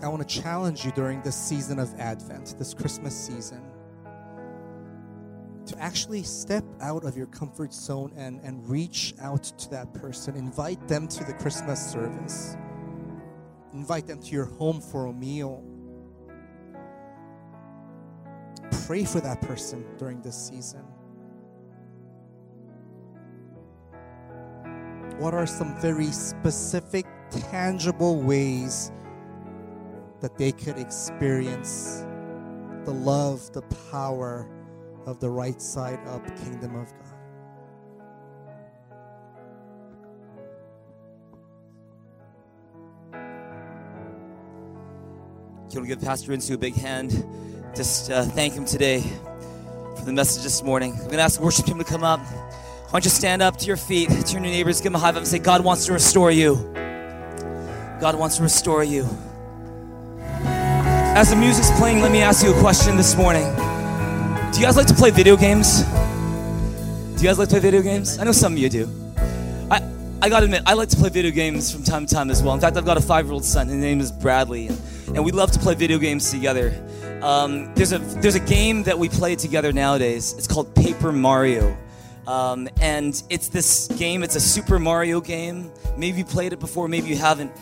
I 0.00 0.06
want 0.06 0.26
to 0.26 0.42
challenge 0.42 0.84
you 0.84 0.92
during 0.92 1.22
this 1.22 1.34
season 1.34 1.80
of 1.80 1.92
Advent, 1.98 2.54
this 2.56 2.72
Christmas 2.72 3.16
season, 3.16 3.60
to 5.66 5.76
actually 5.80 6.22
step 6.22 6.62
out 6.80 7.02
of 7.02 7.16
your 7.16 7.26
comfort 7.26 7.74
zone 7.74 8.12
and, 8.16 8.38
and 8.42 8.64
reach 8.68 9.12
out 9.20 9.42
to 9.42 9.68
that 9.70 9.92
person. 9.92 10.36
Invite 10.36 10.86
them 10.86 11.08
to 11.08 11.24
the 11.24 11.32
Christmas 11.32 11.84
service, 11.84 12.56
invite 13.72 14.06
them 14.06 14.20
to 14.20 14.30
your 14.30 14.44
home 14.44 14.80
for 14.80 15.06
a 15.06 15.12
meal. 15.12 15.64
Pray 18.86 19.04
for 19.04 19.20
that 19.20 19.40
person 19.40 19.84
during 19.98 20.22
this 20.22 20.36
season. 20.36 20.84
What 25.24 25.32
are 25.32 25.46
some 25.46 25.74
very 25.80 26.08
specific, 26.08 27.06
tangible 27.30 28.20
ways 28.20 28.92
that 30.20 30.36
they 30.36 30.52
could 30.52 30.76
experience 30.76 32.04
the 32.84 32.90
love, 32.90 33.50
the 33.54 33.62
power 33.90 34.46
of 35.06 35.20
the 35.20 35.30
right 35.30 35.62
side 35.62 35.98
up 36.08 36.22
kingdom 36.44 36.76
of 36.76 36.92
God? 36.92 37.00
Want 45.72 45.72
to 45.72 45.86
give 45.86 46.02
Pastor 46.02 46.32
Insu 46.32 46.56
a 46.56 46.58
big 46.58 46.74
hand? 46.74 47.24
Just 47.74 48.10
uh, 48.10 48.24
thank 48.24 48.52
him 48.52 48.66
today 48.66 49.00
for 49.96 50.04
the 50.04 50.12
message 50.12 50.42
this 50.42 50.62
morning. 50.62 50.92
I'm 50.92 51.04
going 51.04 51.12
to 51.12 51.22
ask 51.22 51.38
the 51.38 51.44
worship 51.46 51.64
team 51.64 51.78
to 51.78 51.84
come 51.84 52.04
up. 52.04 52.20
Why 52.94 53.00
don't 53.00 53.06
you 53.06 53.10
stand 53.10 53.42
up 53.42 53.56
to 53.56 53.66
your 53.66 53.76
feet, 53.76 54.08
turn 54.24 54.44
your 54.44 54.52
neighbors, 54.52 54.80
give 54.80 54.92
them 54.92 54.94
a 54.94 54.98
high 55.00 55.08
five, 55.08 55.16
and 55.16 55.26
say, 55.26 55.40
God 55.40 55.64
wants 55.64 55.84
to 55.86 55.92
restore 55.92 56.30
you. 56.30 56.54
God 58.00 58.14
wants 58.14 58.36
to 58.36 58.44
restore 58.44 58.84
you. 58.84 59.04
As 60.30 61.30
the 61.30 61.34
music's 61.34 61.72
playing, 61.72 62.02
let 62.02 62.12
me 62.12 62.22
ask 62.22 62.44
you 62.44 62.54
a 62.54 62.60
question 62.60 62.96
this 62.96 63.16
morning. 63.16 63.42
Do 64.52 64.60
you 64.60 64.64
guys 64.64 64.76
like 64.76 64.86
to 64.86 64.94
play 64.94 65.10
video 65.10 65.36
games? 65.36 65.82
Do 65.82 67.20
you 67.20 67.24
guys 67.24 67.36
like 67.36 67.48
to 67.48 67.54
play 67.54 67.58
video 67.58 67.82
games? 67.82 68.20
I 68.20 68.22
know 68.22 68.30
some 68.30 68.52
of 68.52 68.60
you 68.60 68.68
do. 68.68 68.88
I, 69.72 69.82
I 70.22 70.28
gotta 70.28 70.44
admit, 70.44 70.62
I 70.64 70.74
like 70.74 70.90
to 70.90 70.96
play 70.96 71.08
video 71.08 71.32
games 71.32 71.72
from 71.72 71.82
time 71.82 72.06
to 72.06 72.14
time 72.14 72.30
as 72.30 72.44
well. 72.44 72.54
In 72.54 72.60
fact, 72.60 72.76
I've 72.76 72.84
got 72.84 72.96
a 72.96 73.00
five 73.00 73.24
year 73.24 73.32
old 73.34 73.44
son. 73.44 73.66
His 73.66 73.76
name 73.76 73.98
is 73.98 74.12
Bradley. 74.12 74.68
And 74.68 74.78
and 75.08 75.24
we 75.24 75.32
love 75.32 75.50
to 75.52 75.58
play 75.58 75.74
video 75.74 75.98
games 75.98 76.30
together. 76.30 76.72
Um, 77.22 77.74
there's 77.74 77.92
a 77.92 77.98
there's 77.98 78.34
a 78.34 78.40
game 78.40 78.82
that 78.84 78.98
we 78.98 79.08
play 79.08 79.36
together 79.36 79.72
nowadays. 79.72 80.32
It's 80.34 80.46
called 80.46 80.74
Paper 80.74 81.12
Mario, 81.12 81.76
um, 82.26 82.68
and 82.80 83.22
it's 83.30 83.48
this 83.48 83.88
game. 83.88 84.22
It's 84.22 84.36
a 84.36 84.40
Super 84.40 84.78
Mario 84.78 85.20
game. 85.20 85.70
Maybe 85.96 86.18
you 86.18 86.24
played 86.24 86.52
it 86.52 86.60
before, 86.60 86.88
maybe 86.88 87.08
you 87.08 87.16
haven't. 87.16 87.52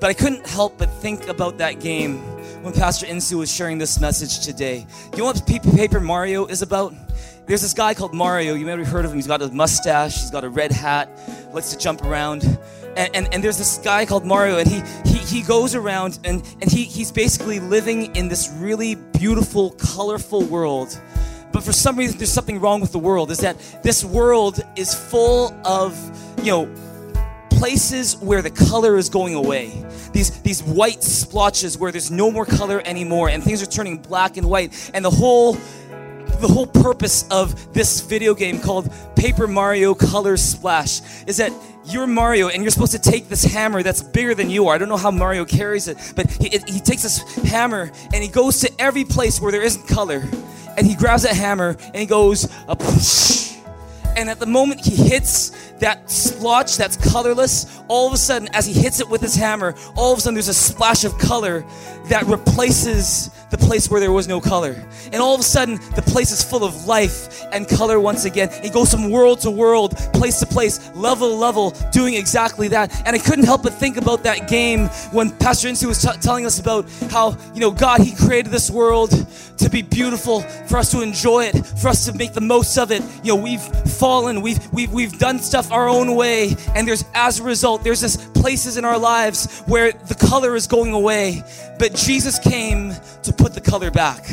But 0.00 0.10
I 0.10 0.14
couldn't 0.14 0.46
help 0.46 0.78
but 0.78 0.90
think 1.00 1.28
about 1.28 1.58
that 1.58 1.80
game 1.80 2.18
when 2.62 2.74
Pastor 2.74 3.06
Insu 3.06 3.38
was 3.38 3.52
sharing 3.52 3.78
this 3.78 4.00
message 4.00 4.44
today. 4.44 4.86
You 5.12 5.18
know 5.18 5.24
what 5.24 5.46
Paper 5.46 6.00
Mario 6.00 6.46
is 6.46 6.62
about? 6.62 6.94
There's 7.46 7.62
this 7.62 7.74
guy 7.74 7.94
called 7.94 8.12
Mario. 8.12 8.54
You 8.54 8.66
may 8.66 8.76
have 8.76 8.86
heard 8.86 9.04
of 9.04 9.12
him. 9.12 9.16
He's 9.16 9.26
got 9.26 9.40
a 9.40 9.48
mustache. 9.48 10.20
He's 10.20 10.30
got 10.30 10.44
a 10.44 10.48
red 10.48 10.72
hat. 10.72 11.08
Likes 11.52 11.70
to 11.70 11.78
jump 11.78 12.02
around 12.02 12.58
and, 12.96 13.14
and, 13.14 13.34
and, 13.34 13.44
there's 13.44 13.58
this 13.58 13.78
guy 13.78 14.06
called 14.06 14.24
Mario, 14.24 14.56
and 14.56 14.66
he, 14.66 14.82
he, 15.04 15.18
he 15.18 15.42
goes 15.42 15.74
around 15.74 16.18
and, 16.24 16.42
and 16.62 16.70
he, 16.70 16.84
he's 16.84 17.12
basically 17.12 17.60
living 17.60 18.14
in 18.16 18.28
this 18.28 18.50
really 18.56 18.94
beautiful, 18.94 19.72
colorful 19.72 20.42
world. 20.44 20.98
But 21.56 21.64
for 21.64 21.72
some 21.72 21.96
reason, 21.96 22.18
there's 22.18 22.30
something 22.30 22.60
wrong 22.60 22.82
with 22.82 22.92
the 22.92 22.98
world, 22.98 23.30
is 23.30 23.38
that 23.38 23.56
this 23.82 24.04
world 24.04 24.60
is 24.76 24.92
full 24.92 25.58
of, 25.64 25.96
you 26.44 26.50
know, 26.50 26.74
places 27.48 28.18
where 28.18 28.42
the 28.42 28.50
color 28.50 28.98
is 28.98 29.08
going 29.08 29.34
away. 29.34 29.72
These, 30.12 30.42
these 30.42 30.62
white 30.62 31.02
splotches 31.02 31.78
where 31.78 31.90
there's 31.90 32.10
no 32.10 32.30
more 32.30 32.44
color 32.44 32.82
anymore, 32.84 33.30
and 33.30 33.42
things 33.42 33.62
are 33.62 33.66
turning 33.66 33.96
black 33.96 34.36
and 34.36 34.50
white. 34.50 34.90
And 34.92 35.02
the 35.02 35.10
whole 35.10 35.54
the 36.40 36.48
whole 36.48 36.66
purpose 36.66 37.26
of 37.30 37.72
this 37.72 38.02
video 38.02 38.34
game 38.34 38.60
called 38.60 38.92
Paper 39.14 39.46
Mario 39.46 39.94
Color 39.94 40.36
Splash 40.36 41.00
is 41.26 41.38
that 41.38 41.50
you're 41.86 42.06
Mario 42.06 42.48
and 42.48 42.62
you're 42.62 42.70
supposed 42.70 42.92
to 42.92 42.98
take 42.98 43.30
this 43.30 43.44
hammer 43.44 43.82
that's 43.82 44.02
bigger 44.02 44.34
than 44.34 44.50
you 44.50 44.68
are. 44.68 44.74
I 44.74 44.78
don't 44.78 44.90
know 44.90 44.98
how 44.98 45.10
Mario 45.10 45.46
carries 45.46 45.88
it, 45.88 45.96
but 46.14 46.30
he, 46.30 46.50
he 46.50 46.80
takes 46.80 47.04
this 47.04 47.22
hammer 47.44 47.90
and 48.12 48.22
he 48.22 48.28
goes 48.28 48.60
to 48.60 48.70
every 48.78 49.04
place 49.04 49.40
where 49.40 49.50
there 49.50 49.62
isn't 49.62 49.88
color 49.88 50.22
and 50.76 50.86
he 50.86 50.94
grabs 50.94 51.22
that 51.22 51.34
hammer 51.36 51.76
and 51.78 51.96
he 51.96 52.06
goes, 52.06 52.44
and 54.16 54.30
at 54.30 54.38
the 54.40 54.46
moment 54.46 54.84
he 54.84 54.96
hits 54.96 55.50
that 55.78 56.10
splotch 56.10 56.76
that's 56.76 56.96
colorless, 56.96 57.80
all 57.88 58.06
of 58.08 58.14
a 58.14 58.16
sudden, 58.16 58.48
as 58.54 58.64
he 58.66 58.72
hits 58.72 59.00
it 59.00 59.08
with 59.08 59.20
his 59.20 59.34
hammer, 59.34 59.74
all 59.94 60.12
of 60.12 60.18
a 60.18 60.20
sudden 60.22 60.34
there's 60.34 60.48
a 60.48 60.54
splash 60.54 61.04
of 61.04 61.16
color 61.18 61.64
that 62.06 62.24
replaces 62.24 63.30
the 63.56 63.66
place 63.66 63.90
where 63.90 64.00
there 64.00 64.12
was 64.12 64.28
no 64.28 64.40
color. 64.40 64.76
And 65.12 65.16
all 65.16 65.34
of 65.34 65.40
a 65.40 65.44
sudden, 65.44 65.76
the 65.94 66.02
place 66.02 66.30
is 66.30 66.42
full 66.42 66.64
of 66.64 66.86
life 66.86 67.42
and 67.52 67.68
color 67.68 68.00
once 68.00 68.24
again. 68.24 68.48
It 68.62 68.72
goes 68.72 68.92
from 68.92 69.10
world 69.10 69.40
to 69.40 69.50
world, 69.50 69.96
place 70.12 70.40
to 70.40 70.46
place, 70.46 70.94
level 70.94 71.30
to 71.30 71.34
level, 71.34 71.70
doing 71.92 72.14
exactly 72.14 72.68
that. 72.68 72.92
And 73.06 73.14
I 73.14 73.18
couldn't 73.18 73.44
help 73.44 73.62
but 73.62 73.74
think 73.74 73.96
about 73.96 74.22
that 74.24 74.48
game 74.48 74.88
when 75.12 75.30
Pastor 75.30 75.68
Insu 75.68 75.86
was 75.86 76.02
t- 76.02 76.08
telling 76.20 76.46
us 76.46 76.58
about 76.58 76.88
how, 77.10 77.36
you 77.54 77.60
know, 77.60 77.70
God, 77.70 78.00
He 78.00 78.14
created 78.14 78.52
this 78.52 78.70
world 78.70 79.10
to 79.58 79.70
be 79.70 79.82
beautiful, 79.82 80.40
for 80.40 80.78
us 80.78 80.90
to 80.90 81.00
enjoy 81.00 81.44
it, 81.44 81.66
for 81.66 81.88
us 81.88 82.04
to 82.06 82.12
make 82.12 82.34
the 82.34 82.40
most 82.40 82.76
of 82.76 82.90
it. 82.90 83.02
You 83.22 83.34
know, 83.34 83.42
we've 83.42 83.62
fallen, 83.62 84.42
we've, 84.42 84.72
we've, 84.72 84.92
we've 84.92 85.18
done 85.18 85.38
stuff 85.38 85.72
our 85.72 85.88
own 85.88 86.14
way, 86.14 86.54
and 86.74 86.86
there's, 86.86 87.04
as 87.14 87.40
a 87.40 87.42
result, 87.42 87.82
there's 87.82 88.00
this 88.00 88.16
places 88.16 88.76
in 88.76 88.84
our 88.84 88.98
lives 88.98 89.62
where 89.62 89.92
the 89.92 90.14
color 90.14 90.56
is 90.56 90.66
going 90.66 90.92
away. 90.92 91.42
But 91.78 91.94
Jesus 91.94 92.38
came 92.38 92.94
to 93.22 93.32
put 93.32 93.45
the 93.54 93.60
color 93.60 93.90
back. 93.90 94.28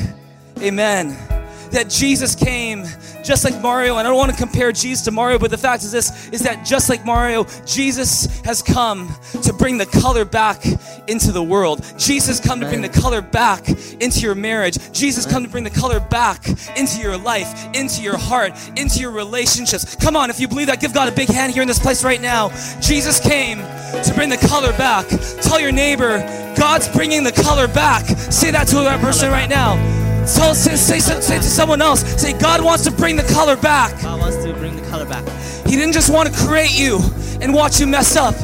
Amen 0.61 1.43
that 1.74 1.89
Jesus 1.89 2.36
came 2.36 2.86
just 3.24 3.43
like 3.43 3.59
Mario. 3.61 3.97
And 3.97 4.07
I 4.07 4.09
don't 4.09 4.17
want 4.17 4.32
to 4.32 4.38
compare 4.38 4.71
Jesus 4.71 5.05
to 5.05 5.11
Mario, 5.11 5.38
but 5.38 5.51
the 5.51 5.57
fact 5.57 5.84
is 5.84 5.91
this 5.91 6.30
is 6.30 6.41
that 6.43 6.65
just 6.65 6.89
like 6.89 7.05
Mario, 7.05 7.45
Jesus 7.65 8.41
has 8.41 8.61
come 8.61 9.13
to 9.43 9.53
bring 9.53 9.78
the 9.78 9.86
color 9.86 10.26
back 10.26 10.65
into 11.07 11.32
the 11.32 11.43
world. 11.43 11.86
Jesus 11.97 12.39
come 12.39 12.59
to 12.59 12.67
bring 12.67 12.82
the 12.82 12.89
color 12.89 13.21
back 13.21 13.67
into 14.01 14.21
your 14.21 14.36
marriage. 14.36 14.78
Jesus 14.91 15.26
come 15.26 15.43
to 15.43 15.49
bring 15.49 15.63
the 15.63 15.69
color 15.69 15.99
back 15.99 16.47
into 16.78 16.99
your 16.99 17.17
life, 17.17 17.67
into 17.76 18.01
your 18.01 18.17
heart, 18.17 18.53
into 18.78 18.99
your 18.99 19.11
relationships. 19.11 19.95
Come 19.95 20.15
on, 20.15 20.30
if 20.30 20.39
you 20.39 20.47
believe 20.47 20.67
that, 20.67 20.80
give 20.80 20.93
God 20.93 21.11
a 21.11 21.15
big 21.15 21.30
hand 21.30 21.53
here 21.53 21.61
in 21.61 21.67
this 21.67 21.80
place 21.80 22.03
right 22.03 22.21
now. 22.21 22.49
Jesus 22.80 23.19
came 23.19 23.57
to 23.57 24.13
bring 24.15 24.30
the 24.30 24.38
color 24.38 24.71
back. 24.74 25.07
Tell 25.41 25.59
your 25.59 25.71
neighbor, 25.71 26.19
God's 26.57 26.88
bringing 26.89 27.24
the 27.24 27.32
color 27.32 27.67
back. 27.67 28.05
Say 28.05 28.51
that 28.51 28.67
to 28.69 28.76
that 28.76 29.01
person 29.01 29.32
right 29.32 29.49
now. 29.49 30.12
So 30.26 30.53
say, 30.53 30.76
say, 30.76 30.99
say 30.99 31.36
to 31.38 31.43
someone 31.43 31.82
else, 31.82 32.01
say, 32.21 32.38
God 32.38 32.63
wants 32.63 32.84
to 32.86 32.91
bring 32.91 33.15
the 33.15 33.24
color 33.24 33.57
back. 33.57 34.01
God 34.01 34.19
wants 34.19 34.38
to 34.43 34.53
bring 34.53 34.76
the 34.76 34.82
color 34.89 35.05
back. 35.05 35.28
He 35.65 35.76
didn't 35.76 35.93
just 35.93 36.09
want 36.11 36.34
to 36.34 36.39
create 36.45 36.78
you 36.78 36.99
and 37.41 37.53
watch 37.53 37.80
you 37.80 37.88
mess 37.88 38.15
up. 38.15 38.36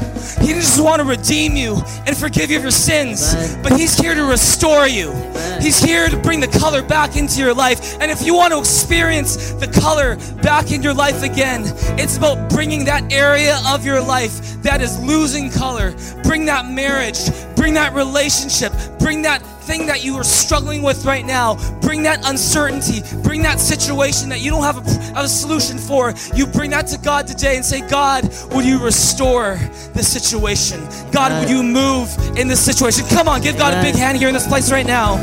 He 0.41 0.47
didn't 0.47 0.61
just 0.61 0.82
want 0.84 1.01
to 1.01 1.07
redeem 1.07 1.55
you 1.55 1.82
and 2.05 2.15
forgive 2.15 2.51
you 2.51 2.57
of 2.57 2.63
your 2.63 2.71
sins, 2.71 3.34
Amen. 3.34 3.63
but 3.63 3.73
He's 3.73 3.97
here 3.97 4.13
to 4.13 4.23
restore 4.23 4.88
you. 4.88 5.09
Amen. 5.09 5.61
He's 5.61 5.80
here 5.80 6.09
to 6.09 6.17
bring 6.17 6.39
the 6.39 6.47
color 6.47 6.82
back 6.82 7.15
into 7.15 7.39
your 7.39 7.53
life. 7.53 7.97
And 8.01 8.11
if 8.11 8.25
you 8.25 8.36
want 8.36 8.53
to 8.53 8.59
experience 8.59 9.51
the 9.53 9.67
color 9.67 10.17
back 10.41 10.71
in 10.71 10.84
your 10.84 10.93
life 10.93 11.23
again, 11.23 11.63
it's 11.97 12.17
about 12.17 12.49
bringing 12.49 12.86
that 12.86 13.11
area 13.11 13.59
of 13.67 13.86
your 13.86 14.01
life 14.01 14.61
that 14.63 14.82
is 14.82 14.99
losing 14.99 15.49
color. 15.49 15.95
Bring 16.23 16.45
that 16.45 16.69
marriage, 16.69 17.19
bring 17.55 17.73
that 17.75 17.93
relationship, 17.93 18.73
bring 18.99 19.21
that 19.23 19.41
thing 19.70 19.86
that 19.86 20.03
you 20.03 20.15
are 20.15 20.24
struggling 20.24 20.82
with 20.82 21.05
right 21.05 21.24
now, 21.24 21.53
bring 21.80 22.01
that 22.01 22.28
uncertainty, 22.28 23.03
bring 23.22 23.43
that 23.43 23.59
situation 23.59 24.28
that 24.28 24.41
you 24.41 24.49
don't 24.49 24.63
have 24.63 24.78
a, 24.78 25.22
a 25.22 25.28
solution 25.28 25.78
for. 25.78 26.11
You 26.34 26.47
bring 26.47 26.72
that 26.72 26.88
to 26.88 26.97
God 26.97 27.28
today 27.28 27.55
and 27.55 27.63
say, 27.63 27.88
God, 27.88 28.24
would 28.51 28.65
you 28.65 28.84
restore 28.84 29.59
this 29.93 30.11
situation? 30.11 30.80
God, 31.11 31.39
would 31.39 31.51
you 31.51 31.61
move 31.61 32.09
in 32.36 32.47
this 32.47 32.65
situation? 32.65 33.05
Come 33.09 33.28
on, 33.28 33.41
give 33.41 33.57
God 33.57 33.76
a 33.76 33.82
big 33.84 33.93
hand 33.93 34.17
here 34.17 34.28
in 34.28 34.34
this 34.34 34.47
place 34.47 34.72
right 34.72 34.88
now. 34.88 35.17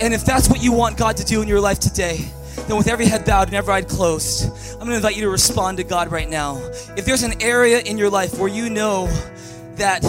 And 0.00 0.12
if 0.12 0.24
that's 0.24 0.48
what 0.50 0.60
you 0.60 0.72
want 0.72 0.98
God 0.98 1.16
to 1.18 1.24
do 1.24 1.40
in 1.40 1.46
your 1.46 1.60
life 1.60 1.78
today, 1.78 2.24
then 2.66 2.76
with 2.78 2.88
every 2.88 3.06
head 3.06 3.24
bowed 3.24 3.48
and 3.48 3.56
every 3.56 3.74
eye 3.74 3.82
closed, 3.82 4.50
I'm 4.72 4.78
going 4.78 4.90
to 4.90 4.96
invite 4.96 5.16
you 5.16 5.22
to 5.22 5.30
respond 5.30 5.76
to 5.78 5.84
God 5.84 6.10
right 6.10 6.28
now. 6.28 6.56
If 6.96 7.04
there's 7.04 7.22
an 7.22 7.42
area 7.42 7.80
in 7.80 7.98
your 7.98 8.08
life 8.08 8.38
where 8.38 8.48
you 8.48 8.70
know 8.70 9.06
that 9.76 10.02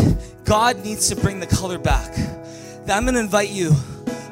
God 0.45 0.84
needs 0.84 1.10
to 1.10 1.16
bring 1.16 1.39
the 1.39 1.47
color 1.47 1.78
back, 1.78 2.16
then 2.16 2.95
I'm 2.97 3.03
going 3.03 3.16
to 3.16 3.20
invite 3.20 3.49
you 3.49 3.74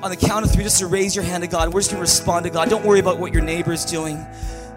on 0.01 0.09
the 0.09 0.15
count 0.15 0.45
of 0.45 0.51
three 0.51 0.63
just 0.63 0.79
to 0.79 0.87
raise 0.87 1.15
your 1.15 1.25
hand 1.25 1.43
to 1.43 1.49
God. 1.49 1.73
We're 1.73 1.81
just 1.81 1.91
going 1.91 1.99
to 1.99 2.03
respond 2.03 2.45
to 2.45 2.49
God. 2.49 2.69
Don't 2.69 2.85
worry 2.85 2.99
about 2.99 3.19
what 3.19 3.33
your 3.33 3.41
neighbor 3.41 3.73
is 3.73 3.83
doing. 3.83 4.15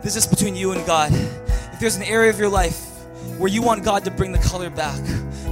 This 0.02 0.16
is 0.16 0.26
between 0.26 0.56
you 0.56 0.72
and 0.72 0.84
God. 0.84 1.12
If 1.12 1.78
there's 1.78 1.96
an 1.96 2.02
area 2.02 2.30
of 2.30 2.38
your 2.38 2.48
life 2.48 2.80
where 3.38 3.50
you 3.50 3.62
want 3.62 3.84
God 3.84 4.04
to 4.04 4.10
bring 4.10 4.32
the 4.32 4.38
color 4.38 4.70
back, 4.70 5.00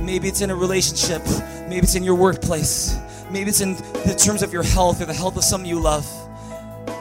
maybe 0.00 0.26
it's 0.26 0.40
in 0.40 0.50
a 0.50 0.56
relationship, 0.56 1.22
maybe 1.68 1.78
it's 1.78 1.94
in 1.94 2.02
your 2.02 2.14
workplace, 2.14 2.96
maybe 3.30 3.50
it's 3.50 3.60
in 3.60 3.74
the 3.74 4.16
terms 4.18 4.42
of 4.42 4.52
your 4.52 4.62
health 4.62 5.00
or 5.00 5.04
the 5.04 5.14
health 5.14 5.36
of 5.36 5.44
someone 5.44 5.68
you 5.68 5.78
love 5.78 6.06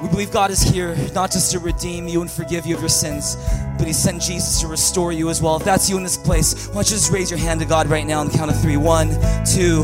we 0.02 0.08
believe 0.10 0.32
God 0.32 0.52
is 0.52 0.62
here 0.62 0.96
not 1.14 1.32
just 1.32 1.52
to 1.52 1.60
redeem 1.60 2.08
you 2.08 2.22
and 2.22 2.30
forgive 2.30 2.66
you 2.66 2.76
of 2.76 2.82
your 2.82 2.90
sins, 2.90 3.38
but 3.84 3.88
He 3.88 3.94
sent 3.94 4.22
Jesus 4.22 4.62
to 4.62 4.68
restore 4.68 5.12
you 5.12 5.30
as 5.30 5.42
well. 5.42 5.58
If 5.58 5.66
that's 5.66 5.90
you 5.90 5.98
in 5.98 6.04
this 6.04 6.16
place, 6.16 6.68
why 6.68 6.76
don't 6.76 6.90
you 6.90 6.96
just 6.96 7.12
raise 7.12 7.30
your 7.30 7.38
hand 7.38 7.60
to 7.60 7.66
God 7.66 7.88
right 7.88 8.08
now 8.08 8.22
on 8.22 8.30
the 8.30 8.38
count 8.38 8.50
of 8.50 8.58
three? 8.62 8.78
One, 8.78 9.10
two, 9.46 9.84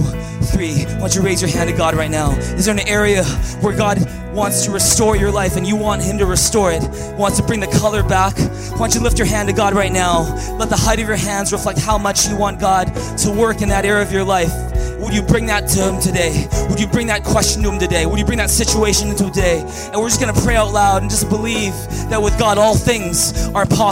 three. 0.54 0.86
Why 0.86 1.00
don't 1.00 1.16
you 1.16 1.22
raise 1.22 1.42
your 1.42 1.52
hand 1.52 1.70
to 1.70 1.76
God 1.76 1.96
right 1.96 2.10
now? 2.10 2.32
Is 2.32 2.64
there 2.64 2.74
an 2.74 2.88
area 2.88 3.26
where 3.60 3.76
God 3.76 3.98
wants 4.34 4.64
to 4.64 4.72
restore 4.72 5.18
your 5.18 5.32
life 5.32 5.58
and 5.58 5.68
you 5.68 5.76
want 5.76 6.02
Him 6.02 6.18
to 6.18 6.26
restore 6.26 6.72
it, 6.72 6.82
wants 7.18 7.36
to 7.40 7.44
bring 7.44 7.60
the 7.60 7.68
color 7.68 8.02
back? 8.02 8.38
Why 8.38 8.78
don't 8.78 8.96
you 8.96 9.02
lift 9.02 9.18
your 9.18 9.28
hand 9.28 9.50
to 9.50 9.54
God 9.54 9.74
right 9.74 9.92
now? 9.92 10.22
Let 10.58 10.70
the 10.70 10.78
height 10.78 11.02
of 11.02 11.08
your 11.08 11.18
hands 11.18 11.52
reflect 11.52 11.78
how 11.78 11.98
much 11.98 12.26
you 12.30 12.38
want 12.38 12.62
God 12.62 12.86
to 13.18 13.32
work 13.32 13.62
in 13.62 13.68
that 13.68 13.84
area 13.84 14.02
of 14.02 14.14
your 14.14 14.24
life. 14.24 14.54
would 15.00 15.14
you 15.14 15.22
bring 15.22 15.48
that 15.48 15.68
to 15.68 15.82
him 15.82 16.00
today? 16.00 16.48
Would 16.70 16.80
you 16.80 16.88
bring 16.88 17.08
that 17.08 17.24
question 17.24 17.64
to 17.64 17.72
him 17.72 17.80
today? 17.80 18.06
Would 18.06 18.20
you 18.20 18.26
bring 18.26 18.38
that 18.38 18.50
situation 18.50 19.10
into 19.10 19.26
today? 19.26 19.60
And 19.92 19.96
we're 19.96 20.10
just 20.10 20.22
gonna 20.22 20.40
pray 20.42 20.56
out 20.56 20.72
loud 20.72 21.02
and 21.02 21.10
just 21.10 21.30
believe 21.30 21.74
that 22.10 22.22
with 22.22 22.38
God 22.38 22.58
all 22.58 22.76
things 22.76 23.48
are 23.50 23.66
possible. 23.66 23.89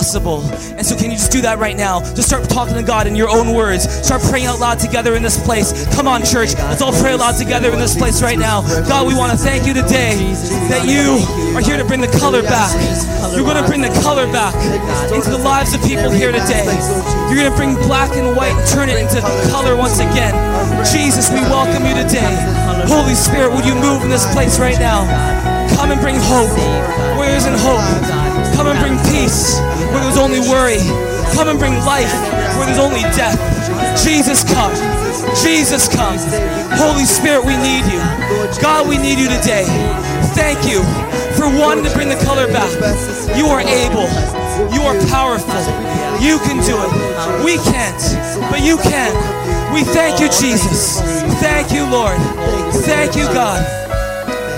And 0.77 0.85
so 0.85 0.95
can 0.95 1.11
you 1.11 1.17
just 1.17 1.31
do 1.31 1.41
that 1.41 1.59
right 1.59 1.75
now? 1.75 2.01
Just 2.13 2.27
start 2.27 2.49
talking 2.49 2.75
to 2.75 2.83
God 2.83 3.07
in 3.07 3.15
your 3.15 3.29
own 3.29 3.53
words. 3.53 3.89
Start 4.05 4.21
praying 4.23 4.45
out 4.45 4.59
loud 4.59 4.79
together 4.79 5.15
in 5.15 5.23
this 5.23 5.41
place. 5.43 5.87
Come 5.95 6.07
on, 6.07 6.23
church. 6.23 6.53
Let's 6.55 6.81
all 6.81 6.93
pray 6.93 7.13
out 7.13 7.19
loud 7.19 7.37
together 7.37 7.71
in 7.71 7.79
this 7.79 7.95
place 7.95 8.21
right 8.21 8.37
now. 8.37 8.61
God, 8.87 9.07
we 9.07 9.15
want 9.15 9.31
to 9.31 9.37
thank 9.37 9.65
you 9.65 9.73
today 9.73 10.15
that 10.69 10.87
you 10.87 11.21
are 11.55 11.61
here 11.61 11.77
to 11.77 11.85
bring 11.85 12.01
the 12.01 12.11
color 12.19 12.41
back. 12.41 12.71
You're 13.33 13.45
going 13.45 13.61
to 13.61 13.67
bring 13.67 13.81
the 13.81 13.93
color 14.01 14.25
back 14.31 14.55
into 15.11 15.29
the 15.29 15.37
lives 15.37 15.73
of 15.73 15.81
people 15.83 16.09
here 16.09 16.31
today. 16.31 16.65
You're 17.29 17.37
going 17.37 17.51
to 17.51 17.57
bring 17.57 17.75
black 17.87 18.15
and 18.15 18.35
white 18.35 18.53
and 18.53 18.67
turn 18.67 18.89
it 18.89 18.99
into 18.99 19.21
color 19.51 19.75
once 19.75 19.99
again. 19.99 20.33
Jesus, 20.85 21.29
we 21.29 21.41
welcome 21.41 21.85
you 21.85 21.95
today. 21.95 22.35
Holy 22.87 23.15
Spirit, 23.15 23.51
will 23.51 23.65
you 23.65 23.75
move 23.75 24.03
in 24.03 24.09
this 24.09 24.25
place 24.33 24.59
right 24.59 24.79
now? 24.79 25.56
Come 25.87 25.95
and 25.95 26.03
bring 26.03 26.19
hope 26.19 26.51
where 27.15 27.31
there 27.31 27.37
isn't 27.37 27.55
hope. 27.63 27.79
Come 28.59 28.67
and 28.67 28.75
bring 28.75 28.99
peace 29.07 29.55
where 29.95 30.03
there's 30.03 30.19
only 30.19 30.43
worry. 30.43 30.83
Come 31.31 31.47
and 31.47 31.57
bring 31.57 31.79
life 31.87 32.11
where 32.59 32.67
there's 32.67 32.77
only 32.77 33.07
death. 33.15 33.39
Jesus, 34.03 34.43
come. 34.43 34.75
Jesus, 35.39 35.87
come. 35.87 36.19
Holy 36.75 37.05
Spirit, 37.07 37.47
we 37.47 37.55
need 37.63 37.87
you. 37.87 38.03
God, 38.59 38.83
we 38.83 38.97
need 38.97 39.15
you 39.15 39.31
today. 39.31 39.63
Thank 40.35 40.67
you 40.67 40.83
for 41.39 41.47
wanting 41.47 41.87
to 41.87 41.91
bring 41.95 42.09
the 42.09 42.19
color 42.27 42.51
back. 42.51 42.67
You 43.39 43.47
are 43.47 43.63
able. 43.63 44.11
You 44.75 44.83
are 44.83 44.99
powerful. 45.07 45.55
You 46.19 46.35
can 46.43 46.59
do 46.67 46.75
it. 46.83 46.91
We 47.47 47.63
can't, 47.63 48.51
but 48.51 48.59
you 48.59 48.75
can. 48.75 49.15
We 49.71 49.87
thank 49.87 50.19
you, 50.19 50.27
Jesus. 50.27 50.99
Thank 51.39 51.71
you, 51.71 51.87
Lord. 51.87 52.19
Thank 52.83 53.15
you, 53.15 53.23
God. 53.31 53.63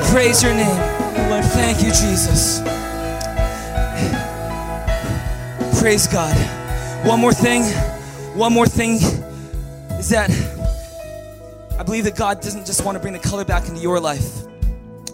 Praise 0.10 0.42
your 0.42 0.56
name. 0.56 0.99
Thank 1.52 1.82
you, 1.82 1.90
Jesus. 1.90 2.60
Praise 5.80 6.08
God. 6.08 6.36
One 7.06 7.20
more 7.20 7.34
thing. 7.34 7.64
One 8.38 8.54
more 8.54 8.68
thing 8.68 8.96
is 9.98 10.10
that 10.10 10.30
I 11.80 11.84
believe 11.84 12.04
that 12.04 12.16
God 12.16 12.42
doesn't 12.42 12.66
just 12.66 12.86
want 12.86 12.96
to 12.98 13.00
bring 13.00 13.14
the 13.14 13.20
color 13.20 13.46
back 13.46 13.68
into 13.68 13.82
your 13.82 14.00
life, 14.00 14.44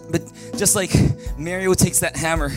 but 0.09 0.21
just 0.57 0.75
like 0.75 0.91
Mario 1.37 1.73
takes 1.73 1.99
that 1.99 2.15
hammer 2.15 2.51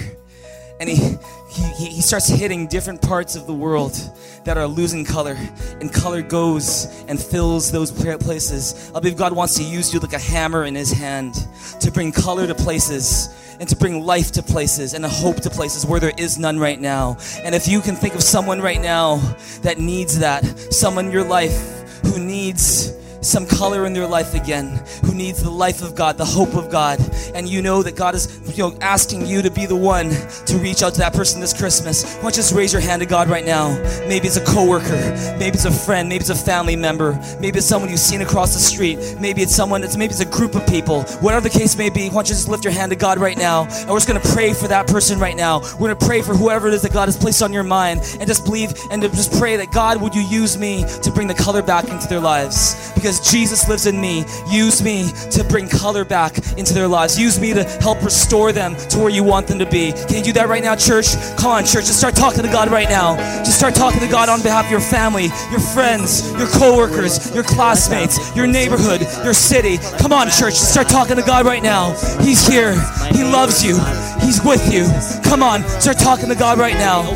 and 0.80 0.88
he, 0.88 1.18
he, 1.48 1.86
he 1.86 2.00
starts 2.00 2.28
hitting 2.28 2.66
different 2.66 3.02
parts 3.02 3.36
of 3.36 3.46
the 3.46 3.54
world 3.54 3.96
that 4.44 4.56
are 4.56 4.66
losing 4.66 5.04
color, 5.04 5.36
and 5.80 5.92
color 5.92 6.22
goes 6.22 6.86
and 7.08 7.20
fills 7.20 7.72
those 7.72 7.90
places. 7.90 8.90
I 8.94 9.00
believe 9.00 9.16
God 9.16 9.32
wants 9.32 9.54
to 9.56 9.64
use 9.64 9.92
you 9.92 10.00
like 10.00 10.12
a 10.12 10.18
hammer 10.18 10.64
in 10.64 10.74
his 10.74 10.92
hand 10.92 11.34
to 11.80 11.90
bring 11.90 12.12
color 12.12 12.46
to 12.46 12.54
places 12.54 13.28
and 13.60 13.68
to 13.68 13.76
bring 13.76 14.04
life 14.04 14.30
to 14.32 14.42
places 14.42 14.94
and 14.94 15.04
a 15.04 15.08
hope 15.08 15.36
to 15.40 15.50
places 15.50 15.84
where 15.84 16.00
there 16.00 16.12
is 16.16 16.38
none 16.38 16.58
right 16.58 16.80
now. 16.80 17.16
And 17.42 17.54
if 17.54 17.66
you 17.66 17.80
can 17.80 17.96
think 17.96 18.14
of 18.14 18.22
someone 18.22 18.60
right 18.60 18.80
now 18.80 19.16
that 19.62 19.78
needs 19.78 20.18
that, 20.20 20.44
someone 20.72 21.06
in 21.06 21.12
your 21.12 21.24
life 21.24 21.56
who 22.04 22.18
needs 22.18 22.92
some 23.20 23.46
color 23.46 23.86
in 23.86 23.92
their 23.92 24.06
life 24.06 24.34
again, 24.34 24.82
who 25.04 25.14
needs 25.14 25.42
the 25.42 25.50
life 25.50 25.82
of 25.82 25.94
God, 25.94 26.16
the 26.18 26.24
hope 26.24 26.54
of 26.54 26.70
God, 26.70 26.98
and 27.34 27.48
you 27.48 27.62
know 27.62 27.82
that 27.82 27.96
God 27.96 28.14
is 28.14 28.40
you 28.56 28.70
know, 28.70 28.76
asking 28.80 29.26
you 29.26 29.42
to 29.42 29.50
be 29.50 29.66
the 29.66 29.76
one 29.76 30.10
to 30.46 30.58
reach 30.58 30.82
out 30.82 30.94
to 30.94 31.00
that 31.00 31.12
person 31.12 31.40
this 31.40 31.56
Christmas, 31.56 32.16
why 32.16 32.22
don't 32.22 32.36
you 32.36 32.42
just 32.42 32.54
raise 32.54 32.72
your 32.72 32.82
hand 32.82 33.00
to 33.00 33.06
God 33.06 33.28
right 33.28 33.44
now? 33.44 33.68
Maybe 34.08 34.26
it's 34.26 34.36
a 34.36 34.44
coworker, 34.44 35.36
maybe 35.38 35.54
it's 35.54 35.64
a 35.64 35.70
friend, 35.70 36.08
maybe 36.08 36.20
it's 36.20 36.30
a 36.30 36.34
family 36.34 36.76
member, 36.76 37.18
maybe 37.40 37.58
it's 37.58 37.66
someone 37.66 37.90
you've 37.90 38.00
seen 38.00 38.22
across 38.22 38.54
the 38.54 38.60
street, 38.60 38.98
maybe 39.20 39.42
it's 39.42 39.54
someone, 39.54 39.82
it's, 39.82 39.96
maybe 39.96 40.10
it's 40.10 40.20
a 40.20 40.24
group 40.24 40.54
of 40.54 40.66
people, 40.66 41.02
whatever 41.20 41.48
the 41.48 41.58
case 41.58 41.76
may 41.76 41.90
be, 41.90 42.08
why 42.08 42.14
don't 42.14 42.28
you 42.28 42.34
just 42.34 42.48
lift 42.48 42.64
your 42.64 42.72
hand 42.72 42.90
to 42.90 42.96
God 42.96 43.18
right 43.18 43.38
now, 43.38 43.64
and 43.64 43.90
we're 43.90 43.96
just 43.96 44.08
gonna 44.08 44.20
pray 44.20 44.52
for 44.52 44.68
that 44.68 44.86
person 44.86 45.18
right 45.18 45.36
now. 45.36 45.60
We're 45.78 45.88
gonna 45.88 45.96
pray 45.96 46.22
for 46.22 46.34
whoever 46.34 46.68
it 46.68 46.74
is 46.74 46.82
that 46.82 46.92
God 46.92 47.06
has 47.06 47.16
placed 47.16 47.42
on 47.42 47.52
your 47.52 47.62
mind, 47.62 48.00
and 48.20 48.26
just 48.26 48.44
believe 48.44 48.72
and 48.90 49.02
just 49.02 49.32
pray 49.38 49.56
that 49.56 49.72
God, 49.72 50.00
would 50.02 50.14
you 50.14 50.22
use 50.22 50.58
me 50.58 50.84
to 51.02 51.10
bring 51.10 51.28
the 51.28 51.34
color 51.34 51.62
back 51.62 51.88
into 51.88 52.06
their 52.06 52.20
lives? 52.20 52.92
Because 52.94 53.07
because 53.08 53.32
Jesus 53.32 53.66
lives 53.70 53.86
in 53.86 53.98
me. 53.98 54.22
Use 54.50 54.82
me 54.82 55.10
to 55.30 55.42
bring 55.42 55.66
color 55.66 56.04
back 56.04 56.36
into 56.58 56.74
their 56.74 56.86
lives. 56.86 57.18
Use 57.18 57.40
me 57.40 57.54
to 57.54 57.64
help 57.80 58.02
restore 58.04 58.52
them 58.52 58.76
to 58.90 58.98
where 58.98 59.08
you 59.08 59.24
want 59.24 59.46
them 59.46 59.58
to 59.58 59.64
be. 59.64 59.92
Can 59.92 60.16
you 60.16 60.24
do 60.24 60.32
that 60.34 60.48
right 60.48 60.62
now, 60.62 60.76
church? 60.76 61.16
Come 61.38 61.52
on, 61.52 61.64
church. 61.64 61.86
Just 61.86 61.98
start 61.98 62.14
talking 62.14 62.42
to 62.42 62.48
God 62.48 62.70
right 62.70 62.88
now. 62.90 63.16
Just 63.38 63.56
start 63.56 63.74
talking 63.74 64.00
to 64.00 64.08
God 64.08 64.28
on 64.28 64.42
behalf 64.42 64.66
of 64.66 64.70
your 64.70 64.80
family, 64.80 65.28
your 65.50 65.60
friends, 65.60 66.30
your 66.32 66.48
coworkers, 66.48 67.34
your 67.34 67.44
classmates, 67.44 68.36
your 68.36 68.46
neighborhood, 68.46 69.00
your 69.24 69.32
city. 69.32 69.78
Come 69.98 70.12
on, 70.12 70.26
church. 70.26 70.60
Just 70.60 70.72
start 70.72 70.90
talking 70.90 71.16
to 71.16 71.22
God 71.22 71.46
right 71.46 71.62
now. 71.62 71.92
He's 72.20 72.46
here. 72.46 72.74
He 73.12 73.24
loves 73.24 73.64
you. 73.64 73.80
He's 74.20 74.44
with 74.44 74.70
you. 74.70 74.84
Come 75.30 75.42
on. 75.42 75.62
Start 75.80 75.98
talking 75.98 76.28
to 76.28 76.34
God 76.34 76.58
right 76.58 76.74
now. 76.74 77.08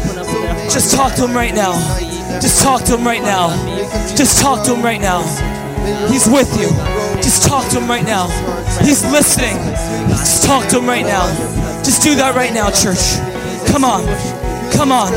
Just 0.72 0.96
talk 0.96 1.12
to 1.16 1.26
Him 1.26 1.36
right 1.36 1.54
now. 1.54 1.72
Just 2.40 2.62
talk 2.62 2.82
to 2.84 2.96
Him 2.96 3.04
right 3.04 3.22
now. 3.22 3.48
Just 4.16 4.40
talk 4.40 4.64
to 4.64 4.74
Him 4.74 4.82
right 4.82 5.00
now. 5.00 5.61
He's 6.08 6.26
with 6.26 6.50
you. 6.60 6.68
Just 7.22 7.46
talk 7.46 7.68
to 7.70 7.80
him 7.80 7.88
right 7.88 8.04
now. 8.04 8.28
He's 8.82 9.04
listening. 9.10 9.56
Just 10.08 10.44
talk 10.44 10.68
to 10.68 10.78
him 10.78 10.86
right 10.86 11.04
now. 11.04 11.26
Just 11.82 12.02
do 12.02 12.14
that 12.16 12.34
right 12.34 12.52
now, 12.52 12.70
church. 12.70 13.18
Come 13.70 13.84
on. 13.84 14.04
Come 14.72 14.92
on. 14.92 15.12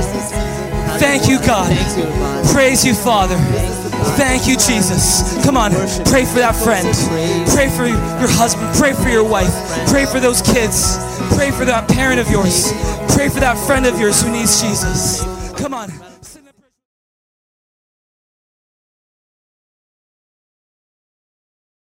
Thank 1.00 1.28
you, 1.28 1.40
God. 1.40 1.70
Praise 2.54 2.86
you, 2.86 2.94
Father. 2.94 3.38
Thank 4.16 4.48
you, 4.48 4.56
Jesus. 4.56 5.44
Come 5.44 5.58
on. 5.58 5.72
Pray 6.06 6.26
for 6.26 6.40
that 6.40 6.56
friend. 6.56 6.88
Pray 7.50 7.70
for 7.70 7.86
your 7.86 8.32
husband. 8.32 8.74
Pray 8.76 8.94
for 8.94 9.10
your 9.10 9.28
wife. 9.28 9.54
Pray 9.90 10.06
for 10.06 10.20
those 10.20 10.42
kids. 10.42 10.98
Pray 11.36 11.52
for 11.52 11.66
that 11.66 11.90
parent 11.90 12.20
of 12.20 12.30
yours. 12.30 12.72
Pray 13.14 13.30
for 13.30 13.40
that 13.40 13.58
friend 13.66 13.86
of 13.86 14.00
yours 14.00 14.22
who 14.22 14.32
needs 14.32 14.62
Jesus. 14.62 15.24
Come 15.58 15.74
on. 15.74 16.05